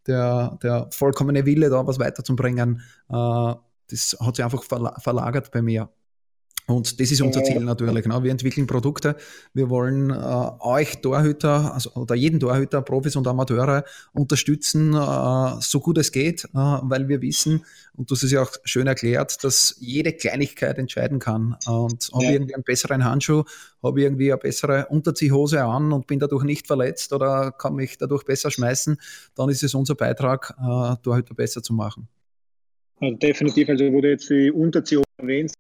[0.07, 2.81] der, der vollkommene Wille da, was weiterzubringen.
[3.09, 3.53] Äh,
[3.89, 5.89] das hat sich einfach verlagert bei mir.
[6.67, 8.05] Und das ist unser Ziel natürlich.
[8.05, 8.23] Ne?
[8.23, 9.15] Wir entwickeln Produkte.
[9.53, 10.13] Wir wollen äh,
[10.59, 16.43] euch Torhüter, also, oder jeden Torhüter, Profis und Amateure unterstützen, äh, so gut es geht,
[16.43, 17.63] äh, weil wir wissen,
[17.95, 21.55] und hast es ja auch schön erklärt, dass jede Kleinigkeit entscheiden kann.
[21.65, 23.45] Und habe ich irgendwie einen besseren Handschuh,
[23.81, 27.97] habe ich irgendwie eine bessere Unterziehhose an und bin dadurch nicht verletzt oder kann mich
[27.97, 28.97] dadurch besser schmeißen,
[29.35, 32.09] dann ist es unser Beitrag, äh, Torhüter besser zu machen.
[32.99, 35.55] Also definitiv, also wo du jetzt die Unterziehung erwähnst,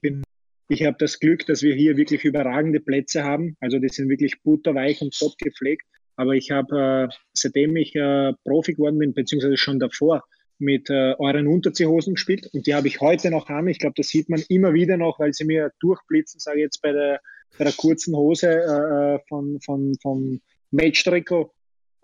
[0.00, 0.22] bin,
[0.68, 3.56] ich habe das Glück, dass wir hier wirklich überragende Plätze haben.
[3.60, 5.86] Also die sind wirklich butterweich und top gepflegt.
[6.16, 10.22] Aber ich habe, äh, seitdem ich äh, Profi geworden bin, beziehungsweise schon davor,
[10.58, 13.68] mit äh, euren Unterziehhosen gespielt und die habe ich heute noch an.
[13.68, 16.80] Ich glaube, das sieht man immer wieder noch, weil sie mir durchblitzen, sage ich jetzt
[16.80, 17.20] bei der,
[17.58, 20.40] bei der kurzen Hose äh, äh von, von, vom
[20.70, 21.52] Match-Trikot.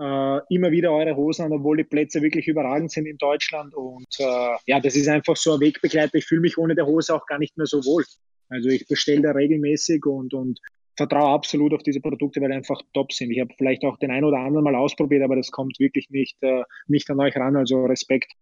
[0.02, 3.72] Äh, immer wieder eure Hosen an, obwohl die Plätze wirklich überragend sind in Deutschland.
[3.72, 6.16] Und äh, ja, das ist einfach so ein Wegbegleiter.
[6.16, 8.04] Ich fühle mich ohne der Hose auch gar nicht mehr so wohl.
[8.48, 10.58] Also ich bestelle da regelmäßig und, und
[10.96, 13.30] vertraue absolut auf diese Produkte, weil die einfach top sind.
[13.30, 16.36] Ich habe vielleicht auch den einen oder anderen mal ausprobiert, aber das kommt wirklich nicht,
[16.40, 17.54] äh, nicht an euch ran.
[17.54, 18.32] Also Respekt,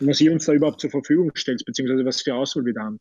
[0.00, 2.98] was ihr uns da überhaupt zur Verfügung stellt, beziehungsweise was für Auswahl wir da haben.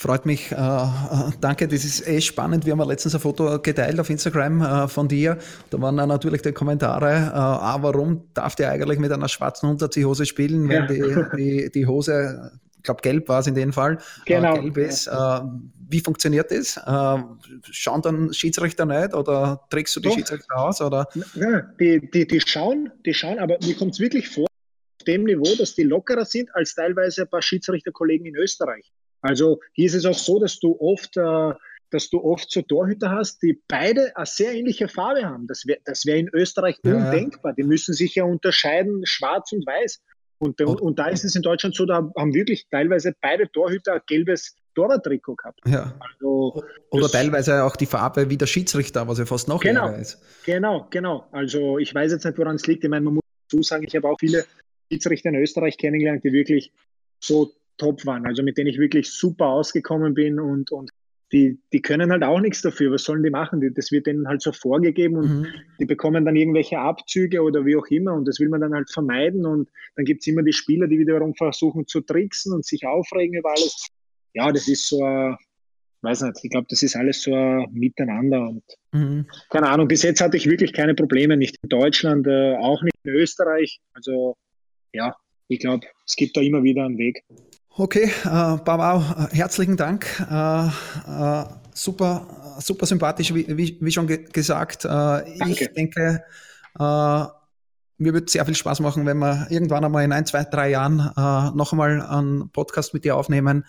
[0.00, 0.50] Freut mich.
[0.50, 2.64] Äh, äh, danke, das ist echt spannend.
[2.64, 5.36] Wir haben letztens ein Foto geteilt auf Instagram äh, von dir.
[5.68, 9.68] Da waren dann natürlich die Kommentare, äh, ah, warum darf der eigentlich mit einer schwarzen
[9.68, 10.86] Unterziehhose spielen, wenn ja.
[10.86, 14.54] die, die, die Hose, ich glaube gelb war es in dem Fall, genau.
[14.54, 15.06] gelb ist.
[15.06, 15.40] Äh,
[15.90, 16.80] wie funktioniert das?
[17.70, 20.14] schauen dann Schiedsrichter nicht oder trägst du die Doch.
[20.14, 20.80] Schiedsrichter aus?
[20.80, 21.08] Oder?
[21.34, 25.24] Ja, die, die, die, schauen, die schauen, aber mir kommt es wirklich vor, auf dem
[25.24, 28.90] Niveau, dass die lockerer sind als teilweise ein paar Schiedsrichterkollegen in Österreich.
[29.22, 31.52] Also hier ist es auch so, dass du oft, äh,
[31.90, 35.46] dass du oft so Torhüter hast, die beide eine sehr ähnliche Farbe haben.
[35.46, 36.94] Das wäre das wär in Österreich ja.
[36.94, 37.52] undenkbar.
[37.54, 40.00] Die müssen sich ja unterscheiden, schwarz und weiß.
[40.38, 43.94] Und, und, und, da ist es in Deutschland so, da haben wirklich teilweise beide Torhüter
[43.94, 45.60] ein gelbes Torwarttrikot gehabt.
[45.66, 45.94] Ja.
[46.00, 50.18] Also, Oder teilweise auch die Farbe wie der Schiedsrichter, was ja fast noch genau, ist.
[50.46, 51.26] Genau, genau.
[51.32, 52.84] Also ich weiß jetzt nicht, woran es liegt.
[52.84, 54.46] Ich meine, man muss dazu sagen, ich habe auch viele
[54.90, 56.72] Schiedsrichter in Österreich kennengelernt, die wirklich
[57.18, 60.90] so top waren, also mit denen ich wirklich super ausgekommen bin und, und
[61.32, 62.92] die, die können halt auch nichts dafür.
[62.92, 63.60] Was sollen die machen?
[63.74, 65.46] das wird denen halt so vorgegeben und mhm.
[65.78, 68.90] die bekommen dann irgendwelche Abzüge oder wie auch immer und das will man dann halt
[68.90, 72.86] vermeiden und dann gibt es immer die Spieler, die wiederum versuchen zu tricksen und sich
[72.86, 73.88] aufregen über alles.
[74.34, 75.36] Ja, das ist so ein,
[76.02, 79.26] weiß nicht, ich glaube, das ist alles so ein Miteinander und mhm.
[79.50, 82.96] keine Ahnung, bis jetzt hatte ich wirklich keine Probleme, nicht in Deutschland, äh, auch nicht
[83.04, 83.80] in Österreich.
[83.94, 84.36] Also
[84.92, 85.14] ja,
[85.48, 87.22] ich glaube, es gibt da immer wieder einen Weg.
[87.80, 88.28] Okay, äh,
[88.58, 89.02] Babau,
[89.32, 90.04] herzlichen Dank.
[90.30, 92.26] Äh, äh, super,
[92.58, 94.84] super sympathisch, wie, wie, wie schon ge gesagt.
[94.84, 96.22] Äh, ich denke,
[96.78, 100.68] äh, mir wird sehr viel Spaß machen, wenn wir irgendwann einmal in ein, zwei, drei
[100.68, 103.64] Jahren äh, noch einmal einen Podcast mit dir aufnehmen,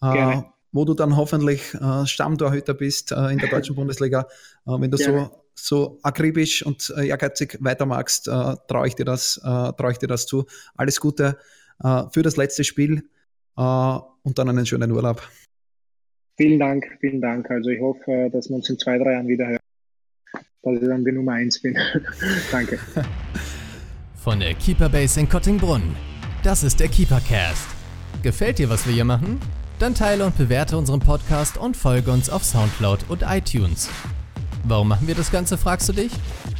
[0.00, 0.40] äh,
[0.72, 4.26] wo du dann hoffentlich äh, Stammtorhüter bist äh, in der deutschen Bundesliga.
[4.66, 9.36] Äh, wenn du so, so akribisch und äh, ehrgeizig weitermachst, äh, traue ich, dir das,
[9.44, 10.46] äh, trau ich dir das zu.
[10.76, 11.36] Alles Gute
[11.84, 13.19] äh, für das letzte Spiel äh,
[13.56, 15.22] und dann einen schönen Urlaub.
[16.36, 17.50] Vielen Dank, vielen Dank.
[17.50, 19.60] Also ich hoffe, äh, dass wir uns in zwei, drei Jahren wieder hören,
[20.62, 21.76] dass ich dann die Nummer eins bin.
[22.50, 22.78] Danke.
[24.14, 25.94] Von der Keeper Base in Kottingbrunn.
[26.42, 27.68] Das ist der Keepercast.
[28.22, 29.38] Gefällt dir, was wir hier machen?
[29.78, 33.90] Dann teile und bewerte unseren Podcast und folge uns auf Soundcloud und iTunes.
[34.64, 36.12] Warum machen wir das Ganze, fragst du dich?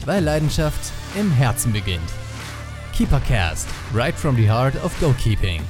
[0.04, 2.00] Weil Leidenschaft im Herzen beginnt.
[2.94, 5.60] Keepercast, right from the heart of goalkeeping.